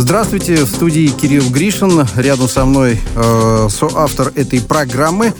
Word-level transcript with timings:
Здравствуйте, 0.00 0.64
в 0.64 0.66
студии 0.66 1.08
Кирилл 1.08 1.50
Гришин. 1.50 2.06
Рядом 2.16 2.48
со 2.48 2.64
мной 2.64 2.98
э, 3.14 3.68
соавтор 3.70 4.32
этой 4.34 4.58
программы 4.62 5.34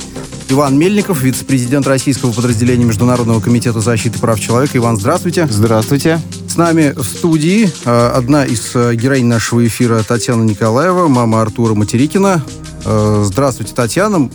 Иван 0.50 0.78
Мельников, 0.78 1.22
вице-президент 1.22 1.86
российского 1.86 2.30
подразделения 2.30 2.84
Международного 2.84 3.40
комитета 3.40 3.80
защиты 3.80 4.18
прав 4.18 4.38
человека. 4.38 4.76
Иван, 4.76 4.98
здравствуйте. 4.98 5.48
Здравствуйте. 5.50 6.20
С 6.46 6.56
нами 6.56 6.92
в 6.94 7.04
студии 7.04 7.72
э, 7.86 8.08
одна 8.14 8.44
из 8.44 8.72
э, 8.74 8.94
героинь 8.96 9.24
нашего 9.24 9.66
эфира 9.66 10.02
Татьяна 10.02 10.42
Николаева, 10.42 11.08
мама 11.08 11.40
Артура 11.40 11.72
Материкина. 11.72 12.44
Э, 12.84 13.22
здравствуйте, 13.24 13.72
Татьяна. 13.74 14.28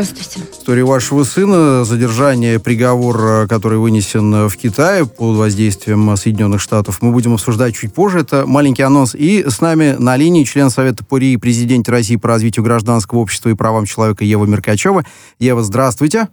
Здравствуйте. 0.00 0.48
История 0.52 0.84
вашего 0.84 1.24
сына, 1.24 1.84
задержание, 1.84 2.60
приговор, 2.60 3.20
э, 3.20 3.46
который 3.48 3.78
вынесен 3.78 4.46
в 4.46 4.56
Китае 4.56 5.04
под 5.04 5.36
воздействием 5.36 6.16
Соединенных 6.16 6.60
Штатов, 6.60 7.02
мы 7.02 7.10
будем 7.10 7.34
обсуждать 7.34 7.74
чуть 7.74 7.92
позже. 7.92 8.20
Это 8.20 8.46
маленький 8.46 8.82
анонс. 8.82 9.16
И 9.16 9.42
с 9.48 9.60
нами 9.60 9.96
на 9.98 10.16
линии 10.16 10.44
член 10.44 10.70
Совета 10.70 11.04
по 11.04 11.18
РИИ, 11.18 11.34
президент 11.34 11.88
России 11.88 12.14
по 12.14 12.28
развитию 12.28 12.64
гражданского 12.64 13.18
общества 13.18 13.48
и 13.48 13.54
правам 13.54 13.86
человека 13.86 14.24
Ева 14.24 14.46
Меркачева. 14.46 15.04
Ева, 15.40 15.64
здравствуйте. 15.64 16.28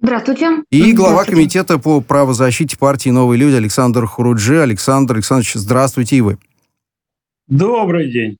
Здравствуйте. 0.00 0.64
И 0.70 0.92
глава 0.92 1.10
здравствуйте. 1.10 1.30
комитета 1.30 1.78
по 1.78 2.00
правозащите 2.00 2.76
партии 2.76 3.10
«Новые 3.10 3.38
люди» 3.38 3.54
Александр 3.54 4.06
Хуруджи. 4.06 4.60
Александр 4.60 5.14
Александрович, 5.14 5.52
здравствуйте 5.54 6.16
и 6.16 6.20
вы. 6.20 6.38
Добрый 7.46 8.10
день. 8.10 8.38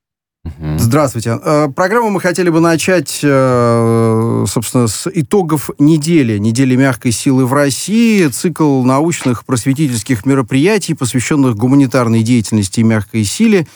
Здравствуйте. 0.79 1.39
Э, 1.43 1.69
программу 1.75 2.11
мы 2.11 2.21
хотели 2.21 2.51
бы 2.51 2.61
начать, 2.61 3.21
э, 3.23 4.45
собственно, 4.49 4.89
с 4.89 5.09
итогов 5.13 5.71
недели. 5.79 6.39
Недели 6.39 6.75
мягкой 6.75 7.13
силы 7.13 7.47
в 7.47 7.53
России. 7.53 8.27
Цикл 8.27 8.83
научных 8.83 9.45
просветительских 9.45 10.27
мероприятий, 10.27 10.95
посвященных 10.95 11.57
гуманитарной 11.57 12.23
деятельности 12.23 12.81
и 12.81 12.83
мягкой 12.85 13.25
силе 13.25 13.67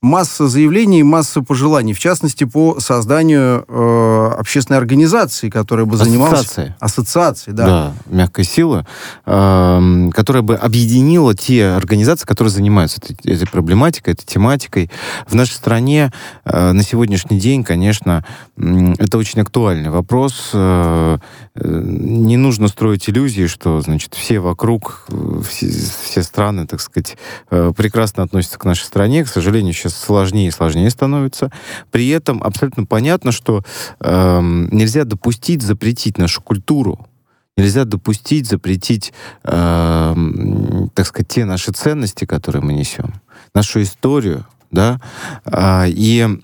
масса 0.00 0.46
заявлений, 0.46 1.02
масса 1.02 1.42
пожеланий, 1.42 1.92
в 1.92 1.98
частности, 1.98 2.44
по 2.44 2.78
созданию 2.78 3.64
э, 3.66 4.34
общественной 4.38 4.78
организации, 4.78 5.50
которая 5.50 5.86
бы 5.86 5.96
занималась... 5.96 6.40
Ассоциации. 6.40 6.74
Ассоциации, 6.78 7.50
да. 7.50 7.66
Да, 7.66 7.94
мягкой 8.06 8.44
силы, 8.44 8.86
э, 9.26 10.10
которая 10.14 10.42
бы 10.42 10.54
объединила 10.54 11.34
те 11.34 11.66
организации, 11.66 12.26
которые 12.26 12.52
занимаются 12.52 13.00
этой, 13.02 13.16
этой 13.32 13.48
проблематикой, 13.48 14.14
этой 14.14 14.24
тематикой. 14.24 14.88
В 15.26 15.34
нашей 15.34 15.54
стране 15.54 16.12
э, 16.44 16.72
на 16.72 16.82
сегодняшний 16.84 17.40
день, 17.40 17.64
конечно, 17.64 18.24
э, 18.56 18.94
это 18.98 19.18
очень 19.18 19.40
актуальный 19.40 19.90
вопрос. 19.90 20.50
Э, 20.52 21.18
э, 21.56 21.82
не 21.84 22.36
нужно 22.36 22.68
строить 22.68 23.10
иллюзии, 23.10 23.48
что, 23.48 23.80
значит, 23.80 24.14
все 24.14 24.38
вокруг, 24.38 25.06
э, 25.08 25.40
все, 25.48 25.72
все 26.04 26.22
страны, 26.22 26.68
так 26.68 26.80
сказать, 26.80 27.16
э, 27.50 27.72
прекрасно 27.76 28.22
относятся 28.22 28.60
к 28.60 28.64
нашей 28.64 28.84
стране. 28.84 29.24
К 29.24 29.28
сожалению, 29.28 29.74
сейчас 29.74 29.87
сейчас 29.88 29.98
сложнее 29.98 30.48
и 30.48 30.52
сложнее 30.52 30.90
становится. 30.90 31.50
При 31.90 32.08
этом 32.08 32.42
абсолютно 32.42 32.84
понятно, 32.84 33.32
что 33.32 33.62
э, 34.00 34.40
нельзя 34.42 35.04
допустить 35.04 35.62
запретить 35.62 36.18
нашу 36.18 36.42
культуру. 36.42 37.06
Нельзя 37.56 37.84
допустить 37.84 38.48
запретить, 38.48 39.12
э, 39.42 40.14
так 40.94 41.06
сказать, 41.06 41.28
те 41.28 41.44
наши 41.44 41.72
ценности, 41.72 42.24
которые 42.24 42.62
мы 42.62 42.72
несем, 42.72 43.14
нашу 43.54 43.82
историю, 43.82 44.46
да, 44.70 45.00
э, 45.44 45.86
и 45.88 46.40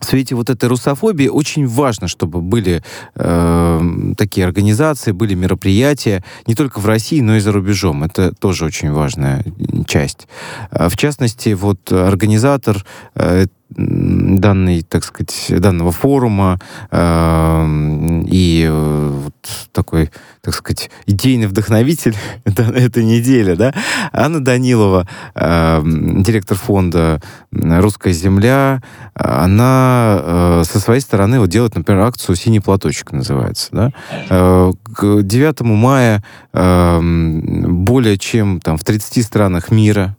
в 0.00 0.04
свете 0.04 0.34
вот 0.34 0.50
этой 0.50 0.68
русофобии 0.68 1.28
очень 1.28 1.66
важно, 1.66 2.08
чтобы 2.08 2.40
были 2.40 2.82
э, 3.14 3.80
такие 4.16 4.46
организации, 4.46 5.12
были 5.12 5.34
мероприятия 5.34 6.24
не 6.46 6.54
только 6.54 6.80
в 6.80 6.86
России, 6.86 7.20
но 7.20 7.36
и 7.36 7.40
за 7.40 7.52
рубежом. 7.52 8.04
Это 8.04 8.32
тоже 8.34 8.64
очень 8.64 8.92
важная 8.92 9.44
часть. 9.86 10.28
А, 10.70 10.88
в 10.88 10.96
частности, 10.96 11.50
вот 11.50 11.92
организатор 11.92 12.84
э, 13.14 13.46
данный, 13.70 14.82
так 14.82 15.04
сказать, 15.04 15.46
данного 15.50 15.92
форума 15.92 16.58
э, 16.90 18.22
и 18.26 18.66
э, 18.68 19.20
вот 19.24 19.34
такой, 19.72 20.10
так 20.40 20.54
сказать, 20.54 20.90
идейный 21.06 21.46
вдохновитель 21.46 22.16
этой 22.44 23.04
недели, 23.04 23.54
да, 23.54 23.74
Анна 24.12 24.42
Данилова, 24.42 25.06
э, 25.34 25.82
директор 25.84 26.56
фонда 26.56 27.20
«Русская 27.52 28.12
земля», 28.12 28.82
она 29.14 30.18
э, 30.22 30.62
со 30.64 30.80
своей 30.80 31.00
стороны 31.00 31.38
вот 31.40 31.50
делает, 31.50 31.74
например, 31.74 32.02
акцию 32.02 32.36
«Синий 32.36 32.60
платочек» 32.60 33.12
называется, 33.12 33.68
да. 33.72 33.92
Э, 34.30 34.72
к 34.94 35.22
9 35.22 35.60
мая 35.62 36.24
э, 36.54 37.00
более 37.02 38.16
чем 38.16 38.60
там 38.60 38.78
в 38.78 38.84
30 38.84 39.24
странах 39.24 39.70
мира 39.70 40.16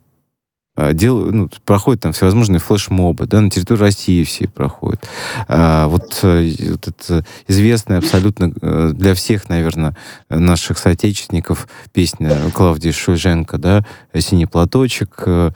дел, 0.93 1.31
ну, 1.31 1.49
проходят 1.65 2.03
там 2.03 2.13
всевозможные 2.13 2.59
флешмобы, 2.59 3.25
да, 3.25 3.41
на 3.41 3.49
территории 3.49 3.79
России 3.79 4.23
все 4.23 4.47
проходят. 4.47 5.03
А, 5.47 5.87
вот, 5.87 6.19
э, 6.23 6.51
вот 6.71 6.87
это 6.87 7.25
известная 7.47 7.99
абсолютно 7.99 8.51
э, 8.61 8.91
для 8.93 9.13
всех, 9.13 9.49
наверное, 9.49 9.95
наших 10.29 10.77
соотечественников 10.77 11.67
песня 11.91 12.49
Клавдии 12.53 12.91
Шульженко, 12.91 13.57
да, 13.57 13.85
«Синий 14.17 14.45
платочек», 14.45 15.23
э, 15.25 15.51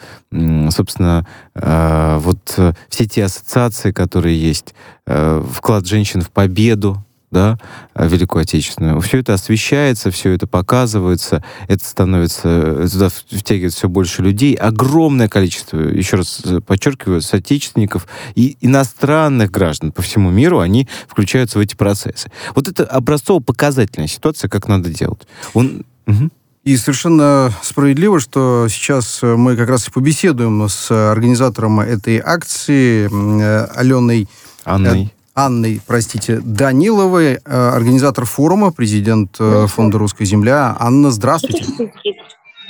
собственно, 0.69 1.27
вот 1.53 2.59
все 2.89 3.05
те 3.05 3.25
ассоциации, 3.25 3.91
которые 3.91 4.41
есть, 4.41 4.73
вклад 5.05 5.85
женщин 5.85 6.21
в 6.21 6.31
победу, 6.31 7.03
да, 7.33 7.57
э, 7.95 8.07
Великую 8.07 8.43
Отечественную. 8.43 9.01
Все 9.01 9.19
это 9.19 9.33
освещается, 9.33 10.11
все 10.11 10.31
это 10.31 10.47
показывается, 10.47 11.43
это 11.67 11.83
становится, 11.83 12.87
туда 12.89 13.09
втягивает 13.09 13.73
все 13.73 13.89
больше 13.89 14.21
людей. 14.21 14.53
Огромное 14.53 15.27
количество, 15.27 15.77
еще 15.77 16.17
раз 16.17 16.41
э, 16.45 16.61
подчеркиваю, 16.61 17.21
соотечественников 17.21 18.07
и 18.35 18.55
иностранных 18.61 19.51
граждан 19.51 19.91
по 19.91 20.01
всему 20.01 20.29
миру, 20.29 20.59
они 20.59 20.87
включаются 21.07 21.57
в 21.57 21.61
эти 21.61 21.75
процессы. 21.75 22.31
Вот 22.55 22.69
это 22.69 22.85
образцово-показательная 22.85 24.07
ситуация, 24.07 24.47
как 24.47 24.69
надо 24.69 24.89
делать. 24.89 25.27
Он... 25.53 25.83
Угу. 26.07 26.29
И 26.63 26.77
совершенно 26.77 27.51
справедливо, 27.61 28.21
что 28.21 28.67
сейчас 28.69 29.19
мы 29.21 29.57
как 29.57 29.67
раз 29.67 29.89
и 29.89 29.91
побеседуем 29.91 30.69
с 30.69 30.91
организатором 30.91 31.81
этой 31.81 32.19
акции 32.19 33.09
э, 33.11 33.65
Аленой 33.75 34.29
Анной. 34.63 35.11
Анной, 35.35 35.81
простите, 35.85 36.39
Даниловой, 36.39 37.39
э, 37.43 37.69
организатор 37.69 38.25
форума, 38.25 38.71
президент 38.71 39.35
э, 39.39 39.65
фонда 39.67 39.97
«Русская 39.97 40.25
земля». 40.25 40.75
Анна, 40.79 41.09
здравствуйте. 41.09 41.65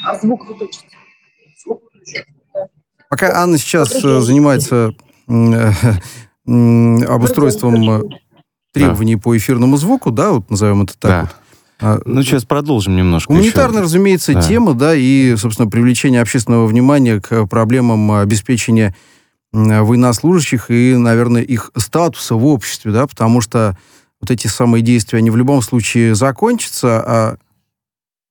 А 0.05 0.17
звук 0.17 0.47
выключите. 0.47 0.85
Пока 3.09 3.41
Анна 3.41 3.57
сейчас 3.57 4.03
э, 4.03 4.21
занимается 4.21 4.93
обустройством 6.45 8.09
требований 8.73 9.15
да. 9.15 9.21
по 9.21 9.37
эфирному 9.37 9.77
звуку, 9.77 10.11
да, 10.11 10.31
вот 10.31 10.49
назовем 10.49 10.83
это 10.83 10.97
так 10.97 11.11
да. 11.11 11.21
вот. 11.21 11.29
А, 11.79 11.99
ну, 12.05 12.23
сейчас 12.23 12.45
продолжим 12.45 12.95
немножко. 12.95 13.31
Гуманитарная, 13.31 13.79
еще. 13.79 13.83
разумеется, 13.83 14.33
да. 14.33 14.41
тема, 14.41 14.73
да, 14.73 14.95
и, 14.95 15.35
собственно, 15.35 15.69
привлечение 15.69 16.21
общественного 16.21 16.65
внимания 16.65 17.19
к 17.19 17.45
проблемам 17.45 18.11
обеспечения 18.11 18.95
военнослужащих 19.53 20.71
и, 20.71 20.95
наверное, 20.95 21.43
их 21.43 21.71
статуса 21.77 22.35
в 22.35 22.45
обществе, 22.45 22.91
да, 22.91 23.07
потому 23.07 23.39
что 23.39 23.77
вот 24.19 24.31
эти 24.31 24.47
самые 24.47 24.81
действия, 24.81 25.19
они 25.19 25.29
в 25.29 25.35
любом 25.35 25.61
случае 25.61 26.15
закончатся, 26.15 27.03
а, 27.05 27.37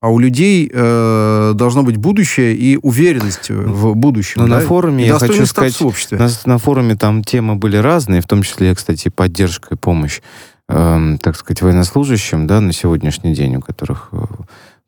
а 0.01 0.09
у 0.09 0.19
людей 0.19 0.69
э, 0.73 1.53
должно 1.55 1.85
быть 1.85 1.97
будущее 1.97 2.57
и 2.57 2.77
уверенность 2.77 3.51
в 3.51 3.95
будущем. 3.95 4.41
Но 4.41 4.47
ну, 4.47 4.55
да? 4.55 4.61
на 4.61 4.67
форуме, 4.67 5.07
я 5.07 5.19
хочу 5.19 5.47
сказать, 5.47 5.79
в 5.81 5.87
обществе. 5.87 6.19
На, 6.19 6.29
на 6.45 6.59
форуме 6.59 6.97
там 6.97 7.23
темы 7.23 7.55
были 7.55 7.77
разные, 7.77 8.21
в 8.21 8.27
том 8.27 8.43
числе, 8.43 8.75
кстати, 8.75 9.11
поддержка 9.11 9.75
и 9.75 9.79
помощь, 9.79 10.21
э, 10.69 11.17
так 11.21 11.37
сказать, 11.37 11.63
военнослужащим, 11.63 12.49
да, 12.49 12.61
на 12.61 12.73
сегодняшний 12.73 13.33
день, 13.35 13.57
у 13.57 13.61
которых 13.61 14.09
э, 14.13 14.25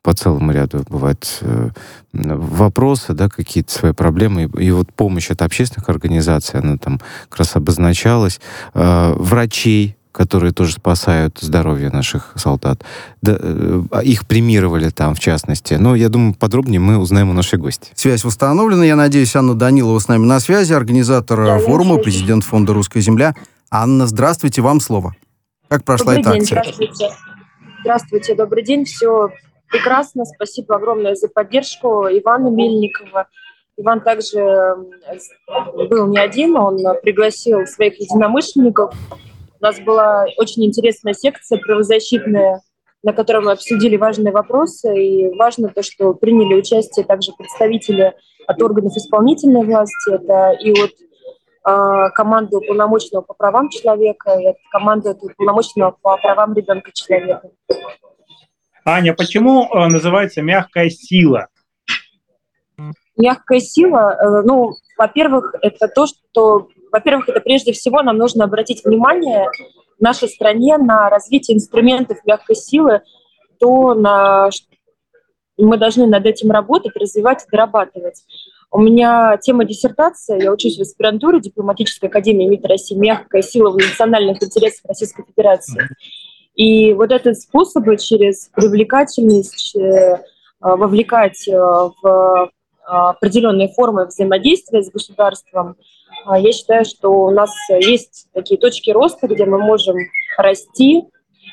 по 0.04 0.12
целому 0.12 0.52
ряду 0.52 0.84
бывают 0.90 1.38
э, 1.40 1.70
вопросы, 2.12 3.14
да, 3.14 3.30
какие-то 3.30 3.72
свои 3.72 3.92
проблемы. 3.92 4.44
И, 4.44 4.66
и 4.66 4.70
вот 4.70 4.92
помощь 4.92 5.30
от 5.30 5.40
общественных 5.40 5.88
организаций, 5.88 6.60
она 6.60 6.76
там 6.76 7.00
как 7.30 7.38
раз 7.38 7.56
обозначалась. 7.56 8.38
Э, 8.74 9.14
врачей, 9.16 9.96
которые 10.12 10.52
тоже 10.52 10.74
спасают 10.74 11.38
здоровье 11.40 11.88
наших 11.88 12.34
солдат. 12.36 12.84
Да, 13.22 13.38
э, 13.40 13.82
их 14.04 14.26
премировали 14.26 14.90
там, 14.90 15.14
в 15.14 15.20
частности. 15.20 15.72
Но 15.74 15.96
я 15.96 16.10
думаю, 16.10 16.34
подробнее 16.34 16.80
мы 16.80 16.98
узнаем 16.98 17.30
у 17.30 17.32
нашей 17.32 17.58
гости. 17.58 17.90
Связь 17.94 18.24
восстановлена. 18.24 18.84
Я 18.84 18.96
надеюсь, 18.96 19.34
Анна 19.34 19.54
Данилова 19.54 19.98
с 19.98 20.08
нами 20.08 20.26
на 20.26 20.38
связи, 20.38 20.74
организатор 20.74 21.46
да, 21.46 21.58
форума, 21.58 21.96
президент 21.96 22.44
фонда 22.44 22.74
«Русская 22.74 23.00
земля». 23.00 23.34
Анна, 23.70 24.06
здравствуйте, 24.06 24.60
вам 24.60 24.80
слово. 24.80 25.16
Как 25.68 25.82
прошла 25.82 26.14
добрый 26.14 26.20
эта 26.20 26.32
день, 26.32 26.42
акция? 26.42 26.60
Здравствуйте. 26.62 27.14
Здравствуйте, 27.80 28.34
добрый 28.34 28.64
день. 28.64 28.84
Все 28.84 29.30
прекрасно. 29.68 30.24
Спасибо 30.24 30.76
огромное 30.76 31.14
за 31.14 31.28
поддержку 31.28 32.06
Ивана 32.10 32.48
Мельникова. 32.48 33.28
Иван 33.76 34.00
также 34.02 34.38
был 35.90 36.06
не 36.06 36.18
один, 36.18 36.56
он 36.56 36.78
пригласил 37.02 37.66
своих 37.66 37.98
единомышленников. 38.00 38.94
У 39.60 39.64
нас 39.64 39.80
была 39.80 40.26
очень 40.36 40.64
интересная 40.64 41.14
секция 41.14 41.58
правозащитная, 41.58 42.60
на 43.02 43.12
которой 43.12 43.42
мы 43.42 43.52
обсудили 43.52 43.96
важные 43.96 44.32
вопросы. 44.32 44.94
И 44.96 45.36
важно 45.36 45.68
то, 45.68 45.82
что 45.82 46.14
приняли 46.14 46.54
участие 46.54 47.04
также 47.04 47.32
представители 47.32 48.14
от 48.46 48.62
органов 48.62 48.94
исполнительной 48.96 49.64
власти, 49.64 50.14
это 50.14 50.52
и 50.60 50.70
от 50.72 50.90
э, 50.90 52.10
команды 52.14 52.58
уполномоченного 52.58 53.22
по 53.22 53.34
правам 53.34 53.70
человека, 53.70 54.38
и 54.38 54.46
от 54.48 54.56
команды 54.70 55.10
уполномоченного 55.10 55.96
по 56.02 56.16
правам 56.18 56.54
ребенка 56.54 56.90
человека. 56.92 57.50
Аня, 58.84 59.14
почему 59.14 59.64
э, 59.64 59.86
называется 59.88 60.42
мягкая 60.42 60.90
сила? 60.90 61.48
Мягкая 63.16 63.60
сила, 63.60 64.16
э, 64.20 64.42
ну, 64.42 64.72
во-первых, 64.98 65.54
это 65.62 65.88
то, 65.88 66.06
что, 66.06 66.68
во-первых, 66.92 67.28
это 67.28 67.40
прежде 67.40 67.72
всего 67.72 68.02
нам 68.02 68.18
нужно 68.18 68.44
обратить 68.44 68.84
внимание 68.84 69.48
в 69.98 70.02
нашей 70.02 70.28
стране 70.28 70.76
на 70.76 71.08
развитие 71.08 71.56
инструментов 71.56 72.18
мягкой 72.26 72.56
силы, 72.56 73.00
то 73.58 73.94
на 73.94 74.50
мы 75.56 75.78
должны 75.78 76.06
над 76.06 76.26
этим 76.26 76.50
работать, 76.50 76.96
развивать 76.96 77.46
дорабатывать. 77.50 78.24
У 78.70 78.80
меня 78.80 79.38
тема 79.40 79.64
диссертации, 79.64 80.42
я 80.42 80.52
учусь 80.52 80.76
в 80.78 80.82
аспирантуре 80.82 81.40
дипломатической 81.40 82.06
академии 82.06 82.48
МИД 82.48 82.66
России 82.66 82.96
«Мягкая 82.96 83.42
сила 83.42 83.70
в 83.70 83.76
национальных 83.76 84.42
интересах 84.42 84.84
Российской 84.84 85.24
Федерации». 85.24 85.88
И 86.54 86.92
вот 86.92 87.10
этот 87.10 87.38
способ 87.38 87.84
через 87.98 88.50
привлекательность 88.54 89.76
э, 89.76 90.22
вовлекать 90.60 91.48
э, 91.48 91.52
в 91.52 92.50
определенные 92.86 93.68
формы 93.68 94.06
взаимодействия 94.06 94.82
с 94.82 94.90
государством, 94.90 95.76
я 96.26 96.52
считаю, 96.52 96.84
что 96.84 97.08
у 97.08 97.30
нас 97.30 97.50
есть 97.70 98.28
такие 98.34 98.60
точки 98.60 98.90
роста, 98.90 99.26
где 99.26 99.46
мы 99.46 99.58
можем 99.58 99.96
расти 100.36 101.04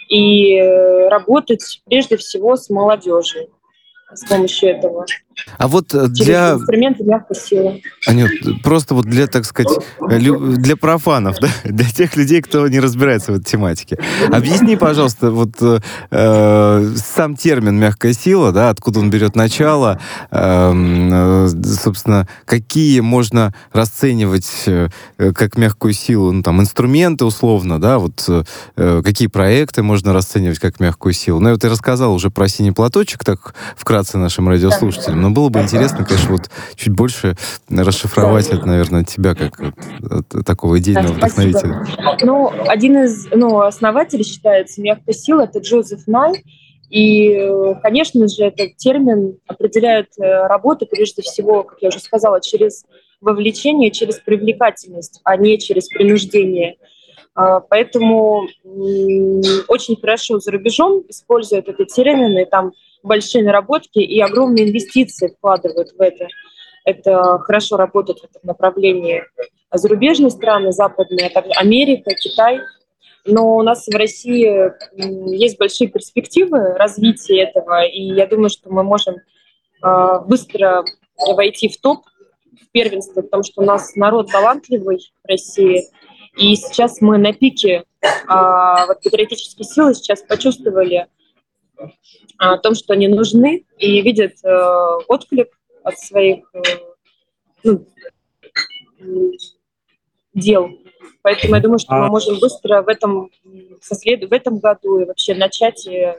и 0.10 0.56
э, 0.56 1.08
работать 1.08 1.82
прежде 1.86 2.18
всего 2.18 2.56
с 2.56 2.70
молодежью 2.70 3.50
с 4.14 4.26
помощью 4.26 4.70
этого. 4.70 5.06
А 5.58 5.68
вот 5.68 5.94
э, 5.94 6.08
для... 6.08 6.54
инструменты 6.54 7.04
мягкой 7.04 7.36
силы. 7.36 7.82
Анют, 8.06 8.32
просто 8.64 8.96
вот 8.96 9.06
для, 9.06 9.28
так 9.28 9.46
сказать, 9.46 9.72
для 10.00 10.76
профанов, 10.76 11.38
да? 11.40 11.48
для 11.64 11.90
тех 11.90 12.16
людей, 12.16 12.42
кто 12.42 12.68
не 12.68 12.80
разбирается 12.80 13.32
в 13.32 13.36
этой 13.36 13.46
тематике. 13.46 13.98
Объясни, 14.32 14.76
пожалуйста, 14.76 15.32
вот 15.32 15.56
э, 15.62 16.94
сам 16.96 17.36
термин 17.36 17.80
«мягкая 17.80 18.14
сила», 18.14 18.52
да, 18.52 18.70
откуда 18.70 19.00
он 19.00 19.10
берет 19.10 19.36
начало, 19.36 20.00
эм, 20.32 21.10
э, 21.12 21.48
собственно, 21.82 22.28
какие 22.46 23.00
можно 23.00 23.54
расценивать 23.72 24.64
э, 24.68 24.90
как 25.18 25.58
мягкую 25.58 25.94
силу, 25.94 26.32
ну, 26.32 26.44
там, 26.44 26.62
инструменты 26.62 27.26
условно, 27.26 27.80
да, 27.80 28.00
вот 28.00 28.28
э, 28.28 29.02
какие 29.04 29.28
проекты 29.28 29.84
можно 29.84 30.14
расценивать 30.14 30.60
как 30.60 30.80
мягкую 30.80 31.14
силу. 31.14 31.40
Ну, 31.40 31.50
я 31.50 31.54
вот 31.54 31.64
и 31.64 31.68
рассказал 31.68 32.14
уже 32.14 32.30
про 32.30 32.48
синий 32.48 32.72
платочек, 32.72 33.24
так 33.24 33.54
вкратце 33.76 34.01
нашим 34.18 34.50
радиослушателям, 34.50 35.22
но 35.22 35.30
было 35.30 35.50
бы 35.50 35.62
интересно, 35.62 36.06
конечно, 36.06 36.32
вот 36.32 36.50
чуть 36.76 36.94
больше 36.94 37.36
расшифровать 37.70 38.48
это, 38.50 38.66
наверное, 38.66 39.02
от 39.02 39.08
тебя, 39.08 39.36
как 39.36 39.60
от 39.60 40.46
такого 40.46 40.80
идейного 40.80 41.10
да, 41.10 41.14
вдохновителя. 41.14 41.86
Ну, 42.22 42.52
один 42.68 43.04
из 43.04 43.28
ну, 43.32 43.62
основателей 43.62 44.24
считается 44.24 44.82
мягкой 44.82 45.14
силой, 45.14 45.46
это 45.46 45.60
Джозеф 45.60 46.08
Най. 46.08 46.44
И, 46.90 47.50
конечно 47.82 48.28
же, 48.28 48.44
этот 48.44 48.76
термин 48.76 49.38
определяет 49.48 50.08
э, 50.20 50.48
работу, 50.48 50.86
прежде 50.86 51.22
всего, 51.22 51.64
как 51.64 51.78
я 51.82 51.88
уже 51.88 52.00
сказала, 52.00 52.42
через 52.42 52.84
вовлечение, 53.22 53.92
через 53.92 54.20
привлекательность, 54.20 55.22
а 55.24 55.38
не 55.38 55.58
через 55.58 55.88
принуждение. 55.88 56.76
А, 57.34 57.62
поэтому 57.62 58.48
очень 59.68 59.96
хорошо 60.00 60.40
за 60.40 60.52
рубежом 60.52 61.04
используют 61.08 61.70
этот 61.70 61.88
термин, 61.90 62.38
и 62.38 62.46
там 62.46 62.74
большие 63.04 63.44
наработки 63.44 64.00
и 64.00 64.20
огромные 64.20 64.70
инвестиции 64.70 65.28
вкладывают 65.28 65.92
в 65.92 66.02
это. 66.02 66.28
Это 66.84 67.40
хорошо 67.40 67.78
работает 67.78 68.20
в 68.20 68.24
этом 68.24 68.42
направлении. 68.44 69.24
Зарубежные 69.72 70.32
страны, 70.32 70.72
западные, 70.72 71.30
также 71.30 71.52
Америка, 71.52 72.12
Китай. 72.16 72.60
Но 73.26 73.56
у 73.56 73.62
нас 73.62 73.88
в 73.88 73.96
России 73.96 74.72
есть 75.36 75.60
большие 75.60 75.88
перспективы 75.88 76.74
развития 76.74 77.44
этого, 77.44 77.86
и 77.86 78.02
я 78.02 78.26
думаю, 78.26 78.50
что 78.50 78.72
мы 78.72 78.84
можем 78.84 79.18
а, 79.82 80.20
быстро 80.20 80.84
войти 81.18 81.70
в 81.70 81.80
топ, 81.80 82.00
в 82.60 82.72
первенство, 82.72 83.22
потому 83.22 83.44
что 83.44 83.62
у 83.62 83.66
нас 83.66 83.96
народ 83.96 84.32
талантливый 84.32 85.14
в 85.24 85.28
России, 85.28 85.86
и 86.38 86.56
сейчас 86.56 87.02
мы 87.02 87.18
на 87.18 87.34
пике 87.34 87.84
а, 88.28 88.88
вот 88.88 89.02
патриотические 89.04 89.66
силы 89.66 89.94
сейчас 89.94 90.22
почувствовали, 90.22 91.08
о 92.38 92.58
том, 92.58 92.76
что 92.76 92.94
они 92.94 93.08
нужны 93.08 93.66
и 93.78 94.02
видят 94.02 94.34
э, 94.44 94.98
отклик 95.08 95.50
от 95.84 96.00
своих 96.00 96.46
э, 96.54 96.62
ну, 97.64 97.86
дел. 100.34 100.70
Поэтому 101.22 101.56
я 101.56 101.62
думаю, 101.62 101.80
что 101.80 101.94
мы 101.94 102.08
а 102.08 102.10
можем 102.10 102.40
быстро 102.40 102.82
в 102.82 102.88
этом, 102.88 103.30
сослед... 103.82 104.28
в 104.30 104.34
этом 104.34 104.60
году 104.60 105.00
и 105.00 105.06
вообще 105.06 105.36
начать 105.36 105.86
э, 105.88 106.18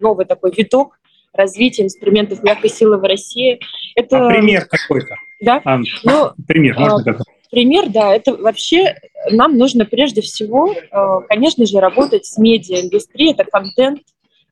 новый 0.00 0.24
такой 0.26 0.52
виток 0.56 0.98
развития 1.32 1.84
инструментов 1.84 2.42
мягкой 2.42 2.70
силы 2.70 2.98
в 2.98 3.02
России. 3.02 3.60
Это... 3.94 4.26
А 4.26 4.30
пример 4.30 4.66
какой-то? 4.66 5.14
Да. 5.40 5.60
А, 5.64 5.78
ну, 6.04 6.32
пример, 6.46 6.78
можно 6.78 7.12
а, 7.12 7.22
Пример, 7.50 7.90
да, 7.90 8.14
это 8.14 8.34
вообще 8.34 8.96
нам 9.30 9.58
нужно 9.58 9.84
прежде 9.84 10.22
всего, 10.22 10.72
э, 10.72 11.26
конечно 11.28 11.66
же, 11.66 11.80
работать 11.80 12.24
с 12.24 12.38
медиаиндустрией, 12.38 13.32
это 13.32 13.44
контент, 13.44 14.00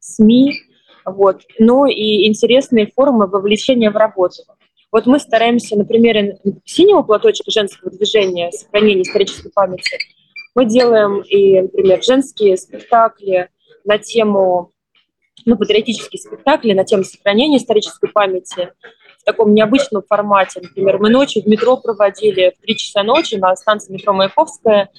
СМИ, 0.01 0.55
вот, 1.05 1.43
но 1.59 1.87
и 1.87 2.27
интересные 2.27 2.89
формы 2.89 3.27
вовлечения 3.27 3.91
в 3.91 3.97
работу. 3.97 4.43
Вот 4.93 5.07
мы 5.07 5.21
стараемся 5.21 5.77
на 5.77 5.85
примере 5.85 6.39
синего 6.65 7.03
платочка 7.03 7.51
женского 7.51 7.91
движения, 7.91 8.51
сохранения 8.51 9.03
исторической 9.03 9.51
памяти, 9.51 9.97
мы 10.55 10.65
делаем 10.65 11.21
и, 11.21 11.61
например, 11.61 12.03
женские 12.03 12.57
спектакли 12.57 13.49
на 13.85 13.99
тему, 13.99 14.73
ну, 15.47 15.57
патриотические 15.57 16.21
спектакли 16.21 16.73
на 16.73 16.85
тему 16.85 17.05
сохранения 17.05 17.59
исторической 17.59 18.11
памяти 18.11 18.73
в 19.21 19.25
таком 19.25 19.55
необычном 19.55 20.03
формате. 20.03 20.61
Например, 20.63 20.99
мы 20.99 21.11
ночью 21.11 21.43
в 21.43 21.47
метро 21.47 21.77
проводили 21.77 22.55
в 22.59 22.61
3 22.63 22.77
часа 22.77 23.03
ночи 23.03 23.37
на 23.37 23.55
станции 23.55 23.93
метро 23.93 24.13
Маяковская 24.13 24.91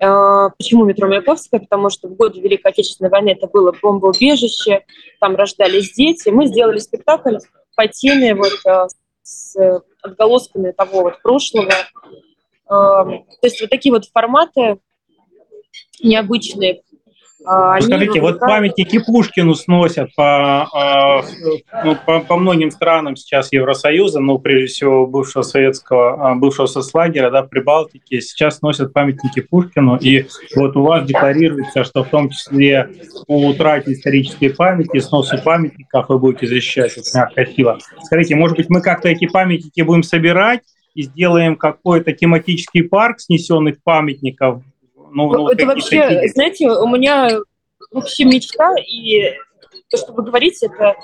почему 0.00 0.84
метро 0.84 1.08
Маяковская? 1.08 1.60
Потому 1.60 1.90
что 1.90 2.08
в 2.08 2.14
годы 2.14 2.40
Великой 2.40 2.72
Отечественной 2.72 3.10
войны 3.10 3.30
это 3.30 3.46
было 3.46 3.74
бомбоубежище, 3.82 4.84
там 5.20 5.36
рождались 5.36 5.92
дети. 5.92 6.30
Мы 6.30 6.46
сделали 6.46 6.78
спектакль 6.78 7.36
по 7.76 7.86
теме 7.86 8.34
вот 8.34 8.52
э, 8.66 8.86
с 9.22 9.56
отголосками 10.02 10.72
того 10.72 11.02
вот 11.02 11.20
прошлого. 11.22 11.70
Э, 11.70 11.84
то 12.68 13.26
есть 13.42 13.60
вот 13.60 13.70
такие 13.70 13.92
вот 13.92 14.06
форматы 14.06 14.78
необычные, 16.02 16.80
а, 16.80 16.89
Скажите, 17.42 18.20
вот 18.20 18.38
памятники 18.38 18.98
Пушкину 18.98 19.54
сносят 19.54 20.14
по, 20.14 20.68
а, 20.72 21.24
ну, 21.84 21.96
по, 22.04 22.20
по 22.20 22.36
многим 22.36 22.70
странам 22.70 23.16
сейчас 23.16 23.50
Евросоюза, 23.50 24.20
ну, 24.20 24.38
прежде 24.38 24.66
всего, 24.66 25.06
бывшего 25.06 25.42
советского, 25.42 26.32
а, 26.32 26.34
бывшего 26.34 26.66
соцлагеря, 26.66 27.30
да, 27.30 27.42
Прибалтики, 27.42 28.20
сейчас 28.20 28.58
сносят 28.58 28.92
памятники 28.92 29.40
Пушкину, 29.40 29.96
и 29.96 30.26
вот 30.54 30.76
у 30.76 30.82
вас 30.82 31.06
декларируется, 31.06 31.84
что 31.84 32.04
в 32.04 32.08
том 32.08 32.28
числе 32.28 32.90
по 33.26 33.46
утрате 33.46 33.94
исторической 33.94 34.50
памяти, 34.50 34.98
сносу 34.98 35.38
памятников 35.42 36.10
вы 36.10 36.18
будете 36.18 36.46
защищать 36.46 36.98
от 36.98 37.04
мягкой 37.14 37.46
силы. 37.46 37.78
Скажите, 38.04 38.34
может 38.34 38.58
быть, 38.58 38.68
мы 38.68 38.82
как-то 38.82 39.08
эти 39.08 39.26
памятники 39.26 39.80
будем 39.80 40.02
собирать, 40.02 40.60
и 40.94 41.02
сделаем 41.02 41.56
какой-то 41.56 42.12
тематический 42.12 42.82
парк 42.82 43.20
снесенных 43.20 43.82
памятников 43.82 44.62
ну, 45.12 45.30
ну, 45.32 45.48
это 45.48 45.66
вообще, 45.66 46.02
такие... 46.02 46.28
знаете, 46.28 46.70
у 46.70 46.86
меня 46.88 47.30
вообще 47.90 48.24
мечта, 48.24 48.74
и 48.78 49.34
то, 49.88 49.96
что 49.96 50.12
вы 50.12 50.22
говорите, 50.22 50.66
это 50.66 50.94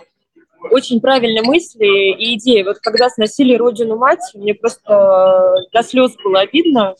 очень 0.70 1.00
правильные 1.00 1.42
мысли 1.42 2.12
и 2.12 2.34
идеи. 2.36 2.62
Вот 2.62 2.78
когда 2.78 3.08
сносили 3.08 3.56
родину 3.56 3.96
мать, 3.96 4.20
мне 4.34 4.54
просто 4.54 5.54
до 5.72 5.82
слез 5.82 6.14
было 6.22 6.40
обидно. 6.40 6.94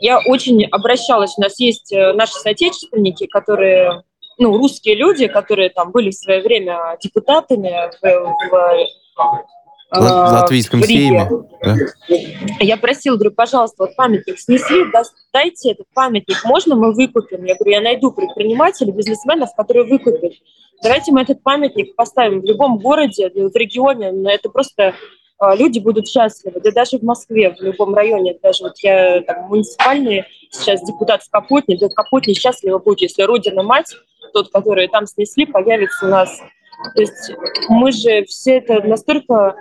я 0.00 0.18
очень 0.26 0.64
обращалась, 0.66 1.34
у 1.36 1.42
нас 1.42 1.58
есть 1.58 1.92
э, 1.92 2.12
наши 2.12 2.34
соотечественники, 2.34 3.26
которые, 3.26 4.02
ну, 4.38 4.56
русские 4.56 4.96
люди, 4.96 5.26
которые 5.26 5.70
там 5.70 5.90
были 5.90 6.10
в 6.10 6.14
свое 6.14 6.42
время 6.42 6.96
депутатами 7.00 7.90
в, 8.00 8.50
в 8.50 8.86
в 10.00 10.32
латвийском 10.32 10.82
сейме. 10.82 11.28
Да? 11.62 11.76
Я 12.60 12.76
просила, 12.76 13.16
говорю, 13.16 13.34
пожалуйста, 13.34 13.84
вот 13.84 13.96
памятник 13.96 14.38
снесли, 14.38 14.84
дайте 15.32 15.72
этот 15.72 15.86
памятник, 15.94 16.44
можно 16.44 16.76
мы 16.76 16.92
выкупим? 16.92 17.44
Я 17.44 17.56
говорю, 17.56 17.72
я 17.72 17.80
найду 17.80 18.12
предпринимателей, 18.12 18.92
бизнесменов, 18.92 19.54
которые 19.56 19.86
выкупят. 19.86 20.32
Давайте 20.82 21.12
мы 21.12 21.22
этот 21.22 21.42
памятник 21.42 21.94
поставим 21.96 22.40
в 22.40 22.44
любом 22.44 22.78
городе, 22.78 23.30
в 23.30 23.56
регионе, 23.56 24.12
но 24.12 24.30
это 24.30 24.50
просто 24.50 24.94
а, 25.38 25.56
люди 25.56 25.78
будут 25.78 26.08
счастливы. 26.08 26.60
Да 26.60 26.70
даже 26.70 26.98
в 26.98 27.02
Москве, 27.02 27.54
в 27.54 27.60
любом 27.60 27.94
районе, 27.94 28.36
даже 28.42 28.64
вот 28.64 28.78
я 28.80 29.22
там 29.22 29.44
муниципальный 29.48 30.24
сейчас 30.50 30.82
депутат 30.82 31.22
в 31.22 31.30
Капотне, 31.30 31.76
да 31.78 31.88
Капотне 31.88 32.34
счастливо 32.34 32.78
будет, 32.78 33.00
если 33.00 33.22
Родина-мать, 33.22 33.94
тот, 34.32 34.50
который 34.50 34.88
там 34.88 35.06
снесли, 35.06 35.46
появится 35.46 36.06
у 36.06 36.08
нас. 36.08 36.38
То 36.94 37.00
есть 37.00 37.32
мы 37.68 37.92
же 37.92 38.24
все 38.24 38.58
это 38.58 38.80
настолько 38.82 39.56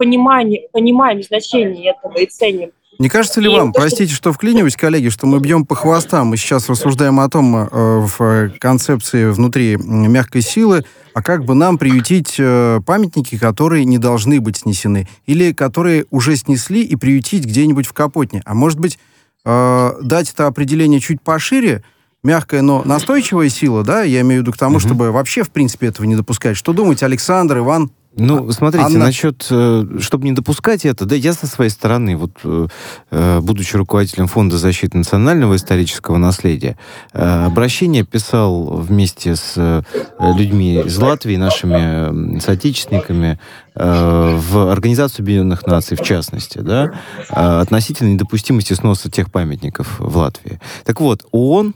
понимание, 0.00 0.62
понимаем 0.72 1.22
значение 1.22 1.92
этого 1.92 2.16
и 2.16 2.26
ценим. 2.26 2.70
Не 2.98 3.10
кажется 3.10 3.40
ли 3.40 3.52
и 3.52 3.54
вам, 3.54 3.72
то, 3.72 3.80
простите, 3.80 4.14
что 4.14 4.32
вклиниваюсь, 4.32 4.76
коллеги, 4.76 5.10
что 5.10 5.26
мы 5.26 5.40
бьем 5.40 5.66
по 5.66 5.74
хвостам? 5.74 6.28
Мы 6.28 6.38
сейчас 6.38 6.68
рассуждаем 6.70 7.20
о 7.20 7.28
том, 7.28 7.54
э, 7.54 7.66
в 7.70 8.50
концепции 8.58 9.30
внутри 9.30 9.76
мягкой 9.76 10.40
силы, 10.40 10.84
а 11.14 11.22
как 11.22 11.44
бы 11.44 11.54
нам 11.54 11.76
приютить 11.76 12.36
э, 12.38 12.80
памятники, 12.86 13.36
которые 13.36 13.84
не 13.84 13.98
должны 13.98 14.40
быть 14.40 14.58
снесены, 14.58 15.06
или 15.26 15.52
которые 15.52 16.06
уже 16.10 16.34
снесли 16.36 16.82
и 16.82 16.96
приютить 16.96 17.44
где-нибудь 17.44 17.86
в 17.86 17.92
Капотне. 17.92 18.42
А 18.46 18.54
может 18.54 18.78
быть, 18.78 18.98
э, 19.44 19.90
дать 20.02 20.32
это 20.32 20.46
определение 20.46 21.00
чуть 21.00 21.20
пошире, 21.20 21.82
мягкая, 22.22 22.62
но 22.62 22.82
настойчивая 22.84 23.50
сила, 23.50 23.82
да, 23.82 24.02
я 24.02 24.22
имею 24.22 24.40
в 24.40 24.44
виду 24.44 24.52
к 24.52 24.58
тому, 24.58 24.76
угу. 24.76 24.80
чтобы 24.80 25.10
вообще, 25.10 25.42
в 25.42 25.50
принципе, 25.50 25.88
этого 25.88 26.06
не 26.06 26.16
допускать. 26.16 26.56
Что 26.56 26.72
думаете, 26.72 27.06
Александр, 27.06 27.58
Иван? 27.58 27.90
Ну, 28.16 28.48
а, 28.48 28.52
смотрите, 28.52 28.86
Анна... 28.86 29.06
насчет, 29.06 29.46
э, 29.50 29.84
чтобы 30.00 30.24
не 30.24 30.32
допускать 30.32 30.84
это, 30.84 31.06
да, 31.06 31.14
я 31.14 31.32
со 31.32 31.46
своей 31.46 31.70
стороны, 31.70 32.16
вот, 32.16 32.32
э, 32.42 32.66
э, 33.10 33.40
будучи 33.40 33.76
руководителем 33.76 34.26
Фонда 34.26 34.58
защиты 34.58 34.98
национального 34.98 35.54
исторического 35.54 36.16
наследия, 36.16 36.76
обращение 37.12 38.04
писал 38.04 38.76
вместе 38.76 39.36
с 39.36 39.84
людьми 40.18 40.80
из 40.80 40.98
Латвии, 40.98 41.36
нашими 41.36 42.38
соотечественниками, 42.40 43.38
в 43.74 44.70
Организацию 44.70 45.22
Объединенных 45.22 45.64
Наций, 45.66 45.96
в 45.96 46.02
частности, 46.02 46.58
да, 46.58 46.92
относительно 47.28 48.08
недопустимости 48.08 48.72
сноса 48.72 49.10
тех 49.10 49.30
памятников 49.30 49.98
в 49.98 50.16
Латвии. 50.16 50.60
Так 50.84 51.00
вот, 51.00 51.24
ООН 51.30 51.74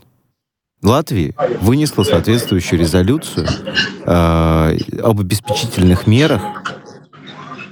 Латвии 0.85 1.35
вынесла 1.61 2.03
соответствующую 2.03 2.79
резолюцию 2.79 3.47
э, 4.05 4.77
об 5.01 5.19
обеспечительных 5.19 6.07
мерах 6.07 6.41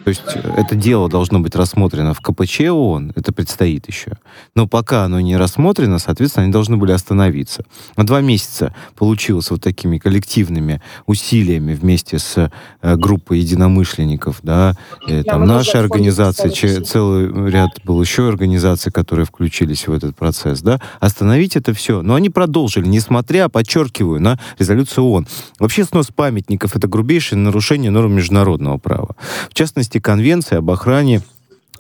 то 0.03 0.09
есть 0.09 0.21
э, 0.35 0.53
это 0.57 0.75
дело 0.75 1.09
должно 1.09 1.39
быть 1.39 1.55
рассмотрено 1.55 2.13
в 2.13 2.21
КПЧ 2.21 2.61
ООН, 2.71 3.13
это 3.15 3.31
предстоит 3.31 3.87
еще. 3.87 4.13
Но 4.55 4.67
пока 4.67 5.03
оно 5.05 5.19
не 5.19 5.37
рассмотрено, 5.37 5.99
соответственно, 5.99 6.43
они 6.43 6.51
должны 6.51 6.77
были 6.77 6.91
остановиться. 6.91 7.63
На 7.95 8.05
два 8.05 8.21
месяца 8.21 8.73
получилось 8.95 9.49
вот 9.51 9.61
такими 9.61 9.97
коллективными 9.97 10.81
усилиями 11.05 11.73
вместе 11.73 12.19
с 12.19 12.49
э, 12.81 12.95
группой 12.95 13.39
единомышленников, 13.39 14.39
да, 14.43 14.75
и, 15.07 15.23
там 15.23 15.45
наши 15.45 15.77
организации, 15.77 16.49
че, 16.49 16.81
целый 16.81 17.49
ряд 17.49 17.69
был 17.83 18.01
еще 18.01 18.27
организаций, 18.27 18.91
которые 18.91 19.25
включились 19.25 19.87
в 19.87 19.93
этот 19.93 20.15
процесс, 20.15 20.61
да, 20.61 20.79
остановить 20.99 21.55
это 21.55 21.73
все. 21.73 22.01
Но 22.01 22.15
они 22.15 22.29
продолжили, 22.29 22.85
несмотря, 22.87 23.49
подчеркиваю, 23.49 24.21
на 24.21 24.39
резолюцию 24.59 25.05
ООН. 25.05 25.27
Вообще 25.59 25.83
снос 25.83 26.07
памятников— 26.13 26.75
это 26.75 26.87
грубейшее 26.87 27.39
нарушение 27.39 27.91
норм 27.91 28.13
международного 28.13 28.77
права. 28.77 29.15
В 29.49 29.53
частности, 29.53 29.92
части 29.93 29.99
Конвенции 29.99 30.57
об 30.57 30.71
охране 30.71 31.21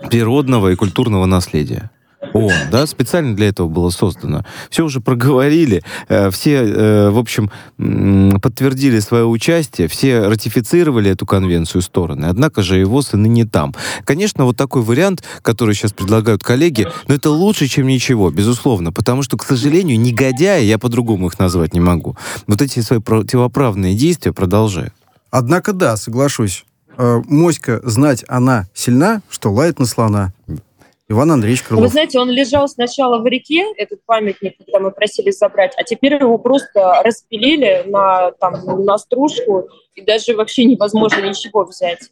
природного 0.09 0.71
и 0.71 0.75
культурного 0.75 1.25
наследия. 1.25 1.89
ООН, 2.33 2.53
да, 2.71 2.87
специально 2.87 3.35
для 3.35 3.47
этого 3.47 3.67
было 3.67 3.89
создано. 3.89 4.45
Все 4.69 4.85
уже 4.85 5.01
проговорили, 5.01 5.83
э, 6.07 6.29
все, 6.31 6.63
э, 6.63 7.09
в 7.09 7.17
общем, 7.17 7.51
подтвердили 8.39 8.99
свое 8.99 9.25
участие, 9.25 9.87
все 9.87 10.27
ратифицировали 10.27 11.11
эту 11.11 11.25
конвенцию 11.25 11.81
стороны, 11.81 12.25
однако 12.25 12.61
же 12.61 12.77
его 12.77 13.01
сыны 13.01 13.27
не 13.27 13.45
там. 13.45 13.73
Конечно, 14.05 14.45
вот 14.45 14.57
такой 14.57 14.83
вариант, 14.83 15.23
который 15.41 15.75
сейчас 15.75 15.91
предлагают 15.91 16.43
коллеги, 16.43 16.87
но 17.07 17.15
это 17.15 17.29
лучше, 17.29 17.67
чем 17.67 17.87
ничего, 17.87 18.31
безусловно, 18.31 18.91
потому 18.91 19.23
что, 19.23 19.37
к 19.37 19.43
сожалению, 19.43 19.99
негодяи, 19.99 20.63
я 20.63 20.77
по-другому 20.77 21.27
их 21.27 21.39
назвать 21.39 21.73
не 21.73 21.81
могу, 21.81 22.15
вот 22.47 22.61
эти 22.61 22.79
свои 22.81 22.99
противоправные 22.99 23.95
действия 23.95 24.31
продолжают. 24.33 24.93
Однако 25.29 25.73
да, 25.73 25.97
соглашусь 25.97 26.63
э, 26.97 27.21
моська 27.27 27.81
знать 27.83 28.23
она 28.27 28.65
сильна, 28.73 29.21
что 29.29 29.51
лает 29.51 29.79
на 29.79 29.85
слона. 29.85 30.33
Иван 31.09 31.31
Андреевич 31.31 31.63
Крылов. 31.63 31.85
Вы 31.85 31.89
знаете, 31.89 32.19
он 32.19 32.29
лежал 32.29 32.67
сначала 32.67 33.21
в 33.21 33.27
реке, 33.27 33.65
этот 33.77 34.03
памятник, 34.05 34.57
когда 34.57 34.79
мы 34.79 34.91
просили 34.91 35.31
забрать, 35.31 35.73
а 35.77 35.83
теперь 35.83 36.13
его 36.13 36.37
просто 36.37 37.01
распилили 37.03 37.83
на, 37.87 38.31
там, 38.31 38.85
на 38.85 38.97
стружку, 38.97 39.67
и 39.95 40.01
даже 40.01 40.35
вообще 40.35 40.63
невозможно 40.65 41.21
ничего 41.21 41.65
взять. 41.65 42.09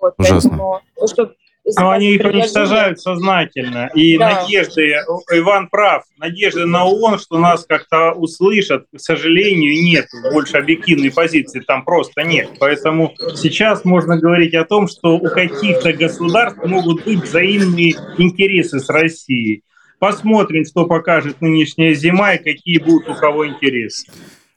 Вот, 0.00 0.14
Ужасно. 0.18 0.50
Поэтому, 0.50 0.80
чтобы 1.08 1.34
но 1.78 1.90
они 1.90 2.14
их 2.14 2.24
уничтожают 2.24 3.00
сознательно. 3.00 3.90
И 3.94 4.18
да. 4.18 4.40
надежды, 4.42 4.94
Иван 5.32 5.68
прав, 5.68 6.04
надежды 6.18 6.66
на 6.66 6.84
ООН, 6.84 7.18
что 7.18 7.38
нас 7.38 7.64
как-то 7.66 8.12
услышат, 8.12 8.86
к 8.94 8.98
сожалению, 8.98 9.82
нет. 9.82 10.06
Больше 10.32 10.56
объективной 10.56 11.10
позиции 11.10 11.60
там 11.60 11.84
просто 11.84 12.22
нет. 12.22 12.50
Поэтому 12.58 13.14
сейчас 13.36 13.84
можно 13.84 14.18
говорить 14.18 14.54
о 14.54 14.64
том, 14.64 14.88
что 14.88 15.16
у 15.16 15.28
каких-то 15.28 15.92
государств 15.92 16.64
могут 16.64 17.04
быть 17.04 17.22
взаимные 17.22 17.94
интересы 18.18 18.80
с 18.80 18.88
Россией. 18.88 19.62
Посмотрим, 19.98 20.64
что 20.64 20.86
покажет 20.86 21.42
нынешняя 21.42 21.92
зима 21.92 22.34
и 22.34 22.42
какие 22.42 22.78
будут 22.78 23.08
у 23.08 23.14
кого 23.14 23.46
интересы. 23.46 24.10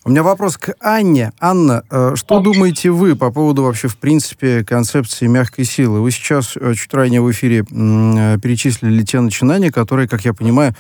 У 0.06 0.10
меня 0.10 0.22
вопрос 0.22 0.58
к 0.58 0.76
Анне. 0.82 1.32
Анна, 1.40 1.86
э, 1.90 2.16
что 2.16 2.42
думаете 2.42 2.90
вы 2.90 3.16
по 3.16 3.32
поводу 3.32 3.64
вообще, 3.64 3.88
в 3.88 3.98
принципе, 3.98 4.66
концепции 4.66 5.28
мягкой 5.28 5.64
силы? 5.64 6.02
Вы 6.02 6.12
сейчас 6.12 6.58
э, 6.58 6.74
чуть 6.74 6.94
ранее 6.94 7.22
в 7.22 7.32
эфире 7.32 7.60
э, 7.60 7.64
перечислили 7.64 9.02
те 9.04 9.22
начинания, 9.22 9.72
которые, 9.72 10.10
как 10.10 10.26
я 10.26 10.34
понимаю, 10.34 10.76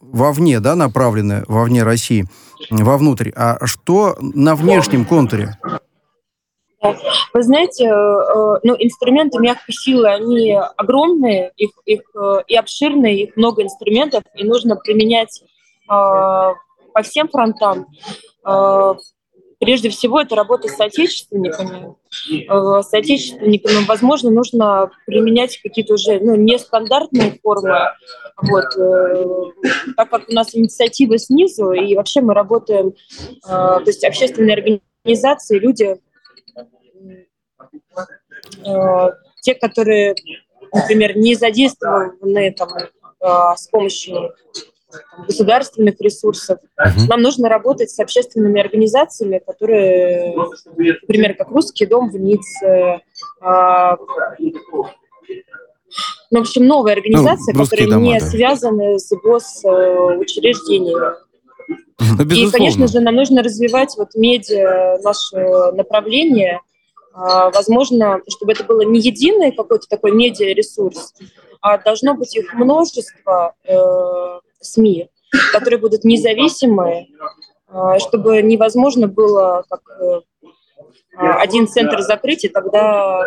вовне, 0.00 0.60
да, 0.60 0.76
направлены, 0.76 1.42
вовне 1.48 1.82
России, 1.82 2.26
вовнутрь. 2.70 3.30
А 3.34 3.66
что 3.66 4.16
на 4.20 4.54
внешнем 4.54 5.04
контуре? 5.04 5.58
Вы 6.80 7.42
знаете, 7.42 7.90
ну, 8.62 8.76
инструменты 8.78 9.40
мягкой 9.40 9.74
силы, 9.74 10.08
они 10.08 10.56
огромные, 10.76 11.50
их, 11.56 11.70
их 11.86 12.02
и 12.46 12.54
обширные, 12.54 13.24
их 13.24 13.36
много 13.36 13.64
инструментов, 13.64 14.22
и 14.36 14.44
нужно 14.44 14.76
применять 14.76 15.42
по 16.98 17.02
всем 17.02 17.28
фронтам. 17.28 17.86
А, 18.42 18.96
прежде 19.60 19.88
всего, 19.88 20.20
это 20.20 20.34
работа 20.34 20.66
с 20.66 20.80
отечественниками. 20.80 21.94
А, 22.48 22.82
с 22.82 22.92
отечественниками, 22.92 23.86
возможно, 23.86 24.30
нужно 24.30 24.90
применять 25.06 25.58
какие-то 25.62 25.94
уже 25.94 26.18
ну, 26.18 26.34
нестандартные 26.34 27.38
формы. 27.40 27.78
Вот. 28.42 28.64
Э, 28.76 29.24
так 29.96 30.10
как 30.10 30.28
у 30.28 30.32
нас 30.32 30.56
инициатива 30.56 31.18
снизу, 31.18 31.70
и 31.70 31.94
вообще 31.94 32.20
мы 32.20 32.34
работаем, 32.34 32.94
то 33.42 33.82
есть 33.86 34.04
общественные 34.04 34.80
организации, 35.04 35.58
люди, 35.60 35.96
те, 39.42 39.54
которые, 39.54 40.16
например, 40.72 41.16
не 41.16 41.36
задействованы 41.36 42.52
там, 42.52 42.70
с 43.56 43.68
помощью 43.68 44.34
государственных 45.26 46.00
ресурсов. 46.00 46.58
Uh-huh. 46.78 47.08
Нам 47.08 47.22
нужно 47.22 47.48
работать 47.48 47.90
с 47.90 47.98
общественными 47.98 48.60
организациями, 48.60 49.42
которые, 49.44 50.36
например, 50.76 51.34
как 51.34 51.50
Русский 51.50 51.86
дом 51.86 52.10
в 52.10 52.16
Ницце, 52.16 53.00
а, 53.40 53.96
ну, 56.30 56.40
в 56.40 56.42
общем, 56.42 56.66
новые 56.66 56.94
организации, 56.94 57.52
ну, 57.54 57.64
которые 57.64 57.88
дома, 57.88 58.02
не 58.02 58.18
да. 58.18 58.26
связаны 58.26 58.98
с 58.98 59.10
госучреждениями. 59.16 61.16
Ну, 61.68 62.24
И, 62.24 62.50
конечно 62.50 62.86
же, 62.86 63.00
нам 63.00 63.14
нужно 63.14 63.42
развивать 63.42 63.94
вот 63.96 64.14
медиа, 64.14 64.98
наше 65.02 65.36
направление, 65.72 66.60
а, 67.12 67.50
возможно, 67.50 68.20
чтобы 68.28 68.52
это 68.52 68.64
было 68.64 68.82
не 68.82 69.00
единый 69.00 69.52
какой-то 69.52 69.86
такой 69.88 70.12
медиа-ресурс, 70.12 71.14
а 71.60 71.78
должно 71.78 72.14
быть 72.14 72.36
их 72.36 72.54
множество, 72.54 73.54
э, 73.64 74.40
СМИ, 74.60 75.08
которые 75.52 75.78
будут 75.78 76.04
независимые, 76.04 77.08
а, 77.66 77.98
чтобы 77.98 78.40
невозможно 78.42 79.08
было 79.08 79.64
как 79.68 79.80
э, 80.00 80.20
а, 81.16 81.40
один 81.40 81.68
центр 81.68 82.00
закрыть, 82.00 82.44
и 82.44 82.48
тогда 82.48 83.26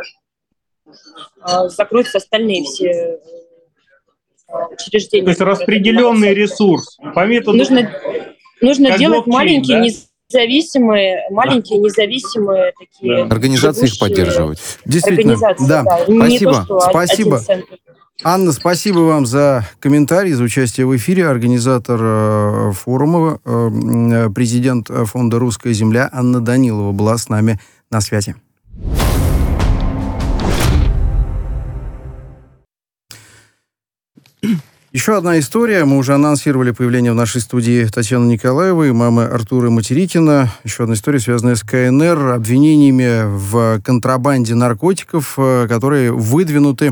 а, 1.42 1.70
закроются 1.70 2.18
остальные 2.18 2.64
все 2.64 3.20
учреждений. 4.72 5.26
То 5.26 5.30
есть 5.30 5.42
распределенный 5.42 6.34
ресурс. 6.34 6.98
По 7.16 7.26
методу... 7.26 7.58
Нужно, 7.58 7.90
нужно 8.62 8.98
делать 8.98 9.26
маленькие, 9.28 9.78
да? 9.78 9.86
независимые, 10.30 11.28
маленькие 11.30 11.80
независимые 11.80 12.74
такие... 12.78 13.26
Да. 13.26 13.34
Организации 13.34 13.88
их 13.88 14.00
поддерживать. 14.00 14.60
Действительно, 14.86 15.38
да. 15.38 15.84
да. 15.84 16.04
Спасибо, 16.04 16.66
то, 16.68 16.80
спасибо. 16.80 17.42
Анна, 18.24 18.52
спасибо 18.52 19.00
вам 19.00 19.26
за 19.26 19.68
комментарий, 19.80 20.34
за 20.34 20.44
участие 20.44 20.86
в 20.86 20.96
эфире. 20.96 21.28
Организатор 21.28 22.00
э, 22.00 22.72
форума, 22.74 23.40
э, 23.44 24.30
президент 24.36 24.90
фонда 24.90 25.40
«Русская 25.40 25.74
земля» 25.74 26.08
Анна 26.14 26.40
Данилова 26.40 26.92
была 26.92 27.18
с 27.18 27.30
нами 27.30 27.60
на 27.90 28.00
связи. 28.00 28.36
Еще 34.94 35.18
одна 35.18 35.40
история. 35.40 35.86
Мы 35.86 35.98
уже 35.98 36.14
анонсировали 36.14 36.72
появление 36.72 37.14
в 37.14 37.16
нашей 37.16 37.42
студии 37.42 37.86
Татьяны 37.86 38.26
Николаевой, 38.26 38.92
мамы 38.92 39.24
Артура 39.24 39.70
Материкина. 39.70 40.52
Еще 40.64 40.84
одна 40.84 40.94
история, 40.94 41.20
связанная 41.20 41.56
с 41.56 41.64
КНР, 41.64 42.34
обвинениями 42.34 43.24
в 43.26 43.82
контрабанде 43.82 44.54
наркотиков, 44.54 45.36
э, 45.38 45.68
которые 45.68 46.12
выдвинуты 46.12 46.92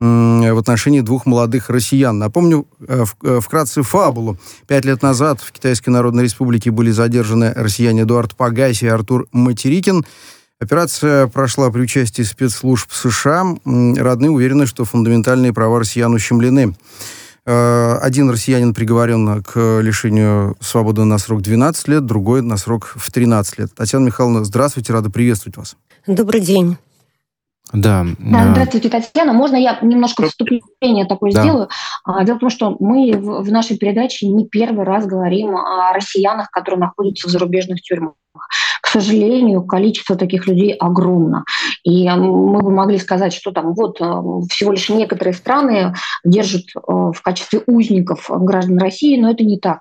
в 0.00 0.58
отношении 0.58 1.00
двух 1.00 1.26
молодых 1.26 1.68
россиян. 1.68 2.18
Напомню 2.18 2.66
э, 2.86 3.04
э, 3.22 3.40
вкратце 3.40 3.82
фабулу. 3.82 4.38
Пять 4.66 4.84
лет 4.84 5.02
назад 5.02 5.40
в 5.40 5.52
Китайской 5.52 5.90
Народной 5.90 6.24
Республике 6.24 6.70
были 6.70 6.90
задержаны 6.90 7.52
россияне 7.54 8.02
Эдуард 8.02 8.34
Пагаси 8.34 8.86
и 8.86 8.88
Артур 8.88 9.26
Материкин. 9.32 10.06
Операция 10.58 11.26
прошла 11.26 11.70
при 11.70 11.82
участии 11.82 12.22
спецслужб 12.22 12.92
США. 12.92 13.56
Родные 13.64 14.30
уверены, 14.30 14.66
что 14.66 14.84
фундаментальные 14.84 15.52
права 15.52 15.80
россиян 15.80 16.12
ущемлены. 16.12 16.74
Э, 17.44 17.98
один 18.00 18.30
россиянин 18.30 18.72
приговорен 18.72 19.42
к 19.42 19.80
лишению 19.80 20.56
свободы 20.60 21.04
на 21.04 21.18
срок 21.18 21.42
12 21.42 21.88
лет, 21.88 22.06
другой 22.06 22.40
на 22.40 22.56
срок 22.56 22.94
в 22.96 23.10
13 23.10 23.58
лет. 23.58 23.74
Татьяна 23.74 24.06
Михайловна, 24.06 24.44
здравствуйте, 24.44 24.94
рада 24.94 25.10
приветствовать 25.10 25.58
вас. 25.58 25.76
Добрый 26.06 26.40
день. 26.40 26.78
Да. 27.72 28.04
да. 28.18 28.50
Здравствуйте, 28.52 28.88
Татьяна. 28.88 29.32
Можно 29.32 29.56
я 29.56 29.78
немножко 29.82 30.24
вступление 30.24 31.06
такое 31.06 31.32
да. 31.32 31.42
сделаю? 31.42 31.68
А, 32.04 32.24
дело 32.24 32.36
в 32.36 32.40
том, 32.40 32.50
что 32.50 32.76
мы 32.80 33.12
в 33.12 33.50
нашей 33.50 33.78
передаче 33.78 34.26
не 34.26 34.46
первый 34.46 34.84
раз 34.84 35.06
говорим 35.06 35.56
о 35.56 35.92
россиянах, 35.92 36.50
которые 36.50 36.80
находятся 36.80 37.28
в 37.28 37.30
зарубежных 37.30 37.80
тюрьмах. 37.80 38.14
К 38.80 38.86
сожалению, 38.88 39.62
количество 39.62 40.16
таких 40.16 40.46
людей 40.46 40.72
огромно. 40.72 41.44
И 41.84 42.08
мы 42.08 42.60
бы 42.60 42.70
могли 42.70 42.98
сказать, 42.98 43.32
что 43.32 43.52
там 43.52 43.74
вот 43.74 44.00
э, 44.00 44.04
всего 44.50 44.72
лишь 44.72 44.88
некоторые 44.88 45.34
страны 45.34 45.94
держат 46.24 46.64
э, 46.74 46.80
в 46.86 47.20
качестве 47.22 47.62
узников 47.66 48.28
граждан 48.28 48.78
России, 48.78 49.20
но 49.20 49.30
это 49.30 49.44
не 49.44 49.58
так. 49.58 49.80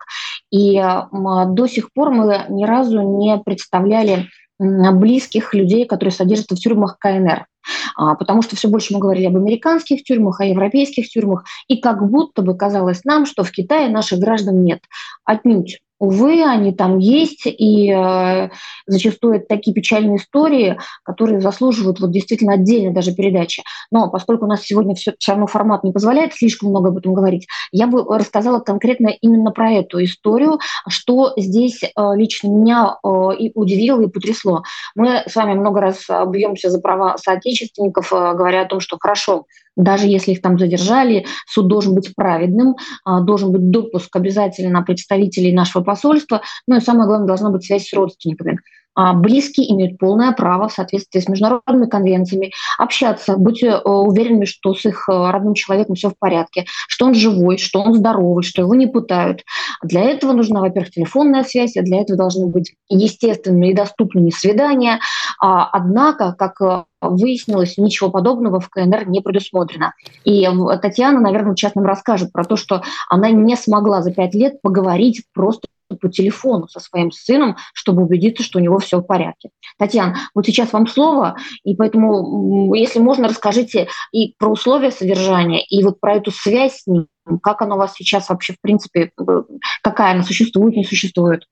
И 0.52 0.76
до 1.12 1.68
сих 1.68 1.92
пор 1.94 2.12
мы 2.12 2.46
ни 2.50 2.66
разу 2.66 3.02
не 3.02 3.38
представляли 3.44 4.28
близких 4.60 5.54
людей, 5.54 5.86
которые 5.86 6.12
содержатся 6.12 6.56
в 6.56 6.60
тюрьмах 6.60 6.98
КНР. 7.00 7.46
А, 7.96 8.16
потому 8.16 8.42
что 8.42 8.56
все 8.56 8.68
больше 8.68 8.94
мы 8.94 9.00
говорили 9.00 9.26
об 9.26 9.36
американских 9.36 10.04
тюрьмах, 10.04 10.40
о 10.40 10.46
европейских 10.46 11.10
тюрьмах, 11.10 11.46
и 11.68 11.78
как 11.78 12.10
будто 12.10 12.42
бы 12.42 12.56
казалось 12.58 13.04
нам, 13.06 13.26
что 13.26 13.44
в 13.44 13.52
Китае 13.52 13.90
наших 13.90 14.20
граждан 14.20 14.64
нет. 14.64 14.82
Отнюдь. 15.26 15.80
Увы, 16.00 16.44
они 16.44 16.74
там 16.74 16.98
есть, 16.98 17.42
и 17.46 17.92
э, 17.92 18.50
зачастую 18.88 19.36
это 19.36 19.48
такие 19.48 19.74
печальные 19.74 20.18
истории, 20.18 20.80
которые 21.04 21.42
заслуживают 21.42 22.00
вот 22.00 22.12
действительно 22.12 22.54
отдельной 22.54 22.94
даже 22.94 23.14
передачи. 23.14 23.64
Но 23.92 24.10
поскольку 24.10 24.46
у 24.46 24.48
нас 24.48 24.62
сегодня 24.64 24.96
все, 24.96 25.14
все 25.20 25.34
равно 25.34 25.48
формат 25.48 25.84
не 25.84 25.92
позволяет 25.92 26.34
слишком 26.34 26.70
много 26.70 26.90
об 26.90 26.98
этом 26.98 27.14
говорить, 27.14 27.48
я 27.74 27.88
бы 27.88 28.04
рассказала 28.18 28.60
конкретно 28.60 29.08
именно 29.08 29.52
про 29.52 29.72
эту 29.72 30.02
историю, 30.02 30.60
что 30.88 31.34
здесь 31.36 31.84
э, 31.84 31.90
лично 32.16 32.48
меня 32.48 32.98
э, 33.04 33.10
и 33.38 33.52
удивило, 33.54 34.02
и 34.02 34.08
потрясло. 34.08 34.64
Мы 34.96 35.24
с 35.28 35.36
вами 35.36 35.54
много 35.54 35.82
раз 35.82 36.06
бьемся 36.28 36.70
за 36.70 36.80
права 36.80 37.18
соотечественников, 37.18 38.14
э, 38.14 38.34
говоря 38.36 38.62
о 38.62 38.66
том, 38.66 38.80
что 38.80 38.98
хорошо, 38.98 39.46
даже 39.80 40.08
если 40.08 40.34
их 40.34 40.42
там 40.42 40.60
задержали, 40.60 41.26
суд 41.48 41.68
должен 41.68 41.96
быть 41.96 42.14
праведным, 42.14 42.76
а, 43.06 43.22
должен 43.22 43.52
быть 43.52 43.72
допуск 43.72 44.14
обязательно 44.16 44.82
представителей 44.84 45.54
нашего 45.54 45.84
посольства, 45.84 46.42
ну 46.68 46.78
и 46.78 46.82
самое 46.82 47.08
главное, 47.08 47.28
должна 47.28 47.50
быть 47.50 47.64
связь 47.64 47.88
с 47.88 47.94
родственниками. 47.94 48.60
А, 49.02 49.14
близкие 49.14 49.72
имеют 49.72 49.98
полное 49.98 50.34
право 50.34 50.68
в 50.68 50.74
соответствии 50.74 51.22
с 51.22 51.30
международными 51.30 51.86
конвенциями 51.86 52.52
общаться, 52.78 53.38
быть 53.38 53.64
э, 53.64 53.78
уверенными, 53.78 54.44
что 54.44 54.74
с 54.74 54.86
их 54.86 55.08
э, 55.08 55.14
родным 55.32 55.54
человеком 55.54 55.96
все 55.96 56.10
в 56.10 56.18
порядке, 56.20 56.66
что 56.90 57.06
он 57.06 57.14
живой, 57.14 57.58
что 57.60 57.80
он 57.82 57.94
здоровый, 57.94 58.44
что 58.44 58.62
его 58.62 58.76
не 58.76 58.88
пытают. 58.88 59.46
Для 59.82 60.02
этого 60.02 60.34
нужна, 60.34 60.60
во-первых, 60.60 60.92
телефонная 60.92 61.46
связь, 61.46 61.78
а 61.78 61.82
для 61.82 62.02
этого 62.02 62.18
должны 62.18 62.48
быть 62.48 62.74
естественными 62.90 63.70
и 63.70 63.74
доступными 63.74 64.32
свидания. 64.32 65.00
А, 65.42 65.70
однако, 65.72 66.36
как 66.38 66.60
э, 66.60 66.84
выяснилось, 67.00 67.78
ничего 67.78 68.10
подобного 68.10 68.60
в 68.60 68.68
КНР 68.68 69.08
не 69.08 69.22
предусмотрено. 69.22 69.94
И 70.26 70.46
Татьяна, 70.82 71.22
наверное, 71.22 71.56
сейчас 71.56 71.74
нам 71.74 71.86
расскажет 71.86 72.34
про 72.34 72.44
то, 72.44 72.58
что 72.58 72.84
она 73.10 73.30
не 73.32 73.56
смогла 73.56 74.02
за 74.02 74.12
пять 74.12 74.36
лет 74.36 74.62
поговорить 74.62 75.24
просто 75.34 75.70
по 75.96 76.10
телефону 76.10 76.68
со 76.68 76.80
своим 76.80 77.12
сыном, 77.12 77.58
чтобы 77.74 78.04
убедиться, 78.04 78.44
что 78.44 78.60
у 78.60 78.62
него 78.62 78.80
все 78.80 79.00
в 79.00 79.04
порядке. 79.04 79.50
Татьяна, 79.78 80.16
вот 80.34 80.46
сейчас 80.46 80.74
вам 80.74 80.88
слово, 80.88 81.36
и 81.64 81.76
поэтому, 81.76 82.74
если 82.74 83.00
можно, 83.00 83.28
расскажите 83.28 83.88
и 84.12 84.34
про 84.38 84.50
условия 84.50 84.92
содержания, 84.92 85.64
и 85.66 85.84
вот 85.84 86.00
про 86.00 86.16
эту 86.16 86.32
связь 86.32 86.82
с 86.82 86.88
ним, 86.88 87.08
как 87.42 87.62
она 87.62 87.76
у 87.76 87.78
вас 87.78 87.94
сейчас 87.94 88.30
вообще, 88.30 88.54
в 88.54 88.62
принципе, 88.62 89.12
э, 89.20 89.42
какая 89.84 90.14
она 90.14 90.24
существует, 90.24 90.76
не 90.76 90.84
существует? 90.84 91.46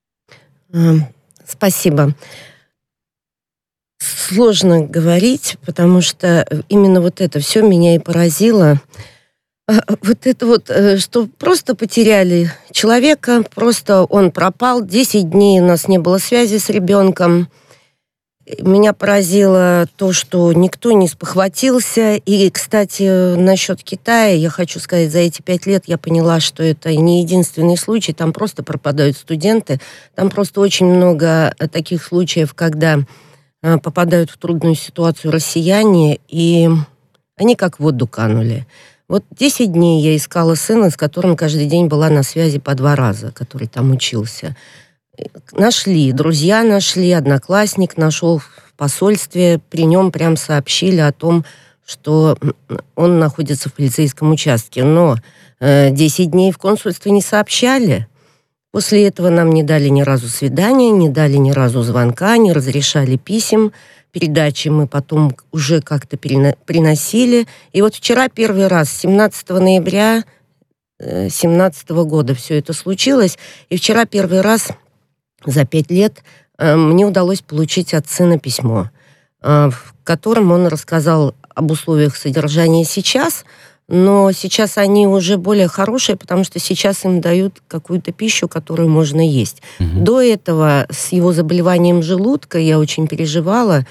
Эм, 0.73 1.05
спасибо. 1.45 2.13
Сложно 3.99 4.85
говорить, 4.85 5.57
потому 5.65 6.01
что 6.01 6.45
именно 6.69 7.01
вот 7.01 7.21
это 7.21 7.39
все 7.39 7.61
меня 7.61 7.95
и 7.95 7.99
поразило. 7.99 8.81
А, 9.69 9.81
вот 10.01 10.25
это 10.25 10.45
вот, 10.45 10.69
э, 10.69 10.97
что 10.97 11.27
просто 11.27 11.75
потеряли 11.75 12.49
человека, 12.71 13.43
просто 13.53 14.03
он 14.05 14.31
пропал, 14.31 14.81
10 14.81 15.29
дней 15.29 15.59
у 15.59 15.65
нас 15.65 15.89
не 15.89 15.97
было 15.97 16.19
связи 16.19 16.57
с 16.57 16.69
ребенком. 16.69 17.49
Меня 18.61 18.93
поразило 18.93 19.85
то, 19.97 20.13
что 20.13 20.53
никто 20.53 20.93
не 20.93 21.09
спохватился. 21.09 22.15
И, 22.15 22.49
кстати, 22.49 23.35
насчет 23.35 23.83
Китая, 23.83 24.35
я 24.35 24.49
хочу 24.49 24.79
сказать, 24.79 25.11
за 25.11 25.19
эти 25.19 25.41
пять 25.41 25.65
лет 25.65 25.83
я 25.87 25.97
поняла, 25.97 26.39
что 26.39 26.63
это 26.63 26.95
не 26.95 27.21
единственный 27.21 27.75
случай. 27.75 28.13
Там 28.13 28.31
просто 28.31 28.63
пропадают 28.63 29.17
студенты. 29.17 29.81
Там 30.15 30.29
просто 30.29 30.61
очень 30.61 30.85
много 30.85 31.53
таких 31.73 32.05
случаев, 32.05 32.53
когда 32.53 32.99
э, 33.63 33.77
попадают 33.79 34.31
в 34.31 34.37
трудную 34.37 34.75
ситуацию 34.75 35.33
россияне, 35.33 36.21
и 36.29 36.69
они 37.35 37.57
как 37.57 37.79
в 37.79 37.83
воду 37.83 38.07
канули. 38.07 38.65
Вот 39.07 39.23
10 39.31 39.71
дней 39.71 40.01
я 40.01 40.15
искала 40.17 40.55
сына, 40.55 40.89
с 40.89 40.97
которым 40.97 41.37
каждый 41.37 41.65
день 41.65 41.87
была 41.87 42.09
на 42.09 42.23
связи 42.23 42.59
по 42.59 42.75
два 42.75 42.95
раза, 42.95 43.31
который 43.31 43.67
там 43.67 43.91
учился. 43.91 44.55
Нашли, 45.53 46.11
друзья 46.11 46.61
нашли, 46.63 47.11
одноклассник 47.11 47.97
нашел 47.97 48.39
в 48.39 48.73
посольстве, 48.75 49.59
при 49.69 49.85
нем 49.85 50.11
прям 50.11 50.35
сообщили 50.35 50.99
о 50.99 51.13
том, 51.13 51.45
что 51.85 52.37
он 52.95 53.17
находится 53.17 53.69
в 53.69 53.73
полицейском 53.73 54.29
участке. 54.31 54.83
Но 54.83 55.15
э, 55.61 55.89
10 55.91 56.31
дней 56.31 56.51
в 56.51 56.57
консульстве 56.57 57.11
не 57.11 57.21
сообщали. 57.21 58.07
После 58.71 59.07
этого 59.07 59.29
нам 59.29 59.51
не 59.53 59.63
дали 59.63 59.87
ни 59.87 60.01
разу 60.01 60.27
свидания, 60.27 60.91
не 60.91 61.07
дали 61.07 61.37
ни 61.37 61.51
разу 61.51 61.81
звонка, 61.81 62.35
не 62.37 62.51
разрешали 62.51 63.15
писем 63.15 63.71
передачи 64.17 64.69
мы 64.69 64.87
потом 64.87 65.35
уже 65.51 65.79
как-то 65.79 66.17
приносили. 66.17 67.45
И 67.71 67.83
вот 67.83 67.93
вчера 67.93 68.29
первый 68.29 68.65
раз, 68.65 68.89
17 68.91 69.49
ноября 69.49 70.23
2017 70.99 71.89
э, 71.91 71.93
года 72.03 72.33
все 72.33 72.57
это 72.57 72.73
случилось. 72.73 73.37
И 73.69 73.77
вчера 73.77 74.05
первый 74.05 74.41
раз 74.41 74.69
за 75.45 75.65
пять 75.65 75.91
лет 75.91 76.23
э, 76.57 76.75
мне 76.75 77.05
удалось 77.05 77.41
получить 77.41 77.93
от 77.93 78.09
сына 78.09 78.39
письмо, 78.39 78.89
э, 79.43 79.69
в 79.69 79.93
котором 80.03 80.51
он 80.51 80.65
рассказал 80.65 81.35
об 81.53 81.69
условиях 81.69 82.15
содержания 82.15 82.85
сейчас, 82.85 83.45
но 83.87 84.31
сейчас 84.33 84.77
они 84.77 85.07
уже 85.07 85.37
более 85.37 85.67
хорошие, 85.67 86.17
потому 86.17 86.43
что 86.43 86.59
сейчас 86.59 87.05
им 87.05 87.21
дают 87.21 87.61
какую-то 87.67 88.11
пищу, 88.11 88.47
которую 88.47 88.89
можно 88.89 89.25
есть. 89.25 89.61
Угу. 89.79 90.01
До 90.01 90.21
этого 90.21 90.87
с 90.89 91.13
его 91.13 91.31
заболеванием 91.31 92.03
желудка 92.03 92.57
я 92.59 92.79
очень 92.79 93.07
переживала. 93.07 93.85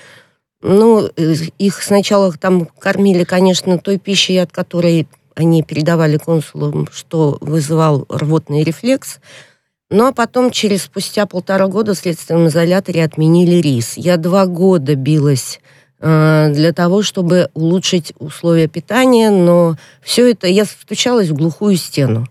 Ну, 0.63 1.09
э, 1.17 1.35
их 1.59 1.83
сначала 1.83 2.33
там 2.33 2.67
кормили, 2.67 3.25
конечно, 3.25 3.79
той 3.79 3.99
пищей, 3.99 4.37
от 4.37 4.53
которой 4.53 5.09
они 5.35 5.63
передавали 5.63 6.19
консулам, 6.19 6.89
что 6.93 7.39
вызывал 7.41 8.07
рвотный 8.09 8.65
рефлекс. 8.65 9.19
Ну, 9.89 10.07
а 10.07 10.13
потом, 10.13 10.51
через 10.51 10.85
спустя 10.85 11.27
полтора 11.27 11.69
года 11.69 11.95
в 11.95 11.99
следственном 11.99 12.49
изоляторе 12.49 13.05
отменили 13.05 13.57
рис. 13.57 13.97
Я 13.97 14.17
два 14.17 14.47
года 14.47 14.95
билась 14.95 15.61
для 15.99 16.73
того, 16.75 17.03
чтобы 17.03 17.49
улучшить 17.55 18.13
условия 18.19 18.69
питания, 18.69 19.31
но 19.31 19.77
все 20.03 20.31
это 20.31 20.47
я 20.47 20.67
стучалась 20.67 21.29
в 21.31 21.35
глухую 21.35 21.77
стену. 21.77 22.27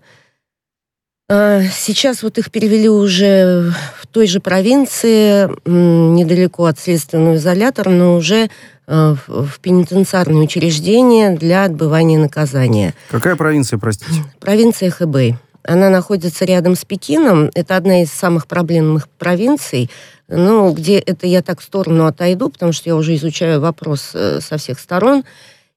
Э, 1.28 1.64
сейчас 1.74 2.22
вот 2.22 2.38
их 2.38 2.52
перевели 2.52 2.88
уже 2.88 3.74
в 4.00 4.06
той 4.08 4.28
же 4.28 4.40
провинции, 4.40 5.50
недалеко 5.68 6.66
от 6.66 6.80
следственного 6.80 7.36
изолятора, 7.36 7.90
но 7.90 8.16
уже 8.16 8.50
э, 8.88 9.16
в 9.28 9.60
пенитенциарное 9.60 10.44
учреждение 10.44 11.32
для 11.32 11.64
отбывания 11.64 12.20
наказания. 12.20 12.94
Какая 13.10 13.36
провинция, 13.36 13.80
простите? 13.80 14.24
Провинция 14.40 14.92
Хэбэй. 14.92 15.36
Она 15.68 15.90
находится 15.90 16.46
рядом 16.46 16.76
с 16.76 16.86
Пекином. 16.86 17.50
Это 17.56 17.76
одна 17.76 18.04
из 18.04 18.12
самых 18.12 18.48
проблемных 18.48 19.10
провинций. 19.10 19.90
Ну, 20.28 20.72
где 20.74 20.98
это 20.98 21.28
я 21.28 21.42
так 21.42 21.60
в 21.60 21.64
сторону 21.64 22.06
отойду, 22.06 22.50
потому 22.50 22.72
что 22.72 22.90
я 22.90 22.96
уже 22.96 23.16
изучаю 23.16 23.60
вопрос 23.62 24.12
э, 24.14 24.40
со 24.42 24.58
всех 24.58 24.80
сторон. 24.80 25.24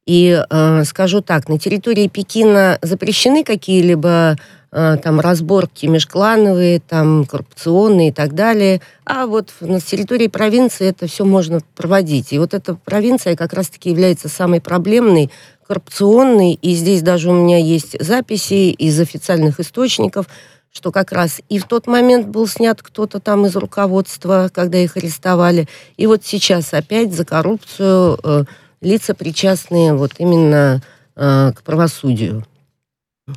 И 0.06 0.42
э, 0.48 0.84
скажу 0.84 1.20
так, 1.20 1.48
на 1.48 1.58
территории 1.58 2.08
Пекина 2.08 2.78
запрещены 2.80 3.44
какие-либо 3.44 4.36
э, 4.72 4.96
там 5.02 5.20
разборки 5.20 5.84
межклановые, 5.84 6.80
там 6.80 7.26
коррупционные 7.26 8.08
и 8.08 8.12
так 8.12 8.34
далее. 8.34 8.80
А 9.04 9.26
вот 9.26 9.52
на 9.60 9.80
территории 9.80 10.28
провинции 10.28 10.88
это 10.88 11.06
все 11.06 11.26
можно 11.26 11.60
проводить. 11.76 12.32
И 12.32 12.38
вот 12.38 12.54
эта 12.54 12.74
провинция 12.74 13.36
как 13.36 13.52
раз-таки 13.52 13.90
является 13.90 14.30
самой 14.30 14.62
проблемной 14.62 15.30
коррупционный, 15.68 16.54
и 16.54 16.74
здесь 16.74 17.02
даже 17.02 17.30
у 17.30 17.34
меня 17.34 17.58
есть 17.58 18.02
записи 18.02 18.70
из 18.70 18.98
официальных 18.98 19.60
источников, 19.60 20.26
что 20.72 20.90
как 20.90 21.12
раз 21.12 21.40
и 21.48 21.58
в 21.58 21.64
тот 21.64 21.86
момент 21.86 22.26
был 22.26 22.46
снят 22.46 22.82
кто-то 22.82 23.20
там 23.20 23.46
из 23.46 23.54
руководства, 23.54 24.50
когда 24.52 24.78
их 24.78 24.96
арестовали, 24.96 25.68
и 25.96 26.06
вот 26.06 26.24
сейчас 26.24 26.72
опять 26.72 27.12
за 27.12 27.24
коррупцию 27.24 28.18
э, 28.22 28.44
лица 28.80 29.14
причастные 29.14 29.94
вот 29.94 30.12
именно 30.18 30.82
э, 31.16 31.52
к 31.54 31.62
правосудию. 31.62 32.44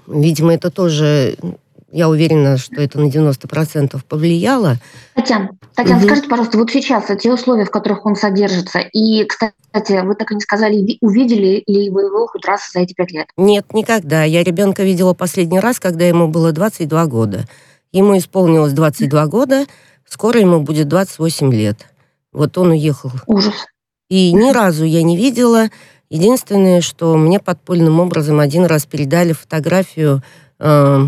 Видимо, 0.08 0.54
это 0.54 0.72
тоже 0.72 1.38
я 1.92 2.10
уверена, 2.10 2.58
что 2.58 2.82
это 2.82 3.00
на 3.00 3.08
90% 3.08 4.00
повлияло. 4.08 4.78
Татьяна, 5.14 5.50
Татьяна, 5.76 6.00
угу. 6.00 6.06
скажите, 6.08 6.28
пожалуйста, 6.28 6.58
вот 6.58 6.72
сейчас 6.72 7.06
те 7.20 7.32
условия, 7.32 7.66
в 7.66 7.72
которых 7.72 8.06
он 8.06 8.16
содержится, 8.16 8.80
и, 8.80 9.26
кстати, 9.26 10.06
вы 10.06 10.16
так 10.16 10.32
и 10.32 10.36
не 10.36 10.42
сказали, 10.42 10.98
увидели 11.02 11.64
ли 11.68 11.90
вы 11.90 12.04
его 12.04 12.28
хоть 12.28 12.46
раз 12.46 12.72
за 12.74 12.80
эти 12.80 12.94
пять 12.94 13.12
лет? 13.12 13.28
Нет, 13.38 13.74
никогда. 13.74 14.24
Я 14.24 14.44
ребенка 14.44 14.84
видела 14.84 15.14
последний 15.14 15.60
раз, 15.60 15.80
когда 15.80 16.06
ему 16.06 16.28
было 16.28 16.52
22 16.52 17.06
года. 17.08 17.46
Ему 17.92 18.18
исполнилось 18.18 18.74
22 18.74 19.28
года, 19.28 19.66
скоро 20.08 20.40
ему 20.40 20.62
будет 20.62 20.88
28 20.88 21.54
лет. 21.54 21.88
Вот 22.32 22.58
он 22.58 22.72
уехал. 22.72 23.12
Ужас. 23.28 23.66
И 24.10 24.32
ни 24.34 24.52
разу 24.52 24.86
я 24.86 25.04
не 25.04 25.18
видела. 25.18 25.70
Единственное, 26.10 26.82
что 26.82 27.16
мне 27.16 27.40
подпольным 27.40 28.00
образом 28.00 28.40
один 28.40 28.66
раз 28.66 28.86
передали 28.86 29.32
фотографию 29.34 30.22
э, 30.60 31.06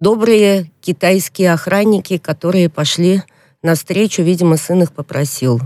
добрые 0.00 0.70
китайские 0.80 1.52
охранники, 1.52 2.18
которые 2.18 2.68
пошли 2.68 3.22
навстречу, 3.62 4.22
видимо, 4.22 4.56
сын 4.56 4.82
их 4.82 4.92
попросил, 4.92 5.60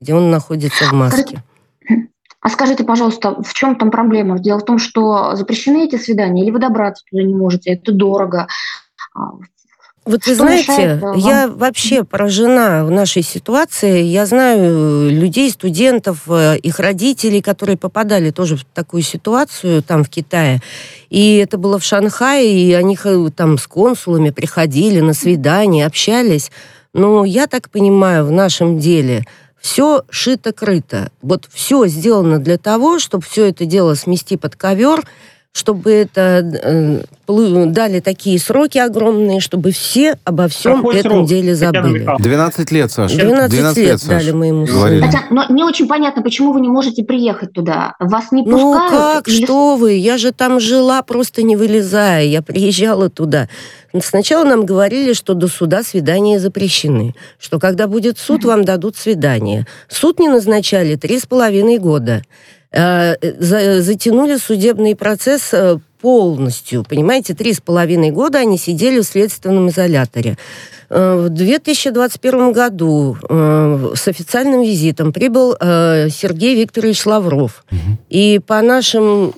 где 0.00 0.14
он 0.14 0.30
находится 0.30 0.84
в 0.84 0.92
маске. 0.92 1.42
А 2.40 2.50
скажите, 2.50 2.84
пожалуйста, 2.84 3.42
в 3.42 3.52
чем 3.52 3.76
там 3.76 3.90
проблема? 3.90 4.38
Дело 4.38 4.60
в 4.60 4.64
том, 4.64 4.78
что 4.78 5.34
запрещены 5.34 5.84
эти 5.84 5.96
свидания, 5.96 6.42
или 6.42 6.50
вы 6.50 6.60
добраться 6.60 7.04
туда 7.10 7.22
не 7.22 7.34
можете, 7.34 7.70
это 7.72 7.92
дорого. 7.92 8.46
Вот 10.08 10.24
вы 10.24 10.34
знаете, 10.34 11.02
я 11.16 11.48
вообще 11.48 12.02
поражена 12.02 12.82
в 12.86 12.90
нашей 12.90 13.22
ситуации. 13.22 14.00
Я 14.00 14.24
знаю 14.24 15.10
людей, 15.10 15.50
студентов, 15.50 16.22
э, 16.28 16.56
их 16.56 16.80
родителей, 16.80 17.42
которые 17.42 17.76
попадали 17.76 18.30
тоже 18.30 18.56
в 18.56 18.64
такую 18.64 19.02
ситуацию 19.02 19.82
там 19.82 20.04
в 20.04 20.08
Китае. 20.08 20.62
И 21.10 21.36
это 21.36 21.58
было 21.58 21.78
в 21.78 21.84
Шанхае, 21.84 22.58
и 22.58 22.72
они 22.72 22.96
там 23.36 23.58
с 23.58 23.66
консулами 23.66 24.30
приходили 24.30 25.00
на 25.00 25.12
свидания, 25.12 25.84
общались. 25.84 26.50
Но 26.94 27.26
я 27.26 27.46
так 27.46 27.68
понимаю, 27.68 28.24
в 28.24 28.30
нашем 28.30 28.78
деле 28.78 29.26
все 29.60 30.04
шито-крыто. 30.08 31.10
Вот 31.20 31.46
все 31.52 31.86
сделано 31.86 32.38
для 32.38 32.56
того, 32.56 32.98
чтобы 32.98 33.24
все 33.24 33.44
это 33.44 33.66
дело 33.66 33.92
смести 33.92 34.38
под 34.38 34.56
ковер– 34.56 35.02
чтобы 35.52 35.90
это 35.90 36.40
э, 36.62 37.02
дали 37.26 38.00
такие 38.00 38.38
сроки 38.38 38.78
огромные, 38.78 39.40
чтобы 39.40 39.72
все 39.72 40.16
обо 40.24 40.48
всем 40.48 40.76
Какой 40.76 40.96
этом 40.96 41.12
срок? 41.12 41.28
деле 41.28 41.54
забыли. 41.54 42.06
12 42.18 42.70
лет, 42.70 42.92
Саша. 42.92 43.16
12, 43.16 43.50
12 43.50 43.76
лет, 43.78 43.86
лет 43.88 44.06
дали 44.06 44.30
мы 44.30 44.46
ему. 44.46 44.66
Хотя, 44.66 45.24
но 45.30 45.46
не 45.48 45.64
очень 45.64 45.88
понятно, 45.88 46.22
почему 46.22 46.52
вы 46.52 46.60
не 46.60 46.68
можете 46.68 47.02
приехать 47.02 47.52
туда. 47.52 47.94
Вас 47.98 48.30
не 48.30 48.42
ну 48.42 48.72
пускают? 48.72 48.92
Ну 48.92 48.98
как, 48.98 49.28
или... 49.28 49.44
что 49.44 49.76
вы? 49.76 49.94
Я 49.94 50.16
же 50.16 50.32
там 50.32 50.60
жила, 50.60 51.02
просто 51.02 51.42
не 51.42 51.56
вылезая. 51.56 52.24
Я 52.24 52.40
приезжала 52.42 53.10
туда. 53.10 53.48
Сначала 54.00 54.44
нам 54.44 54.64
говорили, 54.64 55.12
что 55.12 55.34
до 55.34 55.48
суда 55.48 55.82
свидания 55.82 56.38
запрещены, 56.38 57.14
что 57.38 57.58
когда 57.58 57.88
будет 57.88 58.18
суд, 58.18 58.44
вам 58.44 58.64
дадут 58.64 58.96
свидание. 58.96 59.66
Суд 59.88 60.20
не 60.20 60.28
назначали 60.28 60.96
три 60.96 61.18
с 61.18 61.26
половиной 61.26 61.78
года. 61.78 62.22
Э, 62.70 63.14
затянули 63.40 64.36
судебный 64.36 64.94
процесс 64.94 65.54
э, 65.54 65.78
полностью. 66.02 66.84
Понимаете, 66.84 67.34
три 67.34 67.54
с 67.54 67.60
половиной 67.60 68.10
года 68.10 68.38
они 68.38 68.58
сидели 68.58 69.00
в 69.00 69.04
следственном 69.04 69.70
изоляторе. 69.70 70.36
Э, 70.90 71.16
в 71.16 71.30
2021 71.30 72.52
году 72.52 73.16
с 73.22 74.06
официальным 74.06 74.62
визитом 74.62 75.12
прибыл 75.14 75.54
Сергей 75.58 76.60
Викторович 76.60 77.06
Лавров. 77.06 77.64
Угу. 77.70 77.78
И 78.10 78.38
по 78.46 78.60
нашим 78.60 79.32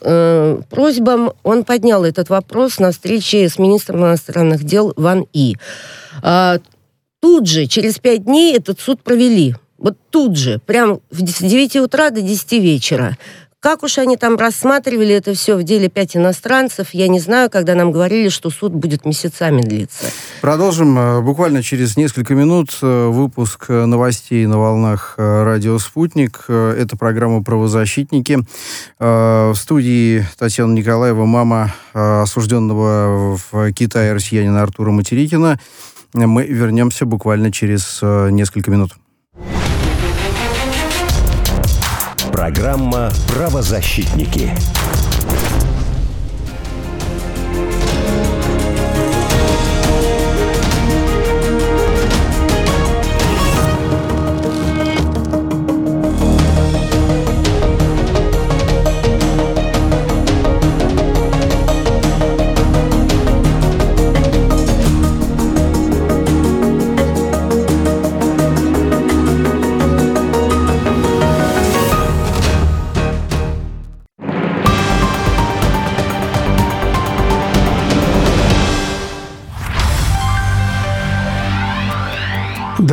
просьбам 0.69 1.33
он 1.45 1.65
поднял 1.65 2.05
этот 2.05 2.31
вопрос 2.31 2.81
на 2.81 2.91
встрече 2.91 3.49
с 3.49 3.59
министром 3.59 4.01
иностранных 4.01 4.65
дел 4.65 4.93
Ван 4.97 5.27
И. 5.33 5.57
А, 6.23 6.59
тут 7.21 7.47
же, 7.47 7.67
через 7.67 7.99
пять 7.99 8.25
дней, 8.25 8.57
этот 8.57 8.81
суд 8.81 9.03
провели. 9.03 9.55
Вот 9.81 9.97
тут 10.11 10.37
же, 10.37 10.61
прям 10.65 11.01
с 11.11 11.41
9 11.41 11.77
утра 11.77 12.11
до 12.11 12.21
10 12.21 12.53
вечера. 12.53 13.17
Как 13.61 13.83
уж 13.83 13.99
они 13.99 14.17
там 14.17 14.37
рассматривали 14.37 15.15
это 15.15 15.35
все 15.35 15.55
в 15.55 15.63
деле 15.65 15.91
пять 15.91 16.17
иностранцев, 16.17 16.95
я 16.95 17.09
не 17.09 17.21
знаю, 17.21 17.51
когда 17.51 17.75
нам 17.75 17.93
говорили, 17.93 18.31
что 18.31 18.49
суд 18.49 18.73
будет 18.73 19.05
месяцами 19.05 19.61
длиться. 19.61 20.07
Продолжим 20.41 20.99
э, 20.99 21.21
буквально 21.21 21.63
через 21.63 21.99
несколько 21.99 22.35
минут 22.35 22.79
э, 22.81 23.09
выпуск 23.09 23.67
э, 23.69 23.85
новостей 23.85 24.47
на 24.47 24.59
волнах 24.59 25.15
радио 25.19 25.79
«Спутник». 25.79 26.47
Это 26.49 26.97
программа 26.97 27.43
«Правозащитники». 27.43 28.39
В 28.99 29.55
студии 29.55 30.27
Татьяна 30.39 30.73
Николаева, 30.73 31.27
мама 31.27 31.75
осужденного 31.93 33.37
в 33.37 33.73
Китае 33.73 34.15
россиянина 34.15 34.63
Артура 34.63 34.91
Материкина. 34.91 35.61
Мы 36.15 36.47
вернемся 36.47 37.05
буквально 37.05 37.53
через 37.53 38.01
несколько 38.03 38.71
минут. 38.71 38.93
Программа 42.41 43.11
«Правозащитники». 43.29 44.51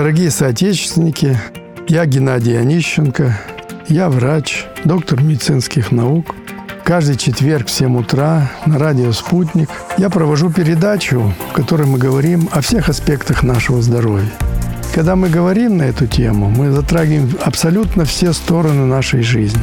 Дорогие 0.08 0.32
соотечественники, 0.32 1.38
я 1.90 2.06
Геннадий 2.06 2.58
Онищенко, 2.58 3.38
я 3.90 4.08
врач, 4.08 4.66
доктор 4.86 5.22
медицинских 5.22 5.92
наук. 5.92 6.34
Каждый 6.86 7.18
четверг 7.18 7.68
в 7.68 7.72
7 7.72 7.98
утра 7.98 8.50
на 8.66 8.80
радио 8.80 9.12
«Спутник» 9.12 9.70
я 9.98 10.10
провожу 10.10 10.50
передачу, 10.50 11.34
в 11.50 11.52
которой 11.52 11.88
мы 11.88 11.98
говорим 11.98 12.48
о 12.54 12.62
всех 12.62 12.88
аспектах 12.88 13.44
нашего 13.44 13.82
здоровья. 13.82 14.32
Когда 14.96 15.18
мы 15.18 15.28
говорим 15.28 15.76
на 15.76 15.84
эту 15.84 16.08
тему, 16.08 16.50
мы 16.50 16.72
затрагиваем 16.72 17.30
абсолютно 17.44 18.06
все 18.06 18.32
стороны 18.32 18.86
нашей 18.86 19.24
жизни. 19.24 19.60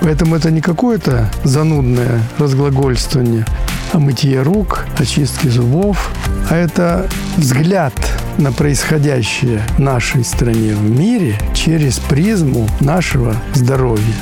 Поэтому 0.00 0.36
это 0.36 0.50
не 0.50 0.62
какое-то 0.62 1.30
занудное 1.44 2.22
разглагольствование 2.38 3.44
о 3.92 3.98
мытье 3.98 4.42
рук, 4.42 4.86
очистке 4.98 5.48
зубов, 5.48 6.10
а 6.50 6.56
это 6.56 7.08
взгляд– 7.36 7.94
на 8.38 8.52
происходящее 8.52 9.62
в 9.76 9.78
нашей 9.78 10.24
стране, 10.24 10.74
в 10.74 10.82
мире 10.82 11.36
через 11.54 11.98
призму 11.98 12.68
нашего 12.80 13.36
здоровья. 13.54 14.14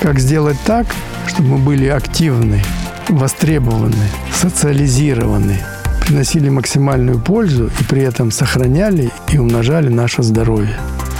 Как 0.00 0.18
сделать 0.18 0.58
так, 0.66 0.86
чтобы 1.26 1.50
мы 1.50 1.58
были 1.58 1.86
активны, 1.86 2.62
востребованы, 3.08 3.94
социализированы, 4.34 5.58
приносили 6.04 6.48
максимальную 6.48 7.18
пользу 7.18 7.70
и 7.80 7.84
при 7.84 8.02
этом 8.02 8.30
сохраняли 8.30 9.10
и 9.32 9.38
умножали 9.38 9.88
наше 9.88 10.22
здоровье. 10.22 10.76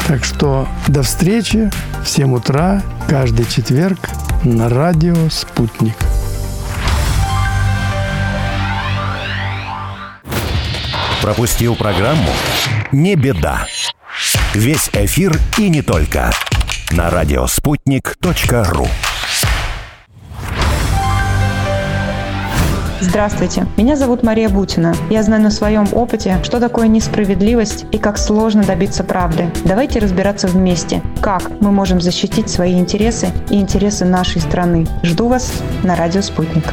Так 0.06 0.24
что 0.24 0.68
до 0.86 1.02
встречи 1.02 1.70
в 2.04 2.08
7 2.08 2.34
утра 2.34 2.82
каждый 3.08 3.46
четверг 3.46 3.98
на 4.44 4.68
радио 4.68 5.16
«Спутник». 5.30 5.96
Пропустил 11.26 11.74
программу? 11.74 12.30
Не 12.92 13.16
беда. 13.16 13.66
Весь 14.54 14.88
эфир 14.92 15.36
и 15.58 15.68
не 15.68 15.82
только. 15.82 16.30
На 16.92 17.10
радиоспутник.ру 17.10 18.86
Здравствуйте, 23.00 23.66
меня 23.76 23.96
зовут 23.96 24.22
Мария 24.22 24.48
Бутина. 24.48 24.94
Я 25.10 25.24
знаю 25.24 25.42
на 25.42 25.50
своем 25.50 25.88
опыте, 25.90 26.38
что 26.44 26.60
такое 26.60 26.86
несправедливость 26.86 27.86
и 27.90 27.98
как 27.98 28.18
сложно 28.18 28.62
добиться 28.62 29.02
правды. 29.02 29.50
Давайте 29.64 29.98
разбираться 29.98 30.46
вместе, 30.46 31.02
как 31.20 31.42
мы 31.60 31.72
можем 31.72 32.00
защитить 32.00 32.48
свои 32.48 32.78
интересы 32.78 33.32
и 33.50 33.56
интересы 33.60 34.04
нашей 34.04 34.40
страны. 34.40 34.86
Жду 35.02 35.26
вас 35.26 35.52
на 35.82 35.96
радио 35.96 36.22
«Спутник». 36.22 36.72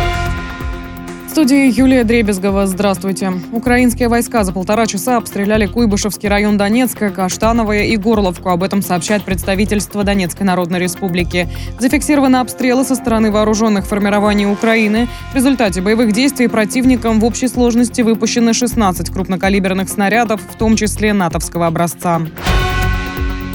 В 1.31 1.33
студии 1.33 1.71
Юлия 1.71 2.03
Дребезгова. 2.03 2.67
Здравствуйте. 2.67 3.31
Украинские 3.53 4.09
войска 4.09 4.43
за 4.43 4.51
полтора 4.51 4.85
часа 4.85 5.15
обстреляли 5.15 5.65
Куйбышевский 5.65 6.27
район 6.27 6.57
Донецка, 6.57 7.09
Каштановое 7.09 7.85
и 7.85 7.95
Горловку. 7.95 8.49
Об 8.49 8.63
этом 8.63 8.81
сообщает 8.81 9.23
представительство 9.23 10.03
Донецкой 10.03 10.45
Народной 10.45 10.79
Республики. 10.79 11.47
Зафиксированы 11.79 12.35
обстрелы 12.35 12.83
со 12.83 12.95
стороны 12.95 13.31
вооруженных 13.31 13.85
формирований 13.87 14.45
Украины. 14.45 15.07
В 15.31 15.35
результате 15.35 15.79
боевых 15.79 16.11
действий 16.11 16.49
противником 16.49 17.21
в 17.21 17.23
общей 17.23 17.47
сложности 17.47 18.01
выпущены 18.01 18.53
16 18.53 19.09
крупнокалиберных 19.09 19.87
снарядов, 19.87 20.41
в 20.41 20.57
том 20.57 20.75
числе 20.75 21.13
натовского 21.13 21.65
образца. 21.65 22.21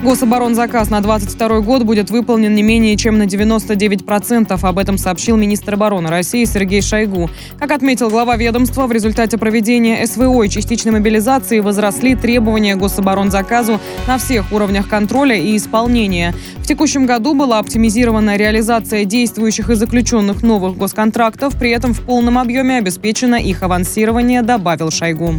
Гособоронзаказ 0.07 0.89
на 0.89 1.01
22 1.01 1.63
год 1.63 1.83
будет 1.83 2.11
выполнен 2.11 2.55
не 2.55 2.63
менее 2.63 2.97
чем 2.97 3.19
на 3.19 3.25
99%. 3.25 4.57
Об 4.63 4.79
этом 4.79 4.99
сообщил 4.99 5.37
министр 5.37 5.75
обороны 5.75 6.09
России 6.09 6.45
Сергей 6.45 6.81
Шойгу. 6.81 7.29
Как 7.59 7.73
отметил 7.73 8.09
глава 8.09 8.37
ведомства, 8.37 8.87
в 8.87 8.93
результате 8.93 9.37
проведения 9.37 10.07
СВО 10.07 10.45
и 10.45 10.49
частичной 10.49 10.93
мобилизации 10.93 11.59
возросли 11.59 12.15
требования 12.15 12.77
гособоронзаказу 12.77 13.81
на 14.07 14.19
всех 14.19 14.53
уровнях 14.53 14.89
контроля 14.89 15.35
и 15.35 15.57
исполнения. 15.57 16.33
В 16.59 16.69
текущем 16.69 17.07
году 17.07 17.35
была 17.35 17.59
оптимизирована 17.59 18.37
реализация 18.37 19.05
действующих 19.05 19.71
и 19.71 19.75
заключенных 19.75 20.45
новых 20.45 20.77
госконтрактов, 20.77 21.59
при 21.59 21.71
этом 21.71 21.95
в 21.95 22.03
полном 22.03 22.39
объеме 22.39 22.79
обеспечено 22.79 23.35
их 23.35 23.65
авансирование, 23.65 24.43
добавил 24.43 24.93
Шойгу. 24.93 25.35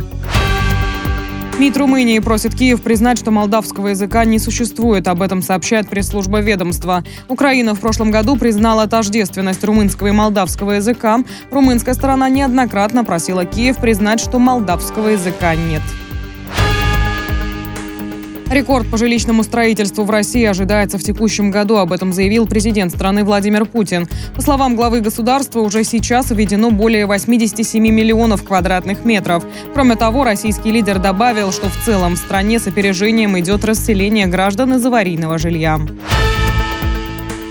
МИД 1.60 1.78
Румынии 1.78 2.20
просит 2.20 2.54
Киев 2.54 2.84
признать, 2.84 3.18
что 3.18 3.32
молдавского 3.32 3.88
языка 3.88 4.26
не 4.26 4.38
существует. 4.38 5.08
Об 5.08 5.24
этом 5.24 5.42
сообщает 5.42 5.90
пресс-служба 5.90 6.40
ведомства. 6.40 7.04
Украина 7.28 7.74
в 7.74 7.80
прошлом 7.80 8.12
году 8.12 8.36
признала 8.36 8.86
тождественность 8.86 9.64
румынского 9.64 10.08
и 10.08 10.12
молдавского 10.12 10.74
языка. 10.74 11.24
Румынская 11.50 11.96
сторона 11.96 12.30
неоднократно 12.30 13.04
просила 13.04 13.44
Киев 13.44 13.78
признать, 13.78 14.20
что 14.20 14.38
молдавского 14.38 15.08
языка 15.10 15.56
нет. 15.56 15.82
Рекорд 18.50 18.90
по 18.90 18.98
жилищному 18.98 19.44
строительству 19.44 20.06
в 20.06 20.10
России 20.10 20.46
ожидается 20.46 20.98
в 20.98 21.04
текущем 21.04 21.52
году. 21.52 21.78
Об 21.78 21.92
этом 21.92 22.14
заявил 22.14 22.48
президент 22.48 22.94
страны 22.94 23.26
Владимир 23.26 23.66
Путин. 23.66 24.08
По 24.36 24.42
словам 24.42 24.76
главы 24.76 25.02
государства, 25.02 25.60
уже 25.60 25.84
сейчас 25.84 26.32
введено 26.32 26.72
более 26.72 27.06
87 27.06 27.84
миллионов 27.84 28.44
квадратных 28.44 29.04
метров. 29.04 29.46
Кроме 29.74 29.96
того, 29.96 30.24
российский 30.24 30.72
лидер 30.72 31.00
добавил, 31.00 31.52
что 31.52 31.70
в 31.70 31.78
целом 31.86 32.16
в 32.16 32.18
стране 32.18 32.60
с 32.60 32.68
опережением 32.68 33.38
идет 33.38 33.66
расселение 33.66 34.28
граждан 34.28 34.76
из 34.76 34.86
аварийного 34.86 35.38
жилья. 35.38 35.80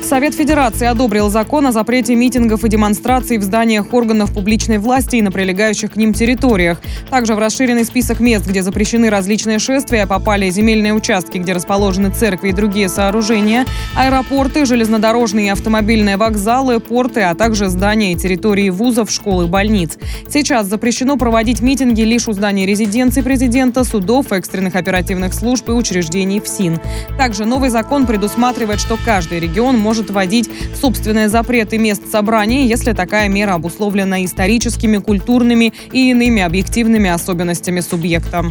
Совет 0.06 0.36
Федерации 0.36 0.86
одобрил 0.86 1.28
закон 1.30 1.66
о 1.66 1.72
запрете 1.72 2.14
митингов 2.14 2.64
и 2.64 2.68
демонстраций 2.68 3.38
в 3.38 3.42
зданиях 3.42 3.92
органов 3.92 4.32
публичной 4.32 4.78
власти 4.78 5.16
и 5.16 5.22
на 5.22 5.32
прилегающих 5.32 5.94
к 5.94 5.96
ним 5.96 6.14
территориях. 6.14 6.80
Также 7.10 7.34
в 7.34 7.40
расширенный 7.40 7.84
список 7.84 8.20
мест, 8.20 8.46
где 8.46 8.62
запрещены 8.62 9.10
различные 9.10 9.58
шествия, 9.58 10.06
попали 10.06 10.48
земельные 10.48 10.94
участки, 10.94 11.38
где 11.38 11.54
расположены 11.54 12.10
церкви 12.10 12.50
и 12.50 12.52
другие 12.52 12.88
сооружения, 12.88 13.66
аэропорты, 13.96 14.64
железнодорожные 14.64 15.46
и 15.46 15.50
автомобильные 15.50 16.16
вокзалы, 16.16 16.78
порты, 16.78 17.22
а 17.22 17.34
также 17.34 17.68
здания 17.68 18.12
и 18.12 18.16
территории 18.16 18.70
вузов, 18.70 19.10
школ 19.10 19.42
и 19.42 19.46
больниц. 19.48 19.98
Сейчас 20.30 20.68
запрещено 20.68 21.16
проводить 21.16 21.62
митинги 21.62 22.02
лишь 22.02 22.28
у 22.28 22.32
зданий 22.32 22.64
резиденции 22.64 23.22
президента, 23.22 23.82
судов, 23.82 24.30
экстренных 24.30 24.76
оперативных 24.76 25.34
служб 25.34 25.68
и 25.68 25.72
учреждений 25.72 26.38
ФСИН. 26.38 26.78
Также 27.18 27.44
новый 27.44 27.70
закон 27.70 28.06
предусматривает, 28.06 28.78
что 28.78 28.96
каждый 29.04 29.40
регион 29.40 29.76
может 29.76 29.95
может 29.96 30.10
вводить 30.10 30.50
собственные 30.78 31.30
запреты 31.30 31.78
мест 31.78 32.10
собраний, 32.10 32.66
если 32.66 32.92
такая 32.92 33.30
мера 33.30 33.54
обусловлена 33.54 34.26
историческими, 34.26 34.98
культурными 34.98 35.72
и 35.90 36.10
иными 36.10 36.42
объективными 36.42 37.08
особенностями 37.08 37.80
субъекта. 37.80 38.44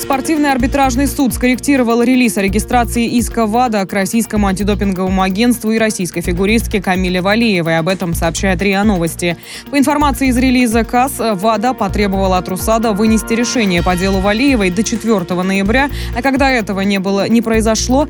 Спортивный 0.00 0.52
арбитражный 0.52 1.06
суд 1.06 1.32
скорректировал 1.32 2.02
релиз 2.02 2.36
о 2.36 2.42
регистрации 2.42 3.06
иска 3.18 3.46
ВАДА 3.46 3.86
к 3.86 3.92
российскому 3.94 4.46
антидопинговому 4.46 5.22
агентству 5.22 5.70
и 5.70 5.78
российской 5.78 6.20
фигуристке 6.20 6.82
Камиле 6.82 7.22
Валиевой. 7.22 7.78
Об 7.78 7.88
этом 7.88 8.12
сообщает 8.12 8.60
РИА 8.60 8.84
Новости. 8.84 9.38
По 9.70 9.78
информации 9.78 10.28
из 10.28 10.36
релиза 10.36 10.84
КАС, 10.84 11.14
ВАДА 11.18 11.72
потребовала 11.72 12.36
от 12.36 12.48
РУСАДА 12.48 12.92
вынести 12.92 13.32
решение 13.32 13.82
по 13.82 13.96
делу 13.96 14.20
Валиевой 14.20 14.70
до 14.70 14.82
4 14.82 15.42
ноября, 15.42 15.90
а 16.16 16.22
когда 16.22 16.50
этого 16.50 16.80
не 16.80 16.98
было, 16.98 17.26
не 17.26 17.40
произошло, 17.40 18.06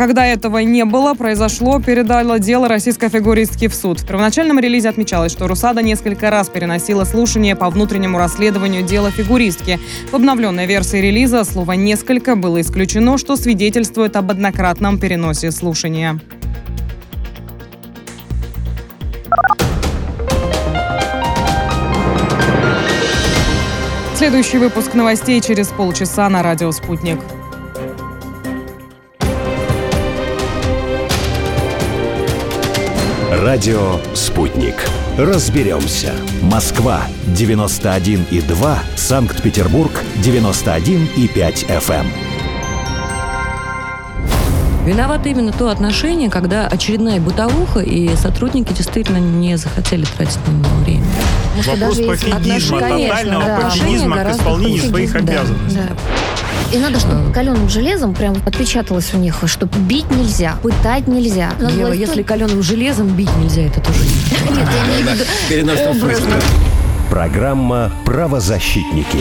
когда 0.00 0.24
этого 0.24 0.56
не 0.60 0.86
было, 0.86 1.12
произошло, 1.12 1.78
передало 1.78 2.38
дело 2.38 2.68
российской 2.68 3.10
фигуристки 3.10 3.68
в 3.68 3.74
суд. 3.74 4.00
В 4.00 4.06
первоначальном 4.06 4.58
релизе 4.58 4.88
отмечалось, 4.88 5.30
что 5.30 5.46
Русада 5.46 5.82
несколько 5.82 6.30
раз 6.30 6.48
переносила 6.48 7.04
слушание 7.04 7.54
по 7.54 7.68
внутреннему 7.68 8.16
расследованию 8.16 8.82
дела 8.82 9.10
фигуристки. 9.10 9.78
В 10.10 10.14
обновленной 10.14 10.64
версии 10.64 10.96
релиза 10.96 11.44
слово 11.44 11.72
«несколько» 11.72 12.34
было 12.34 12.62
исключено, 12.62 13.18
что 13.18 13.36
свидетельствует 13.36 14.16
об 14.16 14.30
однократном 14.30 14.98
переносе 14.98 15.50
слушания. 15.50 16.18
Следующий 24.14 24.56
выпуск 24.56 24.94
новостей 24.94 25.42
через 25.42 25.68
полчаса 25.68 26.30
на 26.30 26.42
радио 26.42 26.72
«Спутник». 26.72 27.18
Радио 33.50 33.98
«Спутник». 34.14 34.76
Разберемся. 35.18 36.12
Москва, 36.40 37.02
91,2. 37.36 38.78
Санкт-Петербург, 38.94 39.90
91,5 40.22 41.66
FM. 41.66 42.06
Виновато 44.86 45.30
именно 45.30 45.50
то 45.50 45.68
отношение, 45.68 46.30
когда 46.30 46.68
очередная 46.68 47.20
бытовуха, 47.20 47.80
и 47.80 48.14
сотрудники 48.14 48.72
действительно 48.72 49.18
не 49.18 49.56
захотели 49.56 50.04
тратить 50.04 50.38
на 50.46 50.52
него 50.52 50.76
время. 50.84 51.06
Вопрос 51.66 51.96
пофигизма, 51.98 52.78
тотального 52.78 53.44
да, 53.44 53.60
пофигизма 53.62 54.16
к 54.18 54.30
исполнению 54.30 54.82
своих 54.84 55.12
да, 55.12 55.18
обязанностей. 55.18 55.80
Да. 55.88 56.39
И 56.72 56.78
надо, 56.78 57.00
чтобы 57.00 57.32
каленым 57.32 57.68
железом 57.68 58.14
прям 58.14 58.36
отпечаталось 58.46 59.12
у 59.12 59.16
них, 59.16 59.42
что 59.46 59.66
бить 59.66 60.08
нельзя, 60.12 60.56
пытать 60.62 61.08
нельзя. 61.08 61.52
Надо 61.58 61.74
Ева, 61.74 61.86
власть 61.86 62.00
если 62.00 62.22
каленым 62.22 62.62
железом 62.62 63.08
бить 63.08 63.34
нельзя, 63.38 63.62
это 63.62 63.80
тоже 63.80 63.98
не 64.04 64.50
Нет, 64.56 64.68
я 64.72 64.86
имею 64.86 65.08
в 65.08 65.12
виду 65.14 65.24
Переносном 65.48 65.96
образно. 65.96 66.36
Программа 67.10 67.90
«Правозащитники». 68.04 69.18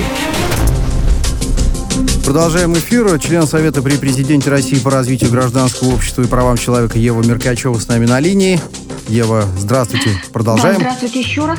Продолжаем 2.23 2.73
эфир. 2.75 3.17
Член 3.17 3.47
Совета 3.47 3.81
при 3.81 3.97
президенте 3.97 4.51
России 4.51 4.77
по 4.77 4.91
развитию 4.91 5.31
гражданского 5.31 5.95
общества 5.95 6.21
и 6.21 6.27
правам 6.27 6.55
человека 6.55 6.99
Ева 6.99 7.23
Меркачева 7.23 7.79
с 7.79 7.87
нами 7.87 8.05
на 8.05 8.19
линии. 8.19 8.59
Ева, 9.07 9.45
здравствуйте. 9.57 10.11
Продолжаем. 10.31 10.75
Да, 10.75 10.81
здравствуйте 10.81 11.19
еще 11.21 11.47
раз. 11.47 11.57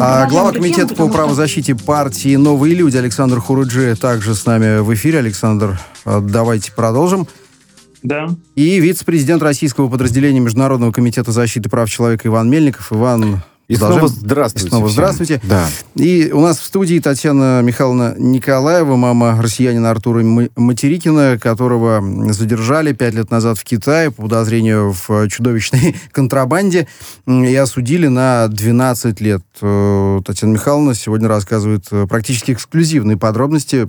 А 0.00 0.26
глава 0.28 0.52
комитета 0.52 0.94
по 0.94 1.08
правозащите 1.08 1.74
партии 1.74 2.36
«Новые 2.36 2.74
люди» 2.74 2.96
Александр 2.96 3.40
Хуруджи 3.40 3.96
также 3.96 4.34
с 4.34 4.46
нами 4.46 4.78
в 4.78 4.94
эфире. 4.94 5.18
Александр, 5.18 5.80
а, 6.04 6.20
давайте 6.20 6.70
продолжим. 6.72 7.26
Да. 8.04 8.28
И 8.54 8.78
вице-президент 8.78 9.42
российского 9.42 9.88
подразделения 9.88 10.38
Международного 10.38 10.92
комитета 10.92 11.32
защиты 11.32 11.68
прав 11.68 11.90
человека 11.90 12.28
Иван 12.28 12.48
Мельников. 12.48 12.92
Иван, 12.92 13.42
и 13.68 13.76
снова 13.76 14.08
здравствуйте. 14.08 14.66
И 14.66 14.70
снова 14.70 14.88
здравствуйте. 14.88 15.40
Да. 15.44 15.66
И 15.94 16.30
у 16.32 16.40
нас 16.40 16.58
в 16.58 16.64
студии 16.64 16.98
Татьяна 17.00 17.60
Михайловна 17.60 18.14
Николаева, 18.16 18.96
мама 18.96 19.40
россиянина 19.42 19.90
Артура 19.90 20.22
Материкина, 20.22 21.38
которого 21.38 22.02
задержали 22.32 22.94
пять 22.94 23.12
лет 23.12 23.30
назад 23.30 23.58
в 23.58 23.64
Китае 23.64 24.10
по 24.10 24.22
подозрению 24.22 24.94
в 25.06 25.28
чудовищной 25.28 25.96
контрабанде 26.12 26.88
и 27.26 27.54
осудили 27.54 28.06
на 28.06 28.48
12 28.48 29.20
лет. 29.20 29.42
Э, 29.60 30.20
Татьяна 30.24 30.52
Михайловна 30.54 30.94
сегодня 30.94 31.28
рассказывает 31.28 31.84
э, 31.90 32.06
практически 32.08 32.52
эксклюзивные 32.52 33.18
подробности. 33.18 33.88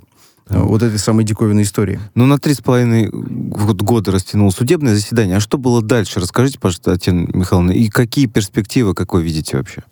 Вот 0.50 0.84
этой 0.84 1.00
самой 1.00 1.26
диковинной 1.26 1.64
истории. 1.64 2.00
Ну, 2.16 2.26
на 2.26 2.40
три 2.40 2.54
с 2.54 2.62
половиной 2.62 3.10
года 3.12 4.12
растянул 4.12 4.52
судебное 4.52 4.96
заседание. 4.96 5.38
А 5.38 5.40
что 5.40 5.58
было 5.58 5.82
дальше? 5.82 6.20
Расскажите, 6.20 6.60
пожалуйста, 6.60 6.92
Татьяна 6.92 7.28
Михайловна, 7.34 7.72
и 7.72 7.90
какие 7.90 8.26
перспективы, 8.26 8.94
какой 8.94 9.24
видите 9.24 9.58
вообще? 9.58 9.84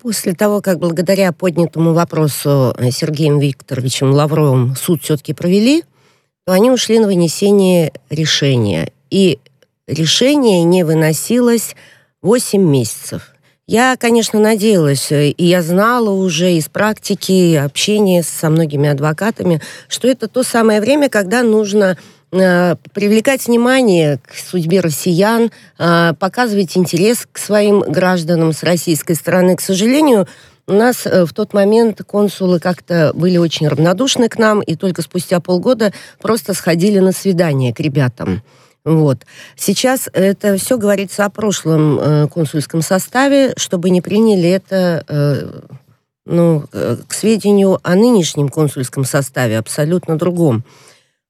После 0.00 0.34
того, 0.34 0.60
как 0.60 0.78
благодаря 0.78 1.32
поднятому 1.32 1.92
вопросу 1.92 2.74
Сергеем 2.90 3.38
Викторовичем 3.38 4.10
Лавровым 4.10 4.74
суд 4.76 5.02
все-таки 5.02 5.34
провели, 5.34 5.84
то 6.46 6.52
они 6.52 6.70
ушли 6.70 6.98
на 6.98 7.06
вынесение 7.06 7.92
решения. 8.08 8.92
И 9.10 9.38
решение 9.86 10.64
не 10.64 10.84
выносилось 10.84 11.76
8 12.22 12.62
месяцев. 12.62 13.34
Я, 13.68 13.98
конечно, 13.98 14.40
надеялась, 14.40 15.12
э, 15.12 15.28
и 15.28 15.44
я 15.44 15.60
знала 15.60 16.08
уже 16.08 16.54
из 16.54 16.70
практики 16.70 17.54
общения 17.54 18.22
со 18.22 18.48
многими 18.48 18.88
адвокатами, 18.88 19.60
что 19.88 20.08
это 20.08 20.26
то 20.26 20.42
самое 20.42 20.80
время, 20.80 21.10
когда 21.10 21.42
нужно 21.42 21.98
э, 22.32 22.76
привлекать 22.94 23.46
внимание 23.46 24.20
к 24.26 24.34
судьбе 24.34 24.80
россиян, 24.80 25.50
э, 25.78 26.14
показывать 26.18 26.78
интерес 26.78 27.28
к 27.30 27.36
своим 27.36 27.80
гражданам 27.80 28.54
с 28.54 28.62
российской 28.62 29.12
стороны. 29.12 29.54
К 29.54 29.60
сожалению, 29.60 30.26
у 30.66 30.72
нас 30.72 31.04
в 31.04 31.34
тот 31.34 31.52
момент 31.52 32.00
консулы 32.06 32.60
как-то 32.60 33.12
были 33.14 33.36
очень 33.36 33.68
равнодушны 33.68 34.30
к 34.30 34.38
нам, 34.38 34.62
и 34.62 34.76
только 34.76 35.02
спустя 35.02 35.40
полгода 35.40 35.92
просто 36.22 36.54
сходили 36.54 37.00
на 37.00 37.12
свидание 37.12 37.74
к 37.74 37.80
ребятам. 37.80 38.42
Вот. 38.88 39.18
Сейчас 39.54 40.08
это 40.14 40.56
все 40.56 40.78
говорится 40.78 41.26
о 41.26 41.30
прошлом 41.30 41.98
э, 42.00 42.28
консульском 42.28 42.80
составе, 42.80 43.52
чтобы 43.58 43.90
не 43.90 44.00
приняли 44.00 44.48
это 44.48 45.04
э, 45.06 45.60
ну, 46.24 46.64
э, 46.72 46.96
к 47.06 47.12
сведению 47.12 47.80
о 47.82 47.94
нынешнем 47.94 48.48
консульском 48.48 49.04
составе, 49.04 49.58
абсолютно 49.58 50.16
другом. 50.16 50.64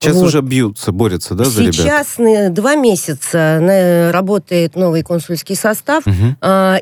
Сейчас 0.01 0.15
вот. 0.15 0.27
уже 0.27 0.41
бьются, 0.41 0.93
борются, 0.93 1.35
да, 1.35 1.45
за 1.47 1.65
Сейчас 1.65 2.19
ребят? 2.19 2.55
два 2.55 2.77
месяца 2.77 4.11
работает 4.13 4.77
новый 4.77 5.03
консульский 5.03 5.57
состав, 5.57 6.07
угу. 6.07 6.37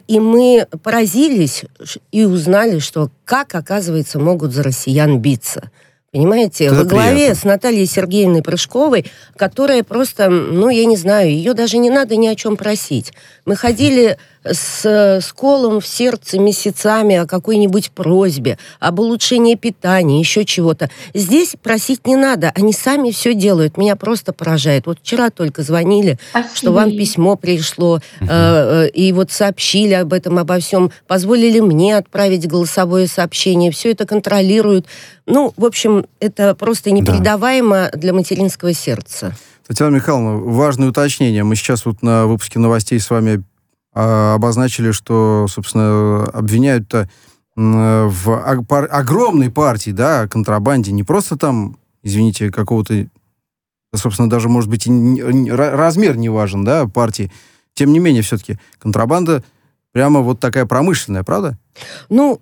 и 0.06 0.20
мы 0.20 0.66
поразились 0.82 1.64
и 2.12 2.26
узнали, 2.26 2.78
что 2.78 3.10
как, 3.24 3.54
оказывается, 3.54 4.18
могут 4.18 4.52
за 4.52 4.62
россиян 4.62 5.18
биться. 5.18 5.70
Понимаете, 6.16 6.64
Это 6.64 6.76
во 6.76 6.84
главе 6.84 7.14
приятно. 7.16 7.34
с 7.34 7.44
Натальей 7.44 7.84
Сергеевной 7.86 8.42
Прыжковой, 8.42 9.04
которая 9.36 9.82
просто, 9.84 10.30
ну, 10.30 10.70
я 10.70 10.86
не 10.86 10.96
знаю, 10.96 11.28
ее 11.28 11.52
даже 11.52 11.76
не 11.76 11.90
надо 11.90 12.16
ни 12.16 12.26
о 12.26 12.34
чем 12.34 12.56
просить. 12.56 13.12
Мы 13.44 13.54
ходили 13.54 14.16
с, 14.52 14.84
с 14.84 15.32
колом 15.32 15.80
в 15.80 15.86
сердце 15.86 16.38
месяцами 16.38 17.16
о 17.16 17.26
какой-нибудь 17.26 17.90
просьбе, 17.90 18.58
об 18.80 19.00
улучшении 19.00 19.54
питания, 19.54 20.18
еще 20.18 20.44
чего-то. 20.44 20.90
Здесь 21.14 21.56
просить 21.62 22.06
не 22.06 22.16
надо, 22.16 22.52
они 22.54 22.72
сами 22.72 23.10
все 23.10 23.34
делают. 23.34 23.76
Меня 23.76 23.96
просто 23.96 24.32
поражает. 24.32 24.86
Вот 24.86 24.98
вчера 25.00 25.30
только 25.30 25.62
звонили, 25.62 26.18
Спасибо. 26.30 26.56
что 26.56 26.72
вам 26.72 26.90
письмо 26.90 27.36
пришло, 27.36 27.94
угу. 28.20 28.28
э, 28.28 28.88
и 28.88 29.12
вот 29.12 29.30
сообщили 29.30 29.94
об 29.94 30.12
этом, 30.12 30.38
обо 30.38 30.58
всем, 30.58 30.90
позволили 31.06 31.60
мне 31.60 31.96
отправить 31.96 32.46
голосовое 32.46 33.06
сообщение, 33.06 33.70
все 33.70 33.92
это 33.92 34.06
контролируют. 34.06 34.86
Ну, 35.26 35.52
в 35.56 35.64
общем, 35.64 36.06
это 36.20 36.54
просто 36.54 36.90
непередаваемо 36.90 37.90
да. 37.92 37.98
для 37.98 38.12
материнского 38.12 38.72
сердца. 38.72 39.34
Татьяна 39.66 39.96
Михайловна, 39.96 40.36
важное 40.36 40.88
уточнение. 40.88 41.42
Мы 41.42 41.56
сейчас 41.56 41.84
вот 41.84 42.00
на 42.02 42.26
выпуске 42.26 42.60
новостей 42.60 43.00
с 43.00 43.10
вами 43.10 43.42
обозначили, 43.96 44.92
что, 44.92 45.46
собственно, 45.48 46.24
обвиняют-то 46.26 47.08
в 47.56 48.86
огромной 48.90 49.50
партии, 49.50 49.90
да, 49.90 50.28
контрабанде, 50.28 50.92
не 50.92 51.02
просто 51.02 51.38
там, 51.38 51.78
извините, 52.02 52.50
какого-то, 52.50 53.06
собственно, 53.94 54.28
даже, 54.28 54.50
может 54.50 54.68
быть, 54.68 54.86
и 54.86 55.50
размер 55.50 56.18
не 56.18 56.28
важен, 56.28 56.64
да, 56.64 56.86
партии. 56.86 57.32
Тем 57.72 57.92
не 57.92 57.98
менее, 57.98 58.22
все-таки 58.22 58.58
контрабанда 58.78 59.42
прямо 59.92 60.20
вот 60.20 60.38
такая 60.40 60.66
промышленная, 60.66 61.24
правда? 61.24 61.56
Ну, 62.10 62.38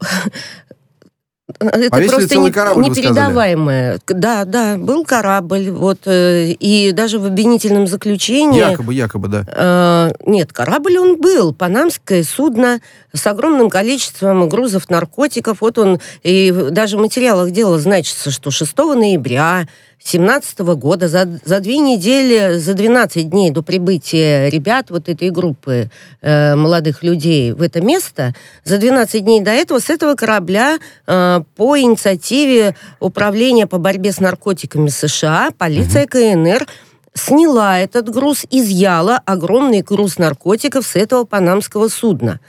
это 1.46 1.88
а 1.90 2.08
просто 2.08 2.38
не, 2.38 2.50
корабль, 2.50 2.84
непередаваемое. 2.84 4.00
Да, 4.08 4.46
да, 4.46 4.78
был 4.78 5.04
корабль, 5.04 5.70
вот, 5.70 6.06
э, 6.06 6.52
и 6.52 6.92
даже 6.92 7.18
в 7.18 7.26
обвинительном 7.26 7.86
заключении... 7.86 8.60
Якобы, 8.60 8.94
якобы, 8.94 9.28
да. 9.28 9.44
Э, 9.46 10.12
нет, 10.26 10.54
корабль 10.54 10.96
он 10.96 11.20
был, 11.20 11.52
панамское 11.52 12.22
судно 12.22 12.80
с 13.12 13.26
огромным 13.26 13.68
количеством 13.68 14.48
грузов 14.48 14.88
наркотиков. 14.88 15.60
Вот 15.60 15.76
он, 15.76 16.00
и 16.22 16.50
даже 16.70 16.96
в 16.96 17.00
материалах 17.00 17.50
дела 17.50 17.78
значится, 17.78 18.30
что 18.30 18.50
6 18.50 18.76
ноября 18.78 19.68
2017 20.04 20.58
года, 20.76 21.08
за, 21.08 21.40
за 21.44 21.60
две 21.60 21.78
недели, 21.78 22.58
за 22.58 22.74
12 22.74 23.30
дней 23.30 23.50
до 23.50 23.62
прибытия 23.62 24.50
ребят 24.50 24.90
вот 24.90 25.08
этой 25.08 25.30
группы 25.30 25.90
э, 26.20 26.54
молодых 26.54 27.02
людей 27.02 27.52
в 27.52 27.62
это 27.62 27.80
место, 27.80 28.34
за 28.64 28.76
12 28.76 29.24
дней 29.24 29.40
до 29.40 29.50
этого 29.50 29.78
с 29.78 29.88
этого 29.88 30.14
корабля 30.14 30.78
э, 31.06 31.40
по 31.56 31.78
инициативе 31.78 32.76
Управления 33.00 33.66
по 33.66 33.78
борьбе 33.78 34.12
с 34.12 34.20
наркотиками 34.20 34.88
США, 34.88 35.50
полиция. 35.56 36.06
КНР 36.06 36.66
сняла 37.14 37.78
этот 37.78 38.10
груз, 38.10 38.44
изъяла 38.50 39.22
огромный 39.24 39.80
груз 39.80 40.18
наркотиков 40.18 40.86
с 40.86 40.96
этого 40.96 41.24
панамского 41.24 41.88
судна. 41.88 42.40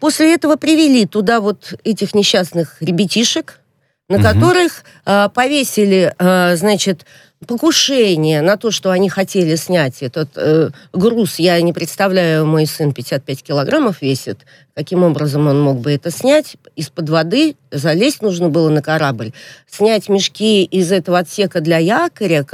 После 0.00 0.34
этого 0.34 0.56
привели 0.56 1.06
туда 1.06 1.40
вот 1.40 1.74
этих 1.82 2.14
несчастных 2.14 2.76
ребятишек, 2.80 3.59
на 4.10 4.16
угу. 4.16 4.24
которых 4.24 4.84
э, 5.06 5.28
повесили, 5.32 6.12
э, 6.18 6.56
значит, 6.56 7.06
покушение 7.46 8.42
на 8.42 8.56
то, 8.56 8.70
что 8.70 8.90
они 8.90 9.08
хотели 9.08 9.54
снять 9.54 10.02
этот 10.02 10.30
э, 10.34 10.70
груз. 10.92 11.38
Я 11.38 11.60
не 11.62 11.72
представляю, 11.72 12.44
мой 12.44 12.66
сын 12.66 12.92
55 12.92 13.42
килограммов 13.42 14.02
весит. 14.02 14.40
Каким 14.74 15.04
образом 15.04 15.46
он 15.46 15.62
мог 15.62 15.78
бы 15.78 15.92
это 15.92 16.10
снять? 16.10 16.56
Из-под 16.74 17.08
воды 17.08 17.54
залезть 17.70 18.20
нужно 18.20 18.48
было 18.48 18.68
на 18.68 18.82
корабль. 18.82 19.32
Снять 19.70 20.08
мешки 20.08 20.64
из 20.64 20.90
этого 20.90 21.20
отсека 21.20 21.60
для 21.60 21.78
якоря, 21.78 22.44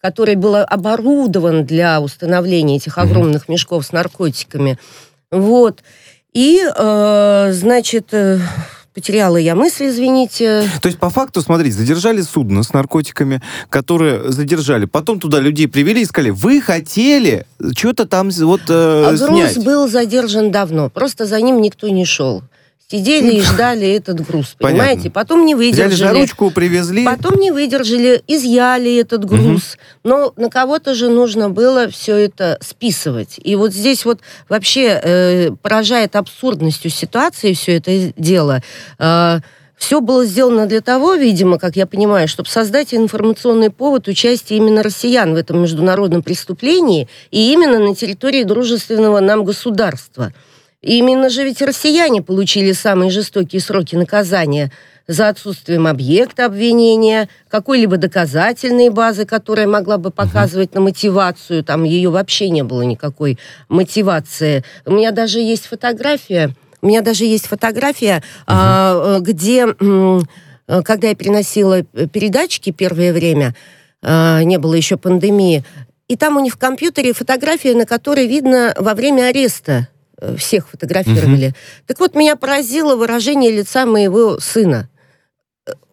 который 0.00 0.36
был 0.36 0.56
оборудован 0.56 1.66
для 1.66 2.00
установления 2.00 2.76
этих 2.76 2.96
огромных 2.96 3.48
мешков 3.50 3.84
с 3.84 3.92
наркотиками. 3.92 4.78
Вот. 5.30 5.82
И, 6.32 6.60
э, 6.64 7.50
значит... 7.52 8.14
Э, 8.14 8.40
Потеряла 8.94 9.36
я 9.38 9.56
мысль, 9.56 9.88
извините. 9.88 10.70
То 10.80 10.86
есть, 10.86 11.00
по 11.00 11.10
факту, 11.10 11.42
смотрите, 11.42 11.76
задержали 11.76 12.22
судно 12.22 12.62
с 12.62 12.72
наркотиками, 12.72 13.42
которые 13.68 14.30
задержали. 14.30 14.84
Потом 14.84 15.18
туда 15.18 15.40
людей 15.40 15.66
привели 15.66 16.02
и 16.02 16.04
сказали, 16.04 16.30
вы 16.30 16.60
хотели 16.60 17.44
что-то 17.76 18.06
там 18.06 18.30
вот 18.30 18.60
э, 18.68 19.04
а 19.04 19.16
снять. 19.16 19.54
груз 19.54 19.64
был 19.64 19.88
задержан 19.88 20.52
давно, 20.52 20.90
просто 20.90 21.26
за 21.26 21.40
ним 21.40 21.60
никто 21.60 21.88
не 21.88 22.04
шел. 22.04 22.44
Сидели 22.94 23.34
и 23.34 23.40
ждали 23.42 23.88
этот 23.88 24.24
груз, 24.24 24.54
понимаете? 24.56 24.94
Понятно. 24.94 25.10
Потом 25.10 25.46
не 25.46 25.56
выдержали. 25.56 25.94
Взяли 25.94 26.08
за 26.12 26.14
ручку, 26.14 26.50
привезли. 26.52 27.04
Потом 27.04 27.40
не 27.40 27.50
выдержали, 27.50 28.22
изъяли 28.28 28.96
этот 28.98 29.24
груз. 29.24 29.74
Угу. 29.74 29.78
Но 30.04 30.32
на 30.36 30.48
кого-то 30.48 30.94
же 30.94 31.08
нужно 31.08 31.50
было 31.50 31.88
все 31.88 32.16
это 32.16 32.56
списывать. 32.60 33.40
И 33.42 33.56
вот 33.56 33.72
здесь 33.72 34.04
вот 34.04 34.20
вообще 34.48 35.00
э, 35.02 35.50
поражает 35.60 36.14
абсурдностью 36.14 36.88
ситуации 36.88 37.54
все 37.54 37.78
это 37.78 38.12
дело. 38.16 38.62
Э, 39.00 39.40
все 39.76 40.00
было 40.00 40.24
сделано 40.24 40.66
для 40.66 40.80
того, 40.80 41.14
видимо, 41.14 41.58
как 41.58 41.74
я 41.74 41.86
понимаю, 41.86 42.28
чтобы 42.28 42.48
создать 42.48 42.94
информационный 42.94 43.70
повод 43.70 44.06
участия 44.06 44.56
именно 44.56 44.84
россиян 44.84 45.34
в 45.34 45.36
этом 45.36 45.60
международном 45.60 46.22
преступлении 46.22 47.08
и 47.32 47.52
именно 47.52 47.80
на 47.80 47.96
территории 47.96 48.44
дружественного 48.44 49.18
нам 49.18 49.42
государства. 49.42 50.32
Именно 50.84 51.30
же 51.30 51.44
ведь 51.44 51.62
россияне 51.62 52.20
получили 52.20 52.72
самые 52.72 53.10
жестокие 53.10 53.60
сроки 53.62 53.96
наказания 53.96 54.70
за 55.06 55.28
отсутствием 55.28 55.86
объекта 55.86 56.44
обвинения, 56.44 57.30
какой-либо 57.48 57.96
доказательной 57.96 58.90
базы, 58.90 59.24
которая 59.24 59.66
могла 59.66 59.96
бы 59.96 60.10
показывать 60.10 60.74
на 60.74 60.82
мотивацию. 60.82 61.64
Там 61.64 61.84
ее 61.84 62.10
вообще 62.10 62.50
не 62.50 62.62
было 62.62 62.82
никакой 62.82 63.38
мотивации. 63.70 64.62
У 64.84 64.92
меня 64.92 65.10
даже 65.10 65.40
есть 65.40 65.66
фотография. 65.66 66.54
У 66.82 66.86
меня 66.86 67.00
даже 67.00 67.24
есть 67.24 67.46
фотография, 67.46 68.22
uh-huh. 68.40 68.42
а, 68.46 69.20
где, 69.20 69.66
когда 70.66 71.08
я 71.08 71.14
переносила 71.14 71.82
передачки 71.82 72.72
первое 72.72 73.14
время, 73.14 73.54
а, 74.02 74.42
не 74.42 74.58
было 74.58 74.74
еще 74.74 74.98
пандемии, 74.98 75.64
и 76.08 76.16
там 76.16 76.36
у 76.36 76.40
них 76.40 76.54
в 76.54 76.58
компьютере 76.58 77.14
фотография, 77.14 77.74
на 77.74 77.86
которой 77.86 78.26
видно 78.26 78.74
во 78.78 78.92
время 78.92 79.28
ареста 79.28 79.72
э, 79.72 79.93
всех 80.36 80.68
фотографировали. 80.68 81.46
Угу. 81.46 81.54
Так 81.86 82.00
вот, 82.00 82.14
меня 82.14 82.36
поразило 82.36 82.96
выражение 82.96 83.50
лица 83.50 83.86
моего 83.86 84.38
сына 84.38 84.88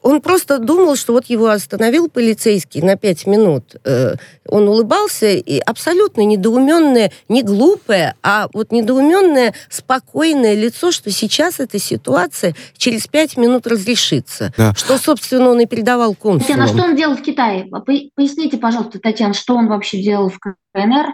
он 0.01 0.21
просто 0.21 0.57
думал, 0.57 0.95
что 0.95 1.13
вот 1.13 1.25
его 1.25 1.49
остановил 1.49 2.09
полицейский 2.09 2.81
на 2.81 2.95
пять 2.95 3.27
минут. 3.27 3.75
Э, 3.85 4.15
он 4.47 4.67
улыбался, 4.67 5.27
и 5.27 5.59
абсолютно 5.59 6.21
недоуменное, 6.21 7.11
не 7.29 7.43
глупое, 7.43 8.15
а 8.23 8.47
вот 8.53 8.71
недоуменное, 8.71 9.53
спокойное 9.69 10.55
лицо, 10.55 10.91
что 10.91 11.11
сейчас 11.11 11.59
эта 11.59 11.77
ситуация 11.79 12.55
через 12.75 13.07
пять 13.07 13.37
минут 13.37 13.67
разрешится. 13.67 14.53
Да. 14.57 14.73
Что, 14.75 14.97
собственно, 14.97 15.49
он 15.49 15.59
и 15.59 15.65
передавал 15.65 16.15
консулу. 16.15 16.39
Татьяна, 16.39 16.67
что 16.67 16.83
он 16.83 16.95
делал 16.95 17.15
в 17.15 17.21
Китае? 17.21 17.69
Поясните, 18.15 18.57
пожалуйста, 18.57 18.99
Татьяна, 18.99 19.33
что 19.33 19.55
он 19.55 19.67
вообще 19.67 20.01
делал 20.01 20.29
в 20.29 20.39
КНР? 20.39 21.13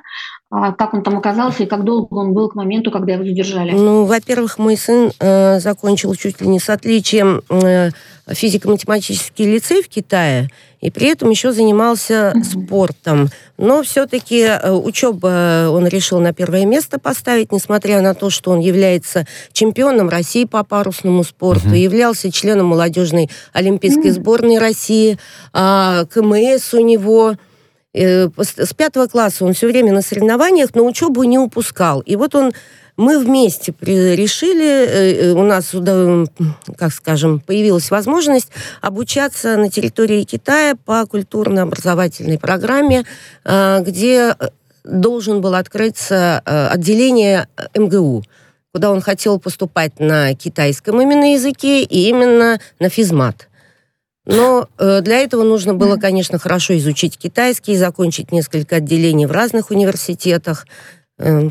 А 0.49 0.71
как 0.71 0.93
он 0.93 1.03
там 1.03 1.17
оказался 1.17 1.63
и 1.63 1.65
как 1.65 1.83
долго 1.83 2.13
он 2.13 2.31
был 2.31 2.47
к 2.47 2.55
моменту, 2.55 2.89
когда 2.89 3.13
его 3.13 3.25
задержали? 3.25 3.71
Ну, 3.71 4.05
во-первых, 4.05 4.57
мой 4.57 4.77
сын 4.77 5.11
э, 5.19 5.59
закончил 5.59 6.15
чуть 6.15 6.39
ли 6.39 6.47
не 6.47 6.61
с 6.61 6.69
отличием 6.69 7.41
э, 7.49 7.89
физико-математический 8.29 9.45
лицей 9.45 9.83
в 9.83 9.89
Китае, 9.89 10.49
и 10.79 10.89
при 10.89 11.07
этом 11.07 11.29
еще 11.31 11.51
занимался 11.51 12.31
mm-hmm. 12.33 12.43
спортом. 12.43 13.27
Но 13.57 13.83
все-таки 13.83 14.39
э, 14.43 14.71
учеба 14.71 15.67
он 15.69 15.85
решил 15.85 16.21
на 16.21 16.31
первое 16.31 16.65
место 16.65 16.97
поставить, 16.97 17.51
несмотря 17.51 17.99
на 17.99 18.13
то, 18.13 18.29
что 18.29 18.51
он 18.51 18.61
является 18.61 19.27
чемпионом 19.51 20.07
России 20.07 20.45
по 20.45 20.63
парусному 20.63 21.25
спорту, 21.25 21.71
mm-hmm. 21.71 21.77
являлся 21.77 22.31
членом 22.31 22.67
молодежной 22.67 23.29
олимпийской 23.51 24.11
mm-hmm. 24.11 24.13
сборной 24.13 24.59
России, 24.59 25.19
а 25.51 26.05
КМС 26.05 26.73
у 26.73 26.79
него 26.79 27.33
Э, 27.33 27.35
с 27.93 28.73
пятого 28.75 29.07
класса 29.07 29.45
он 29.45 29.53
все 29.53 29.67
время 29.67 29.93
на 29.93 30.01
соревнованиях, 30.01 30.69
но 30.75 30.85
учебу 30.85 31.23
не 31.23 31.39
упускал. 31.39 32.01
И 32.01 32.15
вот 32.15 32.35
он 32.35 32.53
мы 32.97 33.19
вместе 33.19 33.73
решили, 33.81 34.65
э, 34.65 35.29
э, 35.29 35.31
у 35.33 35.43
нас, 35.43 35.73
как 36.77 36.91
скажем, 36.91 37.39
появилась 37.39 37.91
возможность 37.91 38.49
обучаться 38.81 39.55
на 39.55 39.69
территории 39.69 40.23
Китая 40.23 40.75
по 40.83 41.05
культурно-образовательной 41.05 42.39
программе, 42.39 43.05
где 43.45 44.35
должен 44.83 45.41
был 45.41 45.53
открыться 45.53 46.39
отделение 46.39 47.47
МГУ 47.75 48.23
куда 48.73 48.91
он 48.91 49.01
хотел 49.01 49.39
поступать 49.39 49.99
на 49.99 50.35
китайском 50.35 51.01
именно 51.01 51.33
языке 51.33 51.81
и 51.81 52.09
именно 52.09 52.59
на 52.79 52.89
физмат. 52.89 53.46
Но 54.27 54.67
э, 54.77 54.99
для 55.01 55.19
этого 55.19 55.43
нужно 55.43 55.73
было, 55.73 55.95
конечно, 55.95 56.37
хорошо 56.37 56.77
изучить 56.77 57.17
китайский, 57.17 57.77
закончить 57.77 58.33
несколько 58.33 58.75
отделений 58.75 59.25
в 59.25 59.31
разных 59.31 59.71
университетах. 59.71 60.67
Э, 61.17 61.49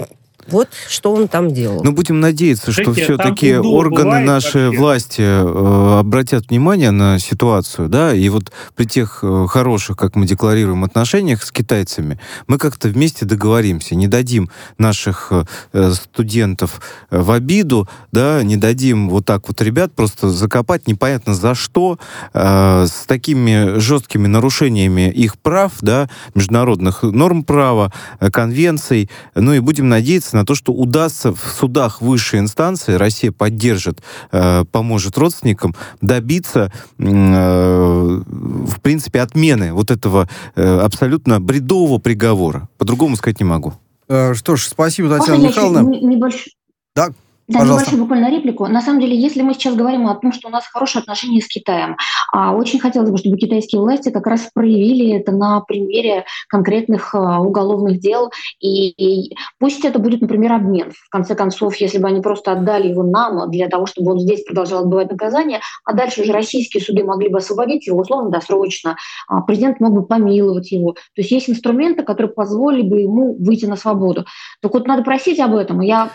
вот 0.49 0.69
что 0.89 1.13
он 1.13 1.29
там 1.29 1.53
делал. 1.53 1.83
Ну, 1.83 1.93
будем 1.93 2.21
надеяться, 2.21 2.73
что 2.73 2.93
все-таки 2.93 3.57
органы 3.57 4.21
нашей 4.21 4.67
вообще. 4.67 4.79
власти 4.81 5.23
э, 5.23 5.99
обратят 5.99 6.51
внимание 6.51 6.91
на 6.91 7.19
ситуацию, 7.19 7.89
да, 7.89 8.15
и 8.15 8.29
вот 8.29 8.53
при 8.75 8.85
тех 8.85 9.21
э, 9.23 9.47
хороших, 9.49 9.97
как 9.97 10.15
мы 10.15 10.27
декларируем, 10.27 10.85
отношениях 10.85 11.43
с 11.43 11.51
китайцами, 11.51 12.19
мы 12.47 12.59
как-то 12.59 12.89
вместе 12.89 13.25
договоримся, 13.25 13.95
не 13.95 14.07
дадим 14.07 14.51
наших 14.79 15.33
э, 15.73 15.93
студентов 15.93 16.81
э, 17.11 17.21
в 17.21 17.31
обиду, 17.31 17.89
да, 18.13 18.43
не 18.43 18.57
дадим 18.57 19.09
вот 19.11 19.27
так 19.27 19.49
вот 19.49 19.61
ребят 19.63 19.93
просто 19.95 20.29
закопать 20.29 20.87
непонятно 20.87 21.35
за 21.35 21.55
что, 21.55 21.99
э, 22.33 22.87
с 22.87 23.07
такими 23.07 23.79
жесткими 23.79 24.27
нарушениями 24.27 25.11
их 25.11 25.39
прав, 25.39 25.73
да, 25.81 26.09
международных 26.35 27.03
норм 27.03 27.45
права, 27.45 27.93
э, 28.21 28.31
конвенций, 28.31 29.11
ну 29.35 29.53
и 29.53 29.61
будем 29.61 29.89
надеяться 29.89 30.36
на 30.37 30.45
то, 30.45 30.55
что 30.55 30.73
удастся 30.73 31.35
в 31.35 31.41
судах 31.59 32.01
высшей 32.01 32.41
инстанции, 32.41 32.95
Россия 32.95 33.33
поддержит, 33.33 34.03
э, 34.33 34.65
поможет 34.71 35.19
родственникам 35.19 35.75
добиться, 36.01 36.73
э, 36.99 37.03
в 37.05 38.81
принципе, 38.81 39.21
отмены 39.21 39.73
вот 39.73 39.91
этого 39.91 40.29
э, 40.55 40.79
абсолютно 40.81 41.41
бредового 41.41 41.99
приговора. 41.99 42.69
По-другому 42.79 43.17
сказать 43.17 43.41
не 43.41 43.47
могу. 43.47 43.75
Э, 44.09 44.35
что 44.35 44.57
ж, 44.57 44.63
спасибо, 44.65 45.09
Татьяна 45.09 45.39
Можно 45.39 45.49
Михайловна. 45.49 45.89
Небольшой... 45.89 46.53
Да, 46.95 47.11
да, 47.49 47.61
Пожалуйста. 47.61 47.91
небольшую 47.91 48.03
буквально 48.03 48.31
реплику. 48.31 48.67
На 48.67 48.83
самом 48.83 49.01
деле, 49.01 49.17
если 49.17 49.43
мы 49.43 49.55
сейчас 49.55 49.77
говорим 49.77 50.09
о 50.09 50.17
том, 50.17 50.33
что 50.33 50.49
у 50.49 50.51
нас 50.51 50.67
хорошие 50.67 51.01
отношения 51.01 51.41
с 51.41 51.47
Китаем, 51.47 51.97
а 52.33 52.53
очень 52.53 52.81
хотелось 52.81 53.11
бы, 53.11 53.19
чтобы 53.19 53.37
китайские 53.37 53.81
власти 53.81 54.11
как 54.11 54.27
раз 54.27 54.51
проявили 54.53 55.15
это 55.15 55.31
на 55.31 55.61
примере 55.61 56.25
конкретных 56.49 57.15
а, 57.15 57.41
уголовных 57.41 58.01
дел. 58.01 58.33
И, 58.59 58.89
и 58.89 59.37
пусть 59.61 59.85
это 59.85 60.01
будет, 60.01 60.23
например, 60.23 60.55
обмен. 60.55 60.91
В 60.91 61.09
конце 61.09 61.37
концов, 61.37 61.77
если 61.77 61.99
бы 61.99 62.09
они 62.09 62.21
просто 62.21 62.51
отдали 62.51 62.89
его 62.89 63.05
нам 63.05 63.49
для 63.49 63.69
того, 63.69 63.87
чтобы 63.87 64.13
он 64.13 64.21
здесь 64.21 64.43
продолжал 64.43 64.81
отбывать 64.81 65.13
наказание, 65.13 65.61
а 65.85 65.93
дальше 65.93 66.23
уже 66.23 66.33
российские 66.33 66.83
суды 66.83 67.05
могли 67.05 67.29
бы 67.29 67.39
освободить 67.39 67.87
его 67.87 68.01
условно-досрочно, 68.01 68.97
а 69.29 69.43
президент 69.43 69.79
мог 69.79 69.93
бы 69.93 70.05
помиловать 70.05 70.73
его. 70.73 70.95
То 70.95 71.01
есть 71.19 71.31
есть 71.31 71.49
инструменты, 71.49 72.03
которые 72.03 72.33
позволили 72.33 72.83
бы 72.83 73.01
ему 73.03 73.37
выйти 73.39 73.67
на 73.67 73.77
свободу. 73.77 74.27
Так 74.61 74.75
вот, 74.75 74.89
надо 74.89 75.05
просить 75.05 75.39
об 75.39 75.55
этом. 75.55 75.81
Я, 75.81 76.11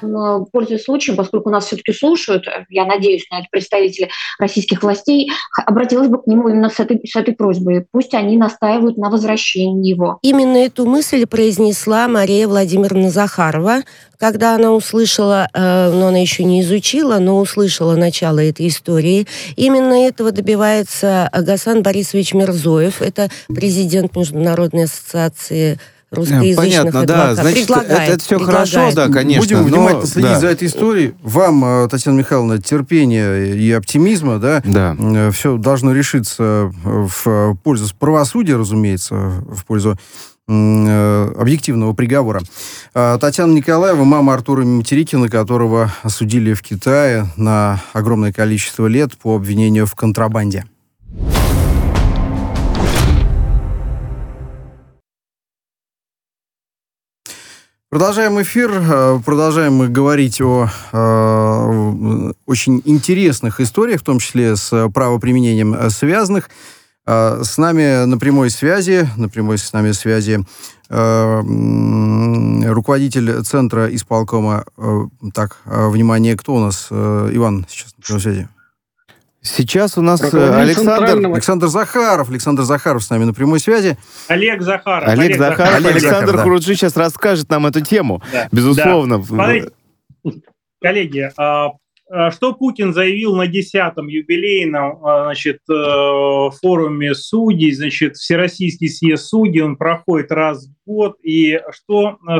пользуясь 0.52 0.84
случаем, 0.84 1.21
поскольку 1.22 1.52
нас 1.52 1.68
все-таки 1.68 1.94
слушают, 1.94 2.46
я 2.70 2.86
надеюсь 2.86 3.28
на 3.30 3.40
это 3.40 3.48
представители 3.52 4.10
российских 4.40 4.82
властей, 4.82 5.32
обратилась 5.68 6.08
бы 6.08 6.20
к 6.20 6.26
нему 6.26 6.50
именно 6.50 6.70
с 6.70 6.80
этой, 6.80 7.00
с 7.06 7.16
этой 7.16 7.36
просьбой. 7.36 7.86
Пусть 7.92 8.16
они 8.16 8.38
настаивают 8.38 8.98
на 8.98 9.12
возвращении 9.12 9.88
его. 9.88 10.18
Именно 10.24 10.58
эту 10.58 10.88
мысль 10.88 11.28
произнесла 11.28 12.08
Мария 12.08 12.48
Владимировна 12.48 13.12
Захарова, 13.12 13.84
когда 14.18 14.56
она 14.56 14.72
услышала, 14.72 15.48
э, 15.54 15.92
но 15.92 16.08
она 16.08 16.18
еще 16.18 16.44
не 16.44 16.62
изучила, 16.62 17.20
но 17.20 17.38
услышала 17.40 17.96
начало 17.96 18.40
этой 18.40 18.68
истории. 18.68 19.28
Именно 19.56 20.08
этого 20.08 20.32
добивается 20.32 21.30
Гасан 21.34 21.84
Борисович 21.84 22.34
Мирзоев. 22.34 23.04
Это 23.04 23.30
президент 23.48 24.16
Международной 24.16 24.86
ассоциации 24.86 25.80
русскоязычных 26.12 26.57
Понятно, 26.57 27.05
да, 27.05 27.36
значит, 27.36 27.70
это, 27.70 27.82
это 27.82 28.24
все 28.24 28.38
предлагает. 28.38 28.70
хорошо, 28.70 28.95
да, 28.95 29.07
конечно. 29.07 29.41
Будем 29.41 29.64
внимательно 29.64 30.05
следить 30.05 30.32
да. 30.32 30.39
за 30.39 30.47
этой 30.47 30.68
историей. 30.68 31.14
Вам, 31.24 31.64
э, 31.64 31.88
Татьяна 31.89 32.18
Михайловна, 32.18 32.62
терпения 32.62 33.53
и 33.53 33.72
оптимизма, 33.72 34.38
да, 34.38 34.62
да. 34.66 34.95
Э, 34.99 35.32
все 35.32 35.57
должно 35.57 35.93
решиться 35.93 36.72
в 36.84 37.57
пользу 37.64 37.93
правосудия, 37.97 38.57
разумеется, 38.57 39.16
в 39.16 39.66
пользу 39.66 39.97
э, 40.47 41.34
объективного 41.38 41.93
приговора. 41.93 42.41
Татьяна 42.93 43.53
Николаева, 43.53 44.03
мама 44.03 44.34
Артура 44.34 44.64
Митерикина, 44.64 45.30
которого 45.30 45.93
осудили 46.03 46.53
в 46.53 46.62
Китае 46.62 47.28
на 47.38 47.82
огромное 47.93 48.34
количество 48.34 48.88
лет 48.88 49.18
по 49.18 49.36
обвинению 49.36 49.86
в 49.86 49.95
контрабанде. 49.95 50.66
Продолжаем 57.92 58.42
эфир, 58.42 58.72
э, 58.72 59.20
продолжаем 59.26 59.74
мы 59.74 59.89
говорить 59.89 60.39
о 60.39 60.70
э, 60.94 62.32
очень 62.46 62.82
интересных 62.86 63.60
историях, 63.60 64.00
в 64.00 64.06
том 64.06 64.20
числе 64.20 64.56
с 64.56 64.89
правоприменением 64.94 65.74
э, 65.74 65.89
связанных. 65.89 66.50
Э, 67.06 67.42
с 67.44 67.58
нами 67.58 68.06
на 68.06 68.18
прямой 68.18 68.50
связи, 68.50 69.10
на 69.18 69.28
прямой 69.28 69.58
с 69.58 69.74
нами 69.74 69.92
связи 69.92 70.39
э, 70.89 71.42
руководитель 72.72 73.44
центра 73.44 73.94
исполкома. 73.94 74.64
Э, 74.78 75.02
так, 75.34 75.58
внимание, 75.66 76.38
кто 76.38 76.56
у 76.56 76.60
нас? 76.62 76.88
Иван 76.92 77.66
сейчас 77.68 77.94
на 77.98 78.04
прямой 78.04 78.22
связи. 78.22 78.48
Сейчас 79.44 79.98
у 79.98 80.04
нас 80.04 80.22
э, 80.22 80.56
Александр... 80.56 81.26
Александр 81.26 81.68
Захаров. 81.68 82.30
Александр 82.30 82.62
Захаров 82.62 83.04
с 83.04 83.10
нами 83.10 83.24
на 83.24 83.34
прямой 83.34 83.60
связи. 83.60 83.98
Олег 84.28 84.62
Захаров. 84.62 85.08
Олег, 85.10 85.26
Олег 85.26 85.38
Захаров. 85.39 85.58
Захаров. 85.58 85.78
Олег 85.78 85.92
Александр 85.96 86.26
Захаров, 86.28 86.44
Хуруджи 86.44 86.76
сейчас 86.76 86.96
расскажет 86.96 87.50
нам 87.50 87.66
эту 87.66 87.82
тему. 87.82 88.22
Да. 88.32 88.48
Безусловно. 88.52 89.18
Да. 89.18 89.24
Смотрите, 89.24 89.72
коллеги, 90.80 91.32
а, 91.38 91.72
а 92.12 92.30
что 92.30 92.54
Путин 92.54 92.94
заявил 92.94 93.36
на 93.36 93.48
10-м 93.48 94.08
юбилейном 94.08 95.04
а, 95.04 95.24
значит, 95.24 95.58
э, 95.68 96.50
форуме 96.62 97.16
судей, 97.16 97.72
значит, 97.72 98.18
Всероссийский 98.18 98.89
съезд 98.89 99.26
судей, 99.26 99.62
он 99.62 99.76
проходит 99.76 100.32
раз 100.32 100.68
в 100.68 100.74
год, 100.86 101.18
и 101.24 101.60
что, 101.72 102.20
э, 102.30 102.39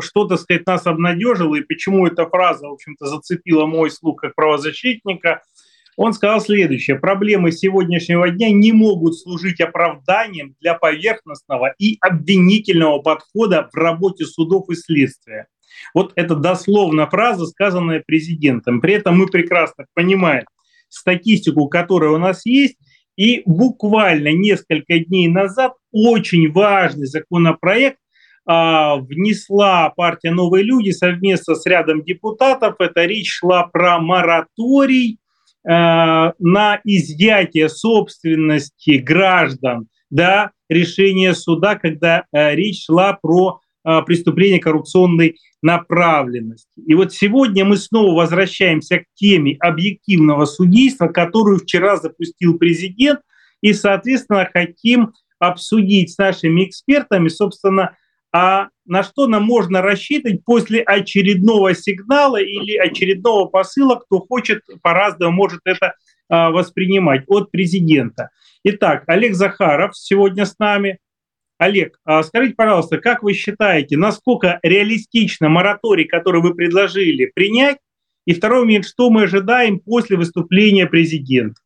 что, 0.00 0.24
так 0.26 0.40
сказать, 0.40 0.66
нас 0.66 0.86
обнадежило, 0.86 1.56
и 1.56 1.60
почему 1.60 2.06
эта 2.06 2.26
фраза, 2.26 2.66
в 2.66 2.72
общем-то, 2.72 3.04
зацепила 3.04 3.66
мой 3.66 3.90
слух 3.90 4.22
как 4.22 4.34
правозащитника– 4.34 5.42
Он 5.96 6.12
сказал 6.12 6.40
следующее. 6.40 6.98
Проблемы 6.98 7.52
сегодняшнего 7.52 8.30
дня 8.30 8.50
не 8.50 8.72
могут 8.72 9.18
служить 9.18 9.60
оправданием 9.60 10.54
для 10.60 10.74
поверхностного 10.74 11.74
и 11.78 11.98
обвинительного 12.00 13.00
подхода 13.00 13.68
в 13.72 13.76
работе 13.76 14.24
судов 14.24 14.68
и 14.70 14.74
следствия. 14.74 15.46
Вот 15.94 16.12
это 16.16 16.34
дословно 16.36 17.08
фраза, 17.08 17.46
сказанная 17.46 18.02
президентом. 18.04 18.80
При 18.80 18.94
этом 18.94 19.18
мы 19.18 19.26
прекрасно 19.26 19.86
понимаем 19.94 20.44
статистику, 20.88 21.68
которая 21.68 22.10
у 22.10 22.18
нас 22.18 22.44
есть, 22.44 22.76
и 23.16 23.42
буквально 23.44 24.32
несколько 24.32 24.98
дней 24.98 25.28
назад 25.28 25.74
очень 25.92 26.50
важный 26.50 27.06
законопроект 27.06 27.98
а, 28.46 28.96
внесла 28.96 29.90
партия 29.90 30.30
«Новые 30.30 30.64
люди» 30.64 30.90
совместно 30.90 31.54
с 31.54 31.66
рядом 31.66 32.02
депутатов. 32.02 32.76
Это 32.78 33.04
речь 33.04 33.30
шла 33.30 33.64
про 33.64 34.00
мораторий 34.00 35.19
на 35.62 36.80
изъятие 36.84 37.68
собственности 37.68 38.92
граждан 38.92 39.88
да, 40.10 40.50
решения 40.68 41.34
суда, 41.34 41.76
когда 41.76 42.24
а, 42.32 42.54
речь 42.54 42.84
шла 42.84 43.14
про 43.14 43.60
а, 43.82 44.02
преступление 44.02 44.60
коррупционной 44.60 45.36
направленности. 45.62 46.80
И 46.86 46.94
вот 46.94 47.12
сегодня 47.12 47.64
мы 47.64 47.76
снова 47.76 48.14
возвращаемся 48.14 48.98
к 48.98 49.04
теме 49.14 49.56
объективного 49.60 50.44
судейства, 50.44 51.08
которую 51.08 51.58
вчера 51.58 51.96
запустил 51.96 52.58
президент, 52.58 53.20
и, 53.60 53.72
соответственно, 53.72 54.48
хотим 54.52 55.12
обсудить 55.38 56.12
с 56.12 56.18
нашими 56.18 56.64
экспертами, 56.64 57.28
собственно, 57.28 57.96
а 58.32 58.68
на 58.90 59.04
что 59.04 59.28
нам 59.28 59.44
можно 59.44 59.82
рассчитывать 59.82 60.44
после 60.44 60.82
очередного 60.82 61.74
сигнала 61.74 62.40
или 62.40 62.76
очередного 62.76 63.46
посыла, 63.46 63.94
кто 63.94 64.18
хочет 64.18 64.62
по-разному 64.82 65.32
может 65.32 65.60
это 65.64 65.94
а, 66.28 66.50
воспринимать 66.50 67.22
от 67.28 67.52
президента. 67.52 68.30
Итак, 68.64 69.04
Олег 69.06 69.34
Захаров 69.34 69.96
сегодня 69.96 70.44
с 70.44 70.58
нами, 70.58 70.98
Олег, 71.56 72.00
а 72.04 72.24
скажите, 72.24 72.54
пожалуйста, 72.56 72.98
как 72.98 73.22
вы 73.22 73.32
считаете, 73.32 73.96
насколько 73.96 74.58
реалистично 74.62 75.48
мораторий, 75.48 76.04
который 76.04 76.42
вы 76.42 76.54
предложили, 76.54 77.30
принять? 77.32 77.78
И 78.26 78.34
второй 78.34 78.64
момент, 78.64 78.86
что 78.86 79.08
мы 79.08 79.22
ожидаем 79.22 79.78
после 79.78 80.16
выступления 80.16 80.86
президента? 80.86 81.59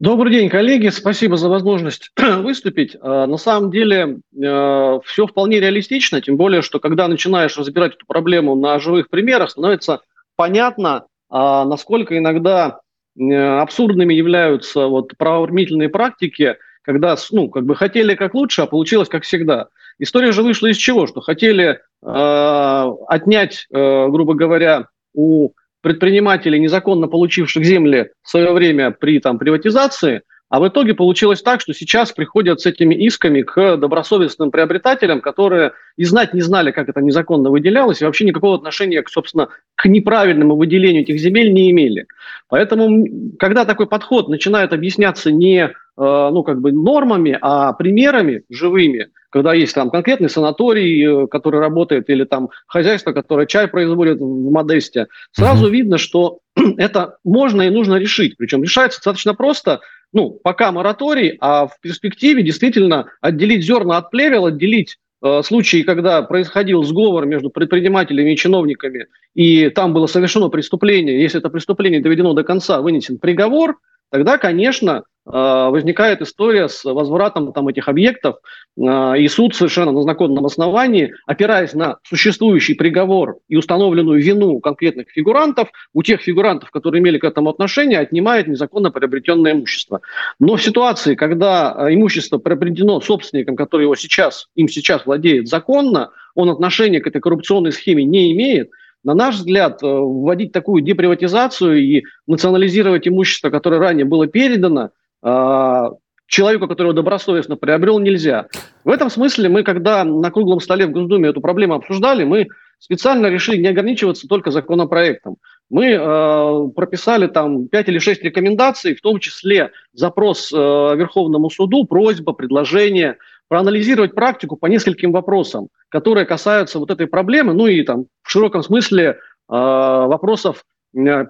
Добрый 0.00 0.32
день, 0.32 0.48
коллеги. 0.48 0.88
Спасибо 0.88 1.36
за 1.36 1.50
возможность 1.50 2.10
выступить. 2.16 2.96
А, 3.02 3.26
на 3.26 3.36
самом 3.36 3.70
деле 3.70 4.20
э, 4.34 5.00
все 5.04 5.26
вполне 5.26 5.60
реалистично, 5.60 6.22
тем 6.22 6.38
более, 6.38 6.62
что 6.62 6.80
когда 6.80 7.06
начинаешь 7.06 7.58
разбирать 7.58 7.96
эту 7.96 8.06
проблему 8.06 8.54
на 8.54 8.78
живых 8.78 9.10
примерах, 9.10 9.50
становится 9.50 10.00
понятно, 10.36 11.04
а, 11.28 11.66
насколько 11.66 12.16
иногда 12.16 12.80
э, 13.18 13.34
абсурдными 13.34 14.14
являются 14.14 14.86
вот 14.86 15.18
правоохранительные 15.18 15.90
практики, 15.90 16.56
когда, 16.80 17.14
ну, 17.30 17.50
как 17.50 17.66
бы 17.66 17.76
хотели 17.76 18.14
как 18.14 18.32
лучше, 18.32 18.62
а 18.62 18.66
получилось 18.66 19.10
как 19.10 19.24
всегда. 19.24 19.68
История 19.98 20.32
же 20.32 20.42
вышла 20.42 20.68
из 20.68 20.78
чего? 20.78 21.08
Что 21.08 21.20
хотели 21.20 21.78
э, 22.02 22.92
отнять, 23.06 23.66
э, 23.70 24.08
грубо 24.08 24.32
говоря, 24.32 24.86
у 25.12 25.50
предпринимателей, 25.82 26.60
незаконно 26.60 27.08
получивших 27.08 27.64
земли 27.64 28.10
в 28.22 28.28
свое 28.28 28.52
время 28.52 28.90
при 28.90 29.20
там, 29.20 29.38
приватизации, 29.38 30.22
а 30.48 30.58
в 30.58 30.66
итоге 30.66 30.94
получилось 30.94 31.42
так, 31.42 31.60
что 31.60 31.72
сейчас 31.72 32.10
приходят 32.10 32.60
с 32.60 32.66
этими 32.66 32.94
исками 32.94 33.42
к 33.42 33.76
добросовестным 33.76 34.50
приобретателям, 34.50 35.20
которые 35.20 35.72
и 35.96 36.04
знать 36.04 36.34
не 36.34 36.40
знали, 36.40 36.72
как 36.72 36.88
это 36.88 37.00
незаконно 37.00 37.50
выделялось, 37.50 38.02
и 38.02 38.04
вообще 38.04 38.24
никакого 38.24 38.56
отношения, 38.56 39.04
собственно, 39.08 39.48
к 39.76 39.86
неправильному 39.86 40.56
выделению 40.56 41.02
этих 41.02 41.20
земель 41.20 41.52
не 41.52 41.70
имели. 41.70 42.06
Поэтому, 42.48 43.06
когда 43.38 43.64
такой 43.64 43.86
подход 43.86 44.28
начинает 44.28 44.72
объясняться 44.72 45.30
не 45.30 45.70
Э, 46.00 46.30
ну, 46.32 46.42
как 46.42 46.60
бы 46.62 46.72
нормами, 46.72 47.36
а 47.42 47.74
примерами 47.74 48.42
живыми, 48.48 49.08
когда 49.30 49.54
есть 49.54 49.74
там 49.74 49.90
конкретный 49.90 50.28
санаторий, 50.28 51.24
э, 51.24 51.26
который 51.28 51.60
работает, 51.60 52.10
или 52.10 52.24
там 52.24 52.50
хозяйство, 52.66 53.12
которое 53.12 53.46
чай 53.46 53.68
производит 53.68 54.18
в 54.20 54.50
Модесте, 54.50 55.06
сразу 55.32 55.66
mm-hmm. 55.66 55.70
видно, 55.70 55.98
что 55.98 56.40
это 56.76 57.16
можно 57.24 57.62
и 57.62 57.70
нужно 57.70 57.94
решить. 57.96 58.36
Причем 58.36 58.62
решается 58.62 58.98
достаточно 58.98 59.34
просто, 59.34 59.80
ну, 60.12 60.38
пока 60.42 60.72
мораторий, 60.72 61.36
а 61.40 61.66
в 61.66 61.80
перспективе 61.80 62.42
действительно 62.42 63.06
отделить 63.20 63.64
зерна 63.64 63.98
от 63.98 64.10
плевел, 64.10 64.46
отделить 64.46 64.98
э, 65.22 65.42
случаи, 65.44 65.82
когда 65.82 66.22
происходил 66.22 66.82
сговор 66.82 67.24
между 67.26 67.50
предпринимателями 67.50 68.32
и 68.32 68.36
чиновниками, 68.36 69.06
и 69.34 69.70
там 69.70 69.94
было 69.94 70.06
совершено 70.06 70.48
преступление, 70.48 71.22
если 71.22 71.38
это 71.38 71.50
преступление 71.50 72.00
доведено 72.00 72.34
до 72.34 72.42
конца, 72.42 72.80
вынесен 72.80 73.18
приговор, 73.18 73.76
тогда, 74.10 74.38
конечно, 74.38 75.04
Э, 75.26 75.68
возникает 75.70 76.22
история 76.22 76.68
с 76.68 76.82
возвратом 76.82 77.52
там, 77.52 77.68
этих 77.68 77.88
объектов, 77.88 78.36
э, 78.76 79.18
и 79.18 79.28
суд 79.28 79.54
совершенно 79.54 79.92
на 79.92 80.02
законном 80.02 80.46
основании, 80.46 81.12
опираясь 81.26 81.74
на 81.74 81.98
существующий 82.02 82.74
приговор 82.74 83.36
и 83.48 83.56
установленную 83.56 84.22
вину 84.22 84.58
конкретных 84.60 85.10
фигурантов, 85.10 85.68
у 85.92 86.02
тех 86.02 86.22
фигурантов, 86.22 86.70
которые 86.70 87.00
имели 87.00 87.18
к 87.18 87.24
этому 87.24 87.50
отношение, 87.50 87.98
отнимает 87.98 88.48
незаконно 88.48 88.90
приобретенное 88.90 89.52
имущество. 89.52 90.00
Но 90.38 90.56
в 90.56 90.62
ситуации, 90.62 91.14
когда 91.14 91.76
э, 91.76 91.94
имущество 91.94 92.38
приобретено 92.38 93.00
собственником, 93.00 93.56
который 93.56 93.82
его 93.82 93.96
сейчас, 93.96 94.48
им 94.56 94.68
сейчас 94.68 95.04
владеет 95.04 95.48
законно, 95.48 96.10
он 96.34 96.48
отношения 96.48 97.00
к 97.00 97.06
этой 97.06 97.20
коррупционной 97.20 97.72
схеме 97.72 98.04
не 98.04 98.32
имеет, 98.32 98.70
на 99.04 99.14
наш 99.14 99.36
взгляд, 99.36 99.80
вводить 99.82 100.52
такую 100.52 100.82
деприватизацию 100.82 101.78
и 101.78 102.02
национализировать 102.26 103.08
имущество, 103.08 103.50
которое 103.50 103.80
ранее 103.80 104.04
было 104.04 104.26
передано, 104.26 104.90
а, 105.22 105.90
человеку, 106.26 106.68
которого 106.68 106.94
добросовестно 106.94 107.56
приобрел, 107.56 107.98
нельзя. 107.98 108.46
В 108.84 108.90
этом 108.90 109.10
смысле 109.10 109.48
мы, 109.48 109.64
когда 109.64 110.04
на 110.04 110.30
круглом 110.30 110.60
столе 110.60 110.86
в 110.86 110.92
Госдуме 110.92 111.28
эту 111.28 111.40
проблему 111.40 111.74
обсуждали, 111.74 112.24
мы 112.24 112.46
специально 112.78 113.26
решили 113.26 113.58
не 113.58 113.68
ограничиваться 113.68 114.28
только 114.28 114.50
законопроектом. 114.50 115.36
Мы 115.68 115.86
э, 115.90 116.68
прописали 116.74 117.26
там 117.26 117.68
5 117.68 117.88
или 117.88 117.98
6 117.98 118.22
рекомендаций, 118.22 118.94
в 118.94 119.00
том 119.00 119.18
числе 119.18 119.72
запрос 119.92 120.52
э, 120.52 120.56
Верховному 120.56 121.50
суду, 121.50 121.84
просьба, 121.84 122.32
предложение, 122.32 123.16
проанализировать 123.50 124.14
практику 124.14 124.56
по 124.56 124.64
нескольким 124.66 125.12
вопросам, 125.12 125.68
которые 125.90 126.24
касаются 126.24 126.78
вот 126.78 126.90
этой 126.90 127.06
проблемы, 127.06 127.52
ну 127.52 127.66
и 127.66 127.82
там 127.82 128.06
в 128.22 128.30
широком 128.30 128.62
смысле 128.62 129.04
э, 129.04 129.14
вопросов 129.48 130.64
Э, 130.92 131.26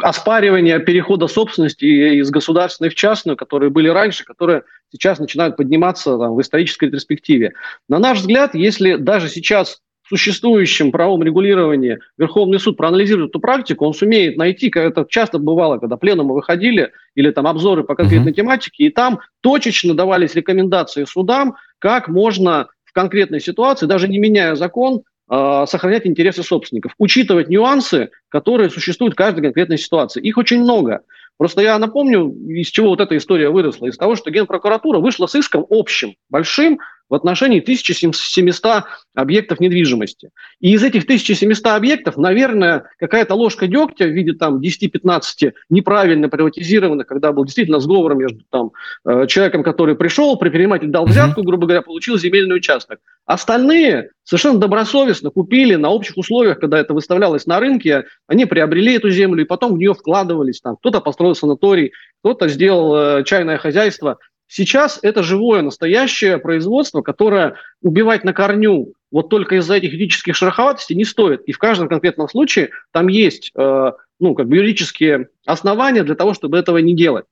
оспаривания 0.00 0.78
перехода 0.78 1.26
собственности 1.26 1.84
из 2.20 2.30
государственной 2.30 2.90
в 2.90 2.94
частную, 2.94 3.36
которые 3.36 3.70
были 3.70 3.88
раньше, 3.88 4.24
которые 4.24 4.62
сейчас 4.92 5.18
начинают 5.18 5.56
подниматься 5.56 6.16
там, 6.16 6.34
в 6.34 6.40
исторической 6.40 6.88
перспективе. 6.88 7.54
На 7.88 7.98
наш 7.98 8.20
взгляд, 8.20 8.54
если 8.54 8.94
даже 8.94 9.28
сейчас 9.28 9.80
существующем 10.08 10.90
правом 10.90 11.22
регулировании 11.22 11.98
Верховный 12.16 12.58
суд 12.58 12.76
проанализирует 12.76 13.30
эту 13.30 13.40
практику, 13.40 13.86
он 13.86 13.94
сумеет 13.94 14.36
найти, 14.36 14.70
как 14.70 14.84
это 14.84 15.06
часто 15.08 15.38
бывало, 15.38 15.78
когда 15.78 15.96
пленумы 15.96 16.34
выходили, 16.34 16.92
или 17.14 17.30
там 17.30 17.46
обзоры 17.46 17.84
по 17.84 17.94
конкретной 17.94 18.32
uh-huh. 18.32 18.36
тематике, 18.36 18.84
и 18.84 18.90
там 18.90 19.20
точечно 19.40 19.94
давались 19.94 20.34
рекомендации 20.34 21.04
судам, 21.04 21.56
как 21.78 22.08
можно 22.08 22.68
в 22.84 22.92
конкретной 22.92 23.40
ситуации, 23.40 23.86
даже 23.86 24.08
не 24.08 24.18
меняя 24.18 24.54
закон, 24.54 25.02
а, 25.30 25.66
сохранять 25.66 26.06
интересы 26.06 26.42
собственников, 26.42 26.94
учитывать 26.98 27.48
нюансы, 27.48 28.10
которые 28.30 28.70
существуют 28.70 29.12
в 29.12 29.16
каждой 29.16 29.42
конкретной 29.42 29.76
ситуации. 29.76 30.22
Их 30.22 30.38
очень 30.38 30.62
много. 30.62 31.02
Просто 31.36 31.60
я 31.60 31.78
напомню, 31.78 32.34
из 32.48 32.68
чего 32.68 32.88
вот 32.88 33.00
эта 33.00 33.16
история 33.16 33.50
выросла. 33.50 33.86
Из 33.86 33.96
того, 33.96 34.16
что 34.16 34.30
Генпрокуратура 34.30 34.98
вышла 34.98 35.26
с 35.26 35.34
иском 35.34 35.66
общим, 35.68 36.14
большим, 36.30 36.80
в 37.08 37.14
отношении 37.14 37.60
1700 37.60 38.84
объектов 39.14 39.60
недвижимости. 39.60 40.30
И 40.60 40.72
из 40.72 40.82
этих 40.82 41.04
1700 41.04 41.66
объектов, 41.66 42.16
наверное, 42.16 42.84
какая-то 42.98 43.34
ложка 43.34 43.66
дегтя 43.66 44.04
в 44.06 44.10
виде 44.10 44.32
там 44.32 44.60
10-15 44.60 45.52
неправильно 45.70 46.28
приватизированных, 46.28 47.06
когда 47.06 47.32
был 47.32 47.44
действительно 47.44 47.80
сговор 47.80 48.14
между 48.14 48.44
там 48.50 48.72
э, 49.06 49.26
человеком, 49.26 49.62
который 49.62 49.96
пришел, 49.96 50.36
предприниматель 50.36 50.88
дал 50.88 51.06
взятку, 51.06 51.42
грубо 51.42 51.66
говоря, 51.66 51.82
получил 51.82 52.18
земельный 52.18 52.56
участок. 52.56 53.00
Остальные 53.24 54.10
совершенно 54.24 54.58
добросовестно 54.58 55.30
купили 55.30 55.74
на 55.74 55.90
общих 55.90 56.16
условиях, 56.16 56.60
когда 56.60 56.78
это 56.78 56.94
выставлялось 56.94 57.46
на 57.46 57.60
рынке, 57.60 58.04
они 58.26 58.44
приобрели 58.44 58.96
эту 58.96 59.10
землю 59.10 59.42
и 59.42 59.46
потом 59.46 59.74
в 59.74 59.78
нее 59.78 59.94
вкладывались. 59.94 60.60
Там 60.60 60.76
кто-то 60.76 61.00
построил 61.00 61.34
санаторий, 61.34 61.92
кто-то 62.20 62.48
сделал 62.48 62.96
э, 62.96 63.24
чайное 63.24 63.58
хозяйство. 63.58 64.18
Сейчас 64.48 64.98
это 65.02 65.22
живое, 65.22 65.62
настоящее 65.62 66.38
производство, 66.38 67.02
которое 67.02 67.56
убивать 67.82 68.24
на 68.24 68.32
корню 68.32 68.94
вот 69.10 69.28
только 69.28 69.56
из-за 69.56 69.74
этих 69.74 69.92
юридических 69.92 70.34
шероховатостей 70.34 70.96
не 70.96 71.04
стоит. 71.04 71.42
И 71.42 71.52
в 71.52 71.58
каждом 71.58 71.88
конкретном 71.88 72.28
случае 72.28 72.70
там 72.92 73.08
есть 73.08 73.52
э, 73.56 73.92
ну, 74.20 74.34
как 74.34 74.48
бы 74.48 74.56
юридические 74.56 75.28
основания 75.46 76.02
для 76.02 76.14
того, 76.14 76.34
чтобы 76.34 76.58
этого 76.58 76.78
не 76.78 76.94
делать. 76.94 77.24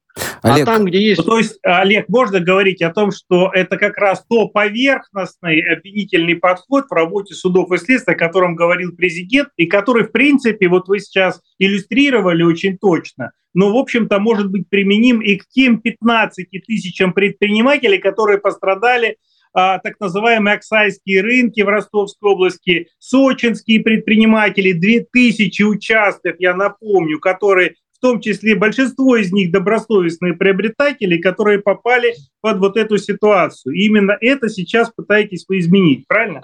А 0.43 0.55
Олег. 0.55 0.67
А 0.67 0.73
там, 0.73 0.85
где 0.85 1.03
есть... 1.03 1.19
Ну, 1.19 1.25
то 1.25 1.39
есть, 1.39 1.59
Олег, 1.62 2.09
можно 2.09 2.41
говорить 2.41 2.81
о 2.81 2.93
том, 2.93 3.11
что 3.11 3.51
это 3.53 3.77
как 3.77 3.99
раз 3.99 4.25
то 4.29 4.49
поверхностный 4.49 5.61
обвинительный 5.61 6.37
подход 6.37 6.87
в 6.89 6.93
работе 6.93 7.35
судов 7.35 7.71
и 7.73 7.77
следствия, 7.79 8.14
о 8.14 8.19
котором 8.19 8.55
говорил 8.55 8.93
президент, 8.97 9.51
и 9.57 9.67
который, 9.67 10.05
в 10.05 10.12
принципе, 10.12 10.69
вот 10.69 10.89
вы 10.89 11.01
сейчас 11.01 11.41
иллюстрировали 11.59 12.43
очень 12.43 12.79
точно, 12.79 13.33
но, 13.57 13.72
в 13.72 13.76
общем-то, 13.76 14.18
может 14.18 14.50
быть 14.50 14.68
применим 14.68 15.22
и 15.22 15.36
к 15.36 15.48
тем 15.48 15.80
15 15.80 16.46
тысячам 16.66 17.14
предпринимателей, 17.14 17.96
которые 17.96 18.38
пострадали 18.38 19.16
а, 19.54 19.78
так 19.78 19.98
называемые 19.98 20.57
оксайские 20.57 21.22
рынки 21.22 21.62
в 21.62 21.68
Ростовской 21.68 22.32
области, 22.32 22.88
сочинские 22.98 23.80
предприниматели, 23.80 24.72
2000 24.72 25.62
участков, 25.62 26.36
я 26.38 26.54
напомню, 26.54 27.18
которые 27.18 27.76
в 27.94 27.98
том 27.98 28.20
числе 28.20 28.54
большинство 28.54 29.16
из 29.16 29.32
них 29.32 29.50
добросовестные 29.50 30.34
приобретатели, 30.34 31.16
которые 31.16 31.59
попали 31.61 32.14
под 32.42 32.59
вот 32.59 32.76
эту 32.76 32.98
ситуацию. 32.98 33.74
Именно 33.74 34.18
это 34.20 34.50
сейчас 34.50 34.92
пытаетесь 34.94 35.46
вы 35.48 35.61
изменить, 35.61 36.07
правильно? 36.07 36.42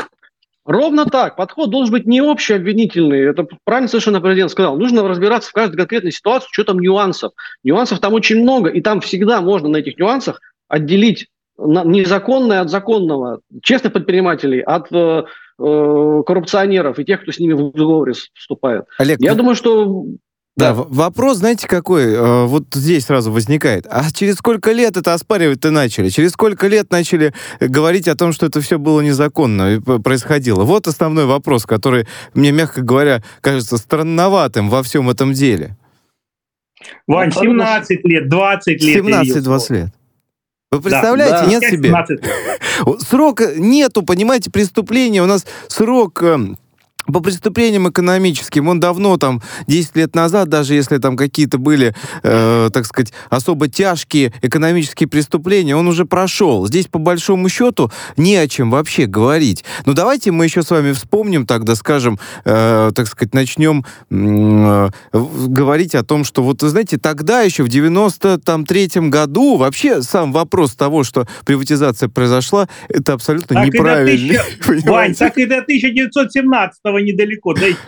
Ровно 0.65 1.07
так. 1.07 1.37
Подход 1.37 1.71
должен 1.71 1.93
быть 1.93 2.07
не 2.07 2.21
общий 2.21 2.55
обвинительный. 2.55 3.31
Это 3.31 3.47
правильно 3.65 3.89
совершенно 3.89 4.21
президент 4.21 4.51
сказал. 4.51 4.79
Нужно 4.79 5.07
разбираться 5.07 5.51
в 5.51 5.53
каждой 5.53 5.77
конкретной 5.77 6.13
ситуации, 6.13 6.49
что 6.53 6.65
там 6.65 6.79
нюансов. 6.79 7.33
Нюансов 7.65 7.99
там 7.99 8.15
очень 8.15 8.43
много, 8.43 8.71
и 8.71 8.81
там 8.81 9.01
всегда 9.01 9.41
можно 9.41 9.69
на 9.69 9.79
этих 9.79 9.99
нюансах 9.99 10.41
отделить 10.69 11.27
незаконное 11.59 12.61
от 12.61 12.71
законного, 12.71 13.41
честных 13.63 13.93
предпринимателей 13.93 14.61
от 14.61 14.91
э, 14.93 15.25
э, 15.59 16.23
коррупционеров 16.27 16.99
и 16.99 17.05
тех, 17.05 17.23
кто 17.23 17.33
с 17.33 17.39
ними 17.39 17.53
в 17.53 17.73
договоре 17.73 18.15
вступает. 18.35 18.85
Олег, 18.99 19.21
Я 19.21 19.35
думаю, 19.35 19.55
что 19.55 20.07
да, 20.55 20.75
да, 20.75 20.83
вопрос, 20.87 21.39
знаете, 21.39 21.67
какой? 21.67 22.13
Э, 22.13 22.45
вот 22.45 22.65
здесь 22.75 23.07
сразу 23.07 23.33
возникает. 23.33 23.87
А 23.89 24.11
через 24.13 24.35
сколько 24.37 24.73
лет 24.73 24.97
это 24.99 25.15
оспаривать-то 25.15 25.71
начали? 25.71 26.11
Через 26.11 26.33
сколько 26.33 26.67
лет 26.67 26.91
начали 26.91 27.33
говорить 27.59 28.07
о 28.07 28.15
том, 28.17 28.33
что 28.33 28.47
это 28.47 28.61
все 28.61 28.79
было 28.79 29.01
незаконно 29.01 29.77
и 29.77 29.81
происходило? 29.81 30.65
Вот 30.65 30.87
основной 30.87 31.25
вопрос, 31.25 31.65
который 31.65 32.07
мне, 32.35 32.53
мягко 32.53 32.83
говоря, 32.83 33.23
кажется 33.41 33.79
странноватым 33.79 34.69
во 34.69 34.83
всем 34.83 35.09
этом 35.09 35.33
деле. 35.33 35.77
Вань, 37.07 37.33
17 37.33 38.05
лет, 38.05 38.29
20 38.29 38.83
лет. 38.83 39.05
17-20 39.05 39.73
лет. 39.75 39.95
Вы 40.71 40.81
представляете, 40.81 41.37
да, 41.37 41.47
нет 41.47 41.63
себе? 41.65 41.95
Срока 43.01 43.53
нету, 43.57 44.03
понимаете, 44.03 44.51
преступления. 44.51 45.23
У 45.23 45.27
нас 45.27 45.47
срок 45.69 46.23
эм, 46.23 46.57
по 47.07 47.21
преступлениям 47.21 47.89
экономическим, 47.89 48.69
он 48.69 48.81
давно, 48.81 49.17
там, 49.17 49.43
10 49.67 49.97
лет 49.97 50.15
назад, 50.15 50.49
даже 50.49 50.75
если 50.75 50.99
там 50.99 51.17
какие-то 51.17 51.59
были, 51.59 51.95
э, 52.23 52.71
так 52.73 52.87
сказать, 52.87 53.13
особо 53.31 53.69
тяжкие 53.69 54.33
экономические 54.43 55.09
преступления, 55.09 55.77
он 55.77 55.89
уже 55.89 56.05
прошел. 56.05 56.67
Здесь, 56.67 56.87
по 56.87 56.99
большому 56.99 57.49
счету, 57.49 57.91
не 58.17 58.37
о 58.37 58.49
чем 58.49 58.71
вообще 58.71 59.07
говорить. 59.07 59.65
Но 59.87 59.93
давайте 59.93 60.31
мы 60.31 60.45
еще 60.45 60.63
с 60.63 60.71
вами 60.71 60.93
вспомним 60.93 61.47
тогда, 61.47 61.75
скажем, 61.75 62.19
э, 62.45 62.91
так 62.95 63.07
сказать, 63.07 63.35
начнем 63.35 63.85
э, 64.11 64.89
говорить 65.13 65.95
о 65.95 66.05
том, 66.05 66.25
что 66.25 66.43
вот, 66.43 66.61
знаете, 66.61 66.99
тогда 66.99 67.43
еще, 67.43 67.65
в 67.65 67.69
93-м 67.69 69.11
году, 69.11 69.57
вообще 69.57 70.03
сам 70.03 70.33
вопрос 70.33 70.75
того, 70.75 71.05
что 71.05 71.27
приватизация 71.45 72.09
произошла, 72.09 72.69
это 72.89 73.15
абсолютно 73.15 73.57
так 73.57 73.67
неправильно. 73.67 74.41
Вань, 74.91 75.15
так 75.15 75.37
и 75.39 75.47
до 75.47 75.59
1917 75.59 76.81
этого 76.93 76.99
недалеко 76.99 77.55
дойти. 77.55 77.79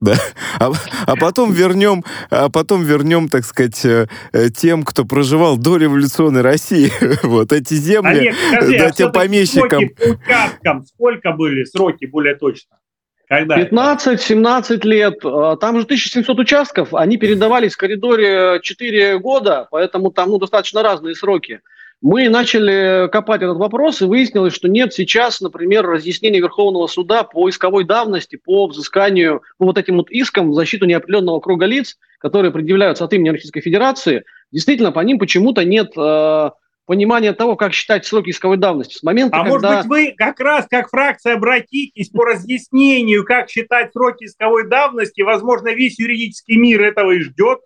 Да. 0.00 0.16
А, 0.58 0.70
а 1.06 1.16
потом 1.16 1.52
вернем, 1.52 2.04
а 2.28 2.50
потом 2.50 2.82
вернем, 2.82 3.28
так 3.28 3.44
сказать, 3.44 3.84
э, 3.86 4.06
э, 4.32 4.50
тем, 4.50 4.82
кто 4.82 5.04
проживал 5.06 5.56
до 5.56 5.78
революционной 5.78 6.42
России. 6.42 6.92
Вот 7.22 7.52
эти 7.52 7.74
земли, 7.74 8.18
Олег, 8.18 8.34
скажи, 8.34 8.78
да, 8.78 8.86
а 8.86 8.90
тем 8.90 9.12
помещикам. 9.12 9.88
По 9.88 10.04
участкам 10.10 10.84
сколько 10.84 11.32
были 11.32 11.64
сроки 11.64 12.04
более 12.04 12.34
точно? 12.34 12.76
15-17 13.30 14.86
лет. 14.86 15.14
А, 15.24 15.56
там 15.56 15.78
же 15.78 15.84
1700 15.84 16.38
участков, 16.38 16.92
они 16.92 17.16
передавались 17.16 17.72
в 17.72 17.78
коридоре 17.78 18.60
4 18.62 19.18
года, 19.20 19.68
поэтому 19.70 20.10
там 20.10 20.28
ну, 20.28 20.38
достаточно 20.38 20.82
разные 20.82 21.14
сроки. 21.14 21.60
Мы 22.00 22.28
начали 22.28 23.08
копать 23.08 23.42
этот 23.42 23.56
вопрос, 23.56 24.02
и 24.02 24.04
выяснилось, 24.04 24.52
что 24.52 24.68
нет 24.68 24.92
сейчас, 24.92 25.40
например, 25.40 25.86
разъяснения 25.86 26.40
Верховного 26.40 26.86
суда 26.86 27.22
по 27.22 27.48
исковой 27.48 27.84
давности, 27.84 28.36
по 28.36 28.66
взысканию, 28.66 29.42
по 29.58 29.64
вот 29.64 29.78
этим 29.78 29.96
вот 29.96 30.10
искам 30.10 30.50
в 30.50 30.54
защиту 30.54 30.84
неопределенного 30.84 31.40
круга 31.40 31.66
лиц, 31.66 31.96
которые 32.18 32.52
предъявляются 32.52 33.04
от 33.04 33.12
имени 33.14 33.30
Российской 33.30 33.62
Федерации. 33.62 34.24
Действительно, 34.52 34.92
по 34.92 35.00
ним 35.00 35.18
почему-то 35.18 35.64
нет 35.64 35.92
э, 35.96 36.50
понимания 36.86 37.32
того, 37.32 37.56
как 37.56 37.72
считать 37.72 38.04
сроки 38.04 38.30
исковой 38.30 38.56
давности. 38.56 38.98
С 38.98 39.02
момента, 39.02 39.38
а 39.38 39.44
когда... 39.44 39.72
может 39.72 39.88
быть, 39.88 40.10
вы 40.10 40.14
как 40.16 40.40
раз 40.40 40.66
как 40.68 40.90
фракция 40.90 41.34
обратитесь 41.34 42.10
по 42.10 42.24
разъяснению, 42.24 43.24
как 43.24 43.48
считать 43.48 43.92
сроки 43.92 44.24
исковой 44.24 44.68
давности. 44.68 45.22
Возможно, 45.22 45.74
весь 45.74 45.98
юридический 45.98 46.56
мир 46.56 46.82
этого 46.82 47.12
и 47.12 47.20
ждет. 47.20 47.60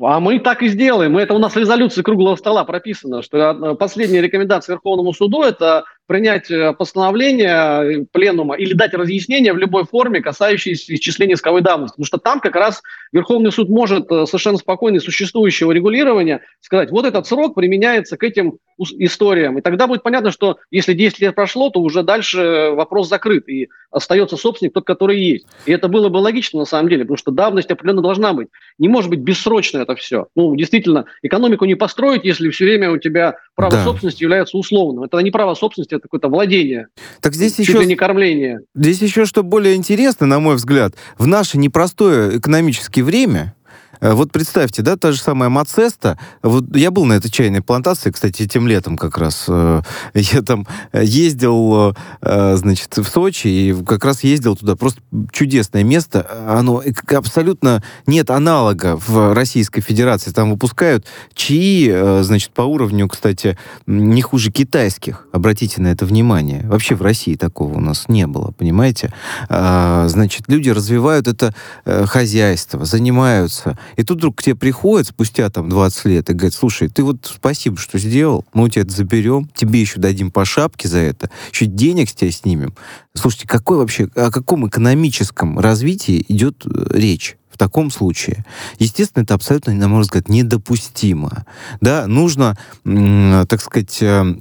А 0.00 0.20
мы 0.20 0.38
так 0.38 0.62
и 0.62 0.68
сделаем. 0.68 1.18
Это 1.18 1.34
у 1.34 1.38
нас 1.38 1.54
в 1.54 1.58
резолюции 1.58 2.02
круглого 2.02 2.36
стола 2.36 2.64
прописано, 2.64 3.22
что 3.22 3.38
э, 3.38 3.74
последняя 3.74 4.22
рекомендация 4.22 4.74
Верховному 4.74 5.12
суду– 5.12 5.42
это 5.42 5.84
принять 6.06 6.50
э, 6.50 6.72
постановление 6.72 8.02
э, 8.02 8.04
пленума 8.10 8.56
или 8.56 8.74
дать 8.74 8.94
разъяснение 8.94 9.52
в 9.52 9.58
любой 9.58 9.84
форме, 9.84 10.20
касающееся 10.20 10.94
исчисления 10.94 11.34
исковой 11.34 11.62
давности. 11.62 11.94
Потому 11.94 12.06
что 12.06 12.18
там 12.18 12.40
как 12.40 12.56
раз 12.56 12.82
Верховный 13.12 13.52
суд 13.52 13.68
может 13.68 14.08
совершенно 14.08 14.58
спокойно 14.58 14.96
из 14.96 15.04
существующего 15.04 15.72
регулирования 15.72 16.42
сказать, 16.60 16.90
вот 16.90 17.04
этот 17.04 17.26
срок 17.26 17.54
применяется 17.54 18.16
к 18.16 18.24
этим 18.24 18.58
историям. 18.78 19.58
И 19.58 19.62
тогда 19.62 19.86
будет 19.86 20.02
понятно, 20.02 20.30
что 20.30 20.58
если 20.70 20.94
10 20.94 21.20
лет 21.20 21.34
прошло, 21.34 21.70
то 21.70 21.80
уже 21.80 22.02
дальше 22.02 22.70
вопрос 22.72 23.08
закрыт, 23.08 23.48
и 23.48 23.68
остается 23.90 24.36
собственник 24.36 24.72
тот, 24.72 24.84
который 24.84 25.20
есть. 25.20 25.46
И 25.66 25.72
это 25.72 25.88
было 25.88 26.08
бы 26.08 26.18
логично 26.18 26.60
на 26.60 26.64
самом 26.64 26.88
деле, 26.88 27.04
потому 27.04 27.16
что 27.16 27.30
давность 27.30 27.70
определенно 27.70 28.02
должна 28.02 28.32
быть. 28.32 28.48
Не 28.78 28.88
может 28.88 29.10
быть 29.10 29.20
бессрочно 29.20 29.78
это 29.78 29.94
все. 29.94 30.26
Ну, 30.34 30.54
действительно, 30.56 31.06
экономику 31.22 31.64
не 31.64 31.74
построить, 31.74 32.24
если 32.24 32.50
все 32.50 32.64
время 32.64 32.90
у 32.90 32.98
тебя 32.98 33.36
право 33.54 33.72
да. 33.72 33.84
собственности 33.84 34.22
является 34.22 34.56
условным. 34.56 35.04
Это 35.04 35.18
не 35.18 35.30
право 35.30 35.54
собственности, 35.54 35.93
это 35.96 36.02
какое-то 36.02 36.28
владение. 36.28 36.88
Так 37.20 37.34
здесь 37.34 37.58
еще... 37.58 37.84
не 37.84 37.96
кормление. 37.96 38.60
Здесь 38.74 39.02
еще 39.02 39.24
что 39.24 39.42
более 39.42 39.74
интересно, 39.74 40.26
на 40.26 40.40
мой 40.40 40.56
взгляд, 40.56 40.94
в 41.18 41.26
наше 41.26 41.58
непростое 41.58 42.38
экономическое 42.38 43.02
время, 43.02 43.54
вот 44.00 44.32
представьте, 44.32 44.82
да, 44.82 44.96
та 44.96 45.12
же 45.12 45.18
самая 45.18 45.48
Мацеста. 45.48 46.18
Вот 46.42 46.74
я 46.76 46.90
был 46.90 47.04
на 47.04 47.14
этой 47.14 47.30
чайной 47.30 47.62
плантации, 47.62 48.10
кстати, 48.10 48.42
этим 48.42 48.66
летом 48.66 48.96
как 48.96 49.18
раз. 49.18 49.46
Э, 49.48 49.82
я 50.14 50.42
там 50.42 50.66
ездил, 50.92 51.94
э, 52.20 52.56
значит, 52.56 52.96
в 52.96 53.04
Сочи, 53.04 53.48
и 53.48 53.84
как 53.84 54.04
раз 54.04 54.24
ездил 54.24 54.56
туда. 54.56 54.76
Просто 54.76 55.00
чудесное 55.32 55.84
место. 55.84 56.26
Оно 56.48 56.82
абсолютно 57.08 57.82
нет 58.06 58.30
аналога 58.30 58.96
в 58.96 59.34
Российской 59.34 59.80
Федерации. 59.80 60.30
Там 60.30 60.50
выпускают 60.50 61.06
чаи, 61.34 62.22
значит, 62.22 62.50
по 62.50 62.62
уровню, 62.62 63.08
кстати, 63.08 63.56
не 63.86 64.22
хуже 64.22 64.50
китайских. 64.50 65.26
Обратите 65.32 65.80
на 65.80 65.88
это 65.88 66.06
внимание. 66.06 66.66
Вообще 66.66 66.94
в 66.94 67.02
России 67.02 67.36
такого 67.36 67.74
у 67.74 67.80
нас 67.80 68.08
не 68.08 68.26
было, 68.26 68.50
понимаете? 68.52 69.12
А, 69.48 70.06
значит, 70.08 70.44
люди 70.48 70.70
развивают 70.70 71.28
это 71.28 71.54
хозяйство, 71.84 72.84
занимаются 72.84 73.78
и 73.96 74.02
тут 74.02 74.18
вдруг 74.18 74.36
к 74.36 74.42
тебе 74.42 74.54
приходит 74.54 75.08
спустя 75.08 75.48
там 75.50 75.68
20 75.68 76.04
лет 76.06 76.30
и 76.30 76.32
говорит, 76.32 76.54
слушай, 76.54 76.88
ты 76.88 77.02
вот 77.02 77.18
спасибо, 77.22 77.76
что 77.76 77.98
сделал, 77.98 78.44
мы 78.52 78.64
у 78.64 78.68
тебя 78.68 78.82
это 78.82 78.92
заберем, 78.92 79.50
тебе 79.54 79.80
еще 79.80 80.00
дадим 80.00 80.30
по 80.30 80.44
шапке 80.44 80.88
за 80.88 80.98
это, 80.98 81.30
еще 81.52 81.66
денег 81.66 82.10
с 82.10 82.14
тебя 82.14 82.30
снимем. 82.30 82.74
Слушайте, 83.14 83.48
какой 83.48 83.78
вообще, 83.78 84.08
о 84.14 84.30
каком 84.30 84.68
экономическом 84.68 85.58
развитии 85.58 86.24
идет 86.28 86.64
э, 86.66 86.86
речь? 86.90 87.36
в 87.54 87.56
таком 87.56 87.92
случае. 87.92 88.44
Естественно, 88.80 89.22
это 89.22 89.34
абсолютно, 89.34 89.72
на 89.74 89.86
мой 89.86 90.00
взгляд, 90.00 90.28
недопустимо. 90.28 91.46
Да, 91.80 92.08
нужно, 92.08 92.58
так 92.82 93.60
сказать, 93.60 94.02
э, 94.02 94.34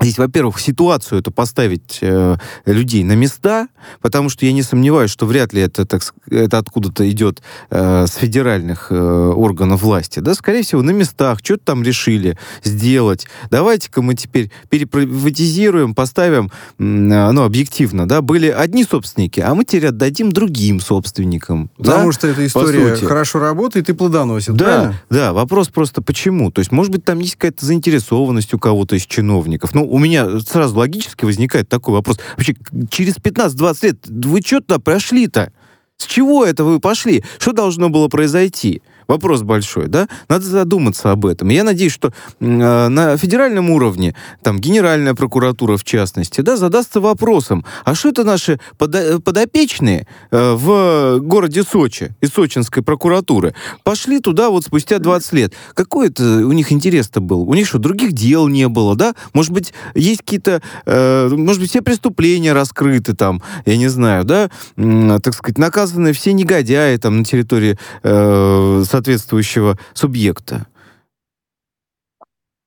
Здесь, 0.00 0.18
во-первых, 0.18 0.60
ситуацию 0.60 1.20
это 1.20 1.30
поставить 1.30 2.00
э, 2.02 2.36
людей 2.66 3.02
на 3.02 3.12
места, 3.12 3.68
потому 4.02 4.28
что 4.28 4.44
я 4.44 4.52
не 4.52 4.62
сомневаюсь, 4.62 5.10
что 5.10 5.24
вряд 5.24 5.54
ли 5.54 5.62
это, 5.62 5.86
так, 5.86 6.02
это 6.30 6.58
откуда-то 6.58 7.08
идет 7.10 7.40
э, 7.70 8.06
с 8.06 8.14
федеральных 8.14 8.88
э, 8.90 8.94
органов 8.94 9.80
власти. 9.80 10.20
Да, 10.20 10.34
скорее 10.34 10.64
всего, 10.64 10.82
на 10.82 10.90
местах 10.90 11.38
что-то 11.42 11.64
там 11.64 11.82
решили 11.82 12.36
сделать. 12.62 13.26
Давайте-ка 13.50 14.02
мы 14.02 14.14
теперь 14.14 14.50
переприватизируем, 14.68 15.94
поставим, 15.94 16.50
э, 16.78 16.82
ну, 16.82 17.42
объективно, 17.44 18.06
да, 18.06 18.20
были 18.20 18.48
одни 18.48 18.84
собственники, 18.84 19.40
а 19.40 19.54
мы 19.54 19.64
теперь 19.64 19.86
отдадим 19.86 20.30
другим 20.30 20.80
собственникам. 20.80 21.70
Потому 21.78 22.06
да, 22.06 22.12
что 22.12 22.26
эта 22.26 22.46
история 22.46 22.96
хорошо 22.96 23.38
работает 23.38 23.88
и 23.88 23.94
плодоносит, 23.94 24.54
да, 24.56 24.64
правильно? 24.64 25.02
Да, 25.08 25.32
вопрос 25.32 25.68
просто 25.68 26.02
почему. 26.02 26.50
То 26.50 26.58
есть, 26.58 26.70
может 26.70 26.92
быть, 26.92 27.02
там 27.02 27.18
есть 27.20 27.36
какая-то 27.36 27.64
заинтересованность 27.64 28.52
у 28.52 28.58
кого-то 28.58 28.94
из 28.96 29.06
чиновников. 29.06 29.74
Ну, 29.74 29.85
у 29.86 29.98
меня 29.98 30.40
сразу 30.40 30.76
логически 30.76 31.24
возникает 31.24 31.68
такой 31.68 31.94
вопрос. 31.94 32.18
Вообще, 32.36 32.54
через 32.90 33.16
15-20 33.16 33.86
лет 33.86 34.06
вы 34.06 34.40
что 34.40 34.60
туда 34.60 34.78
прошли-то? 34.78 35.52
С 35.96 36.06
чего 36.06 36.44
это 36.44 36.64
вы 36.64 36.78
пошли? 36.80 37.24
Что 37.38 37.52
должно 37.52 37.88
было 37.88 38.08
произойти? 38.08 38.82
Вопрос 39.08 39.42
большой, 39.42 39.86
да? 39.88 40.08
Надо 40.28 40.44
задуматься 40.44 41.12
об 41.12 41.26
этом. 41.26 41.48
Я 41.48 41.64
надеюсь, 41.64 41.92
что 41.92 42.12
э, 42.40 42.44
на 42.88 43.16
федеральном 43.16 43.70
уровне, 43.70 44.14
там, 44.42 44.58
Генеральная 44.58 45.14
прокуратура 45.14 45.76
в 45.76 45.84
частности, 45.84 46.40
да, 46.40 46.56
задастся 46.56 47.00
вопросом, 47.00 47.64
а 47.84 47.94
что 47.94 48.08
это 48.08 48.24
наши 48.24 48.58
подо- 48.78 49.20
подопечные 49.20 50.06
э, 50.30 50.54
в 50.54 51.18
городе 51.20 51.62
Сочи 51.62 52.14
из 52.20 52.30
сочинской 52.30 52.82
прокуратуры 52.82 53.54
пошли 53.84 54.20
туда 54.20 54.50
вот 54.50 54.64
спустя 54.64 54.98
20 54.98 55.32
лет? 55.34 55.54
Какой 55.74 56.08
это 56.08 56.22
у 56.24 56.52
них 56.52 56.72
интерес-то 56.72 57.20
был? 57.20 57.48
У 57.48 57.54
них 57.54 57.66
что, 57.68 57.78
других 57.78 58.12
дел 58.12 58.48
не 58.48 58.68
было, 58.68 58.96
да? 58.96 59.14
Может 59.32 59.52
быть, 59.52 59.72
есть 59.94 60.20
какие-то, 60.20 60.62
э, 60.84 61.28
может 61.30 61.60
быть, 61.60 61.70
все 61.70 61.82
преступления 61.82 62.52
раскрыты 62.52 63.14
там, 63.14 63.42
я 63.66 63.76
не 63.76 63.88
знаю, 63.88 64.24
да, 64.24 64.50
э, 64.76 65.18
так 65.22 65.34
сказать, 65.34 65.58
наказаны 65.58 66.12
все 66.12 66.32
негодяи 66.32 66.96
там 66.96 67.18
на 67.18 67.24
территории 67.24 67.78
э, 68.02 68.84
соответствующего 68.96 69.78
субъекта. 69.92 70.66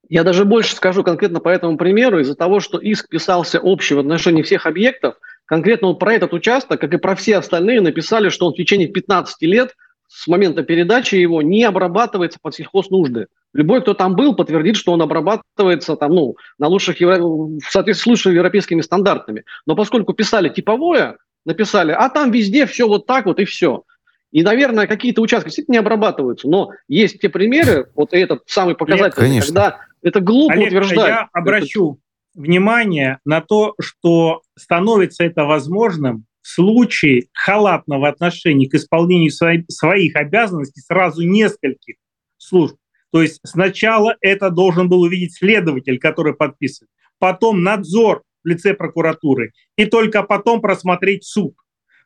Я 0.10 0.24
даже 0.24 0.46
больше 0.46 0.76
скажу 0.76 1.04
конкретно 1.04 1.40
по 1.40 1.50
этому 1.50 1.78
примеру. 1.78 2.20
Из-за 2.20 2.36
того, 2.36 2.60
что 2.60 2.78
иск 2.78 3.10
писался 3.10 3.60
общий 3.60 3.96
в 3.96 4.00
отношении 4.00 4.44
всех 4.44 4.66
объектов, 4.66 5.16
конкретно 5.46 5.88
вот 5.88 6.00
про 6.00 6.14
этот 6.14 6.34
участок, 6.34 6.82
как 6.82 6.94
и 6.94 6.98
про 6.98 7.16
все 7.16 7.38
остальные, 7.38 7.82
написали, 7.82 8.30
что 8.30 8.46
он 8.48 8.54
в 8.54 8.58
течение 8.58 8.88
15 8.88 9.42
лет 9.44 9.76
с 10.08 10.28
момента 10.28 10.64
передачи 10.64 11.16
его 11.16 11.42
не 11.42 11.64
обрабатывается 11.64 12.40
под 12.42 12.56
сельхознужды. 12.56 13.28
Любой, 13.54 13.82
кто 13.82 13.96
там 13.96 14.16
был, 14.16 14.36
подтвердит, 14.36 14.76
что 14.76 14.92
он 14.92 15.02
обрабатывается 15.02 15.96
там, 15.96 16.14
ну, 16.14 16.36
на 16.60 16.68
лучших, 16.68 17.00
евро... 17.02 17.20
в 17.20 17.62
соответствии 17.70 18.04
с 18.04 18.08
лучшими 18.08 18.36
европейскими 18.36 18.82
стандартами. 18.82 19.44
Но 19.66 19.76
поскольку 19.76 20.14
писали 20.14 20.50
типовое, 20.50 21.18
написали, 21.46 21.92
а 21.92 22.10
там 22.10 22.32
везде 22.32 22.66
все 22.66 22.88
вот 22.88 23.06
так 23.08 23.26
вот 23.26 23.40
и 23.40 23.46
все. 23.46 23.84
И, 24.32 24.44
наверное, 24.44 24.86
какие-то 24.86 25.22
участки 25.22 25.48
действительно 25.48 25.74
не 25.74 25.80
обрабатываются, 25.80 26.48
но 26.48 26.72
есть 26.88 27.20
те 27.20 27.30
примеры, 27.30 27.90
вот 27.96 28.14
этот 28.14 28.44
самый 28.48 28.76
показатель, 28.76 29.22
Олег, 29.24 29.46
когда 29.46 29.80
это 30.04 30.20
глупо 30.20 30.54
Олег, 30.54 30.68
утверждать. 30.68 31.08
Я 31.08 31.30
обращу 31.34 32.00
это... 32.34 32.42
внимание 32.44 33.20
на 33.26 33.42
то, 33.42 33.74
что 33.82 34.42
становится 34.56 35.24
это 35.24 35.46
возможным 35.46 36.26
в 36.42 36.48
случае 36.48 37.28
халатного 37.34 38.08
отношения 38.08 38.70
к 38.70 38.76
исполнению 38.76 39.32
свои, 39.32 39.64
своих 39.68 40.16
обязанностей 40.16 40.82
сразу 40.82 41.24
нескольких 41.24 41.96
служб. 42.38 42.78
То 43.12 43.24
есть 43.24 43.40
сначала 43.44 44.16
это 44.22 44.52
должен 44.52 44.90
был 44.90 45.02
увидеть 45.02 45.36
следователь, 45.36 45.98
который 45.98 46.36
подписывает, 46.36 46.92
потом 47.18 47.64
надзор 47.64 48.22
в 48.44 48.48
лице 48.48 48.76
прокуратуры, 48.76 49.54
и 49.76 49.86
только 49.86 50.22
потом 50.22 50.62
просмотреть 50.62 51.26
суд. 51.26 51.56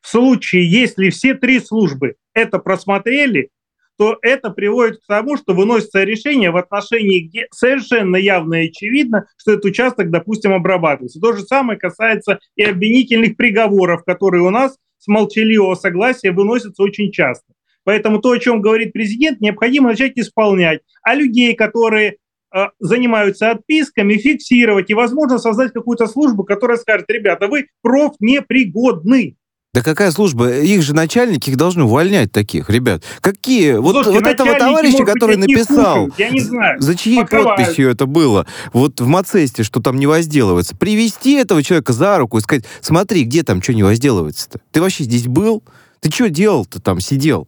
В 0.03 0.09
случае, 0.09 0.69
если 0.69 1.09
все 1.09 1.33
три 1.33 1.61
службы 1.61 2.15
это 2.33 2.59
просмотрели, 2.59 3.49
то 3.97 4.17
это 4.21 4.49
приводит 4.49 4.97
к 4.97 5.07
тому, 5.07 5.37
что 5.37 5.53
выносится 5.53 6.03
решение 6.03 6.51
в 6.51 6.57
отношении, 6.57 7.21
где 7.21 7.47
совершенно 7.51 8.17
явно 8.17 8.63
и 8.63 8.67
очевидно, 8.67 9.27
что 9.37 9.53
этот 9.53 9.65
участок, 9.65 10.11
допустим, 10.11 10.51
обрабатывается. 10.51 11.21
То 11.21 11.31
же 11.31 11.43
самое 11.43 11.79
касается 11.79 12.39
и 12.57 12.63
обвинительных 12.63 13.37
приговоров, 13.37 14.03
которые 14.03 14.43
у 14.43 14.49
нас 14.49 14.77
с 14.97 15.07
молчаливого 15.07 15.75
согласия 15.75 16.31
выносятся 16.31 16.83
очень 16.83 17.11
часто. 17.11 17.53
Поэтому 17.85 18.19
то, 18.19 18.31
о 18.31 18.39
чем 18.39 18.61
говорит 18.61 18.91
президент, 18.91 19.39
необходимо 19.39 19.89
начать 19.89 20.13
исполнять. 20.17 20.81
А 21.01 21.15
людей, 21.15 21.55
которые 21.55 22.17
э, 22.53 22.65
занимаются 22.79 23.51
отписками, 23.51 24.15
фиксировать 24.15 24.89
и, 24.89 24.93
возможно, 24.93 25.37
создать 25.37 25.71
какую-то 25.71 26.07
службу, 26.07 26.43
которая 26.43 26.77
скажет, 26.77 27.09
ребята, 27.09 27.47
вы 27.47 27.67
профнепригодны. 27.81 29.37
Да 29.73 29.81
какая 29.81 30.11
служба? 30.11 30.51
Их 30.51 30.83
же 30.83 30.93
начальники 30.93 31.49
их 31.49 31.57
должны 31.57 31.85
увольнять 31.85 32.31
таких, 32.31 32.69
ребят. 32.69 33.01
Какие? 33.21 33.73
Слушайте, 33.73 34.11
вот, 34.11 34.21
вот 34.21 34.27
этого 34.27 34.53
товарища, 34.59 35.03
который 35.03 35.35
написал, 35.35 36.09
я 36.15 36.29
не 36.29 36.41
знаю, 36.41 36.79
за 36.79 36.95
чьей 36.95 37.25
подписью 37.25 37.89
это 37.89 38.05
было, 38.05 38.45
вот 38.71 39.01
в 39.01 39.07
Мацесте, 39.07 39.63
что 39.63 39.81
там 39.81 39.97
не 39.97 40.05
возделывается, 40.05 40.75
привести 40.75 41.33
этого 41.33 41.63
человека 41.63 41.91
за 41.91 42.19
руку 42.19 42.37
и 42.37 42.41
сказать, 42.41 42.65
смотри, 42.81 43.23
где 43.23 43.41
там 43.41 43.63
что 43.63 43.73
не 43.73 43.81
возделывается-то? 43.81 44.59
Ты 44.71 44.79
вообще 44.79 45.05
здесь 45.05 45.25
был? 45.25 45.63
Ты 46.01 46.11
что 46.11 46.29
делал-то 46.29 46.79
там, 46.79 46.99
сидел? 46.99 47.47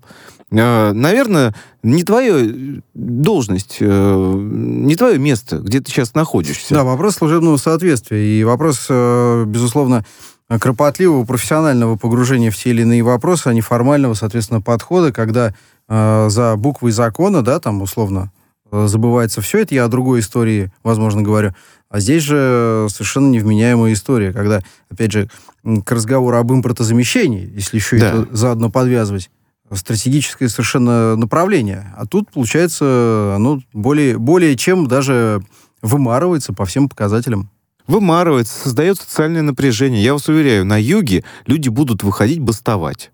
А, 0.51 0.93
наверное, 0.93 1.53
не 1.83 2.03
твоя 2.03 2.51
должность, 2.95 3.77
э, 3.81 4.39
не 4.41 4.95
твое 4.95 5.19
место, 5.19 5.57
где 5.57 5.79
ты 5.79 5.91
сейчас 5.91 6.15
находишься. 6.15 6.73
Да, 6.73 6.83
вопрос 6.83 7.15
служебного 7.15 7.57
соответствия. 7.57 8.39
И 8.39 8.43
вопрос, 8.43 8.87
э, 8.89 9.43
безусловно, 9.45 10.05
кропотливого 10.47 11.25
профессионального 11.25 11.95
погружения 11.95 12.51
в 12.51 12.55
те 12.55 12.69
или 12.69 12.81
иные 12.81 13.03
вопросы, 13.03 13.47
а 13.47 13.53
не 13.53 13.61
формального, 13.61 14.13
соответственно, 14.13 14.61
подхода, 14.61 15.11
когда 15.11 15.53
э, 15.87 16.29
за 16.29 16.55
буквой 16.55 16.91
закона, 16.91 17.41
да, 17.41 17.59
там 17.59 17.81
условно 17.81 18.31
э, 18.71 18.85
забывается 18.87 19.41
все 19.41 19.59
это, 19.59 19.73
я 19.73 19.85
о 19.85 19.89
другой 19.89 20.19
истории, 20.19 20.71
возможно, 20.83 21.21
говорю, 21.21 21.53
а 21.89 21.99
здесь 21.99 22.23
же 22.23 22.87
совершенно 22.89 23.27
невменяемая 23.29 23.93
история, 23.93 24.33
когда, 24.33 24.61
опять 24.89 25.11
же, 25.11 25.29
к 25.63 25.91
разговору 25.91 26.37
об 26.37 26.51
импортозамещении, 26.51 27.51
если 27.55 27.77
еще 27.77 27.97
да. 27.97 28.09
это 28.09 28.27
заодно 28.35 28.69
подвязывать, 28.69 29.31
стратегическое 29.71 30.47
совершенно 30.47 31.15
направление. 31.15 31.91
А 31.97 32.05
тут, 32.05 32.31
получается, 32.31 33.33
оно 33.35 33.61
более, 33.73 34.17
более 34.17 34.55
чем 34.55 34.87
даже 34.87 35.41
вымарывается 35.81 36.53
по 36.53 36.65
всем 36.65 36.87
показателям 36.87 37.49
вымарывается, 37.87 38.59
создает 38.59 38.99
социальное 38.99 39.41
напряжение. 39.41 40.03
Я 40.03 40.13
вас 40.13 40.27
уверяю, 40.27 40.65
на 40.65 40.81
юге 40.81 41.23
люди 41.45 41.69
будут 41.69 42.03
выходить 42.03 42.39
бастовать. 42.39 43.11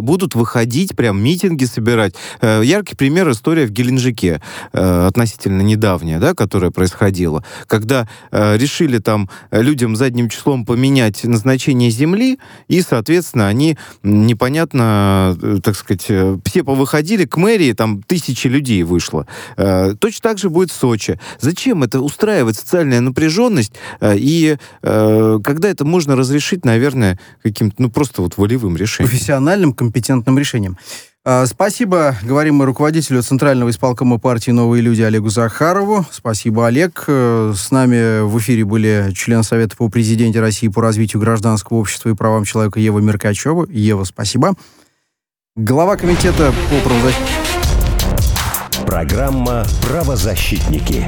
Будут 0.00 0.34
выходить, 0.34 0.94
прям 0.96 1.22
митинги 1.22 1.64
собирать. 1.64 2.14
Э, 2.40 2.62
яркий 2.64 2.94
пример 2.94 3.30
история 3.30 3.66
в 3.66 3.70
Геленджике, 3.70 4.40
э, 4.72 5.06
относительно 5.06 5.62
недавняя, 5.62 6.18
да, 6.18 6.34
которая 6.34 6.70
происходила, 6.70 7.44
когда 7.66 8.08
э, 8.30 8.56
решили 8.56 8.98
там 8.98 9.28
людям 9.50 9.96
задним 9.96 10.28
числом 10.28 10.64
поменять 10.64 11.24
назначение 11.24 11.90
земли, 11.90 12.38
и, 12.68 12.82
соответственно, 12.82 13.48
они 13.48 13.76
непонятно, 14.02 15.36
так 15.62 15.76
сказать, 15.76 16.02
все 16.44 16.64
повыходили 16.64 17.24
к 17.24 17.36
мэрии, 17.36 17.72
там 17.72 18.02
тысячи 18.02 18.46
людей 18.46 18.82
вышло. 18.82 19.26
Точно 19.56 20.20
так 20.22 20.38
же 20.38 20.50
будет 20.50 20.70
в 20.70 20.74
Сочи. 20.74 21.18
Зачем 21.40 21.82
это 21.82 22.00
устраивать 22.00 22.56
социальная 22.56 23.00
напряженность, 23.00 23.72
и 24.02 24.56
когда 24.82 25.68
это 25.68 25.84
можно 25.84 26.16
разрешить, 26.16 26.64
наверное, 26.64 27.18
каким-то, 27.42 27.76
ну, 27.78 27.90
просто 27.90 28.22
вот 28.22 28.36
волевым 28.36 28.76
решением? 28.76 29.10
Профессионально 29.10 29.71
компетентным 29.72 30.38
решением. 30.38 30.76
А, 31.24 31.46
спасибо, 31.46 32.16
говорим 32.22 32.56
мы 32.56 32.64
руководителю 32.64 33.22
Центрального 33.22 33.70
исполкома 33.70 34.18
партии 34.18 34.50
«Новые 34.50 34.82
люди» 34.82 35.02
Олегу 35.02 35.28
Захарову. 35.28 36.04
Спасибо, 36.10 36.66
Олег. 36.66 37.04
Э, 37.06 37.52
с 37.56 37.70
нами 37.70 38.22
в 38.22 38.36
эфире 38.38 38.64
были 38.64 39.12
член 39.14 39.44
Совета 39.44 39.76
по 39.76 39.88
президенте 39.88 40.40
России 40.40 40.66
по 40.66 40.82
развитию 40.82 41.22
гражданского 41.22 41.76
общества 41.78 42.08
и 42.08 42.14
правам 42.14 42.44
человека 42.44 42.80
Ева 42.80 42.98
Меркачева. 42.98 43.68
Ева, 43.70 44.02
спасибо. 44.02 44.54
Глава 45.54 45.96
комитета 45.96 46.52
по 46.70 46.88
правозащите. 46.88 47.30
Программа 48.84 49.64
«Правозащитники». 49.88 51.04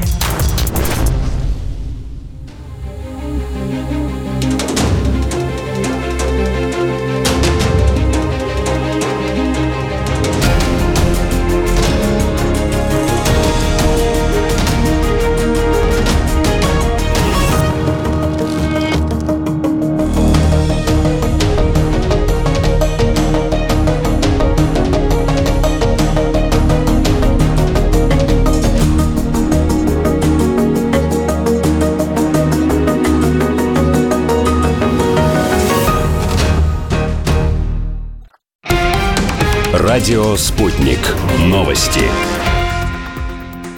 Радио 40.04 40.36
«Спутник». 40.36 40.98
Новости. 41.46 42.02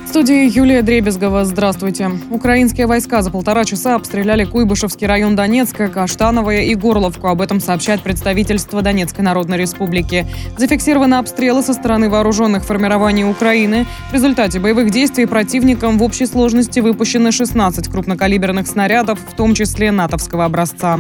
В 0.05 0.09
студии 0.09 0.51
Юлия 0.53 0.83
Дребезгова. 0.83 1.45
Здравствуйте. 1.45 2.11
Украинские 2.31 2.89
войска 2.89 3.23
за 3.23 3.31
полтора 3.31 3.65
часа 3.65 3.95
обстреляли 3.95 4.45
Куйбышевский 4.45 5.07
район 5.07 5.37
Донецка, 5.37 5.87
Каштановое 5.87 6.63
и 6.63 6.75
Горловку. 6.75 7.29
Об 7.29 7.43
этом 7.43 7.61
сообщает 7.61 8.03
представительство 8.03 8.83
Донецкой 8.83 9.25
Народной 9.25 9.57
Республики. 9.57 10.27
Зафиксированы 10.59 11.15
обстрелы 11.15 11.63
со 11.63 11.75
стороны 11.75 12.11
вооруженных 12.11 12.65
формирований 12.65 13.23
Украины. 13.23 13.87
В 14.11 14.13
результате 14.13 14.59
боевых 14.59 14.91
действий 14.91 15.27
противником 15.27 15.97
в 15.97 16.03
общей 16.03 16.27
сложности 16.27 16.81
выпущены 16.81 17.31
16 17.31 17.87
крупнокалиберных 17.87 18.67
снарядов, 18.67 19.21
в 19.21 19.37
том 19.37 19.55
числе 19.55 19.93
натовского 19.93 20.45
образца. 20.45 20.99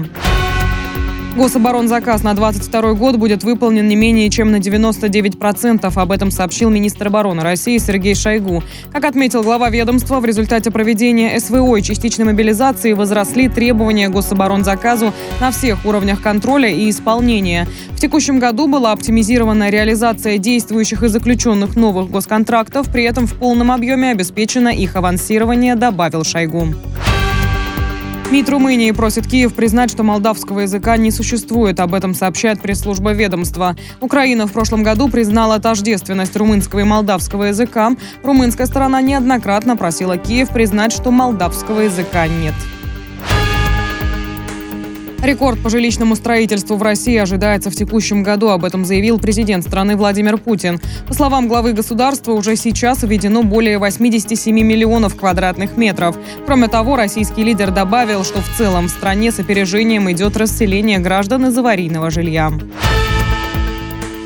Гособоронзаказ 1.36 2.22
на 2.22 2.32
22 2.32 2.94
год 2.94 3.16
будет 3.16 3.44
выполнен 3.44 3.86
не 3.86 3.94
менее 3.94 4.30
чем 4.30 4.50
на 4.50 4.56
99%. 4.56 5.92
Об 5.94 6.10
этом 6.10 6.30
сообщил 6.30 6.70
министр 6.70 7.08
обороны 7.08 7.42
России 7.42 7.76
Сергей 7.76 8.14
Шойгу. 8.14 8.62
Как 8.90 9.04
отметил 9.04 9.42
глава 9.42 9.68
ведомства, 9.68 10.20
в 10.20 10.24
результате 10.24 10.70
проведения 10.70 11.38
СВО 11.38 11.76
и 11.76 11.82
частичной 11.82 12.24
мобилизации 12.24 12.94
возросли 12.94 13.50
требования 13.50 14.08
гособоронзаказу 14.08 15.12
на 15.38 15.50
всех 15.50 15.84
уровнях 15.84 16.22
контроля 16.22 16.70
и 16.70 16.88
исполнения. 16.88 17.68
В 17.90 18.00
текущем 18.00 18.38
году 18.38 18.66
была 18.66 18.92
оптимизирована 18.92 19.68
реализация 19.68 20.38
действующих 20.38 21.02
и 21.02 21.08
заключенных 21.08 21.76
новых 21.76 22.10
госконтрактов, 22.10 22.90
при 22.90 23.04
этом 23.04 23.26
в 23.26 23.34
полном 23.34 23.72
объеме 23.72 24.12
обеспечено 24.12 24.68
их 24.68 24.96
авансирование, 24.96 25.74
добавил 25.74 26.24
Шойгу. 26.24 26.68
МИД 28.30 28.48
Румынии 28.50 28.90
просит 28.90 29.28
Киев 29.28 29.54
признать, 29.54 29.90
что 29.90 30.02
молдавского 30.02 30.60
языка 30.60 30.96
не 30.96 31.12
существует. 31.12 31.78
Об 31.78 31.94
этом 31.94 32.12
сообщает 32.12 32.60
пресс-служба 32.60 33.12
ведомства. 33.12 33.76
Украина 34.00 34.48
в 34.48 34.52
прошлом 34.52 34.82
году 34.82 35.08
признала 35.08 35.60
тождественность 35.60 36.36
румынского 36.36 36.80
и 36.80 36.84
молдавского 36.84 37.44
языка. 37.44 37.92
Румынская 38.24 38.66
сторона 38.66 39.00
неоднократно 39.00 39.76
просила 39.76 40.18
Киев 40.18 40.48
признать, 40.50 40.92
что 40.92 41.12
молдавского 41.12 41.82
языка 41.82 42.26
нет. 42.26 42.54
Рекорд 45.26 45.60
по 45.60 45.70
жилищному 45.70 46.14
строительству 46.14 46.76
в 46.76 46.82
России 46.84 47.16
ожидается 47.16 47.68
в 47.68 47.74
текущем 47.74 48.22
году. 48.22 48.50
Об 48.50 48.64
этом 48.64 48.84
заявил 48.84 49.18
президент 49.18 49.66
страны 49.66 49.96
Владимир 49.96 50.38
Путин. 50.38 50.80
По 51.08 51.14
словам 51.14 51.48
главы 51.48 51.72
государства, 51.72 52.30
уже 52.30 52.54
сейчас 52.54 53.02
введено 53.02 53.42
более 53.42 53.78
87 53.78 54.54
миллионов 54.54 55.16
квадратных 55.16 55.76
метров. 55.76 56.16
Кроме 56.46 56.68
того, 56.68 56.96
российский 56.96 57.42
лидер 57.42 57.72
добавил, 57.72 58.22
что 58.22 58.40
в 58.40 58.48
целом 58.56 58.86
в 58.86 58.90
стране 58.90 59.32
с 59.32 59.40
опережением 59.40 60.08
идет 60.12 60.36
расселение 60.36 61.00
граждан 61.00 61.46
из 61.46 61.58
аварийного 61.58 62.10
жилья. 62.10 62.52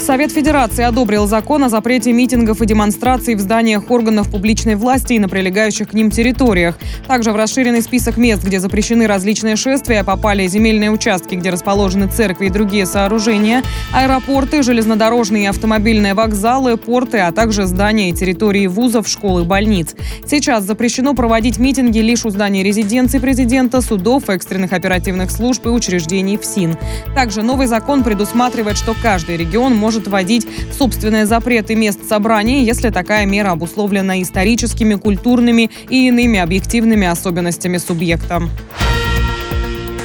Совет 0.00 0.32
Федерации 0.32 0.82
одобрил 0.82 1.26
закон 1.26 1.62
о 1.62 1.68
запрете 1.68 2.12
митингов 2.12 2.62
и 2.62 2.66
демонстраций 2.66 3.34
в 3.34 3.40
зданиях 3.40 3.90
органов 3.90 4.30
публичной 4.30 4.74
власти 4.74 5.12
и 5.12 5.18
на 5.18 5.28
прилегающих 5.28 5.90
к 5.90 5.92
ним 5.92 6.10
территориях. 6.10 6.78
Также 7.06 7.32
в 7.32 7.36
расширенный 7.36 7.82
список 7.82 8.16
мест, 8.16 8.42
где 8.42 8.60
запрещены 8.60 9.06
различные 9.06 9.56
шествия, 9.56 10.02
попали 10.02 10.46
земельные 10.46 10.90
участки, 10.90 11.34
где 11.34 11.50
расположены 11.50 12.08
церкви 12.08 12.46
и 12.46 12.50
другие 12.50 12.86
сооружения, 12.86 13.62
аэропорты, 13.92 14.62
железнодорожные 14.62 15.44
и 15.44 15.46
автомобильные 15.46 16.14
вокзалы, 16.14 16.78
порты, 16.78 17.18
а 17.18 17.30
также 17.30 17.66
здания 17.66 18.08
и 18.08 18.14
территории 18.14 18.66
вузов, 18.66 19.06
школ 19.06 19.40
и 19.40 19.44
больниц. 19.44 19.94
Сейчас 20.26 20.64
запрещено 20.64 21.14
проводить 21.14 21.58
митинги 21.58 21.98
лишь 21.98 22.24
у 22.24 22.30
зданий 22.30 22.62
резиденции 22.62 23.18
президента, 23.18 23.82
судов, 23.82 24.30
экстренных 24.30 24.72
оперативных 24.72 25.30
служб 25.30 25.66
и 25.66 25.68
учреждений 25.68 26.38
ФСИН. 26.38 26.76
Также 27.14 27.42
новый 27.42 27.66
закон 27.66 28.02
предусматривает, 28.02 28.78
что 28.78 28.96
каждый 29.00 29.36
регион 29.36 29.76
может 29.76 29.89
может 29.90 30.06
вводить 30.06 30.46
собственные 30.78 31.26
запреты 31.26 31.74
мест 31.74 32.08
собраний, 32.08 32.62
если 32.62 32.90
такая 32.90 33.26
мера 33.26 33.50
обусловлена 33.50 34.22
историческими, 34.22 34.94
культурными 34.94 35.68
и 35.88 36.06
иными 36.06 36.38
объективными 36.38 37.08
особенностями 37.08 37.78
субъекта. 37.78 38.40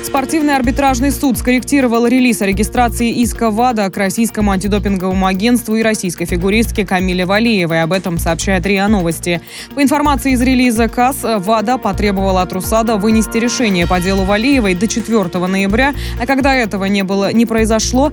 Спортивный 0.04 0.56
арбитражный 0.56 1.12
суд 1.12 1.38
скорректировал 1.38 2.08
релиз 2.08 2.42
о 2.42 2.48
регистрации 2.48 3.12
иска 3.22 3.52
ВАДА 3.52 3.90
к 3.92 3.98
российскому 3.98 4.52
антидопинговому 4.52 5.28
агентству 5.28 5.76
и 5.76 5.84
российской 5.84 6.26
фигуристке 6.26 6.86
Камиле 6.86 7.26
Валиевой. 7.26 7.84
Об 7.84 7.92
этом 7.92 8.18
сообщает 8.18 8.66
РИА 8.66 8.88
Новости. 8.88 9.42
По 9.76 9.84
информации 9.84 10.32
из 10.32 10.42
релиза 10.42 10.88
КАС, 10.88 11.18
ВАДА 11.22 11.78
потребовала 11.78 12.44
от 12.44 12.54
РУСАДА 12.54 12.96
вынести 12.98 13.38
решение 13.38 13.86
по 13.86 14.00
делу 14.00 14.24
Валиевой 14.24 14.74
до 14.74 14.88
4 14.88 15.46
ноября, 15.48 15.94
а 16.20 16.26
когда 16.26 16.56
этого 16.56 16.86
не 16.86 17.04
было, 17.04 17.34
не 17.34 17.46
произошло, 17.46 18.12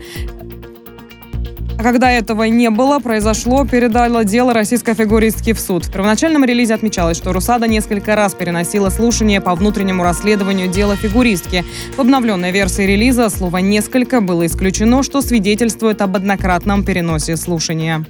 а 1.79 1.83
когда 1.83 2.11
этого 2.11 2.45
не 2.45 2.71
было, 2.71 2.99
произошло, 2.99 3.67
передало 3.67 4.25
дело 4.25 4.53
российской 4.53 4.95
фигуристки 4.95 5.53
в 5.53 5.61
суд. 5.61 5.85
В 5.85 5.93
первоначальном 5.93 6.45
релизе 6.45 6.75
отмечалось, 6.75 7.17
что 7.17 7.33
Русада 7.33 7.67
несколько 7.67 8.15
раз 8.15 8.35
переносила 8.35 8.91
слушание 8.91 9.41
по 9.41 9.55
внутреннему 9.55 10.03
расследованию 10.03 10.69
дела 10.69 10.97
фигуристки. 10.97 11.65
В 11.97 12.01
обновленной 12.01 12.53
версии 12.53 12.83
релиза 12.83 13.29
слово 13.31 13.59
«несколько» 13.59 14.21
было 14.21 14.47
исключено, 14.47 15.03
что 15.03 15.23
свидетельствует 15.23 16.03
об 16.03 16.17
однократном 16.17 16.85
переносе 16.85 17.37
слушания. 17.37 18.05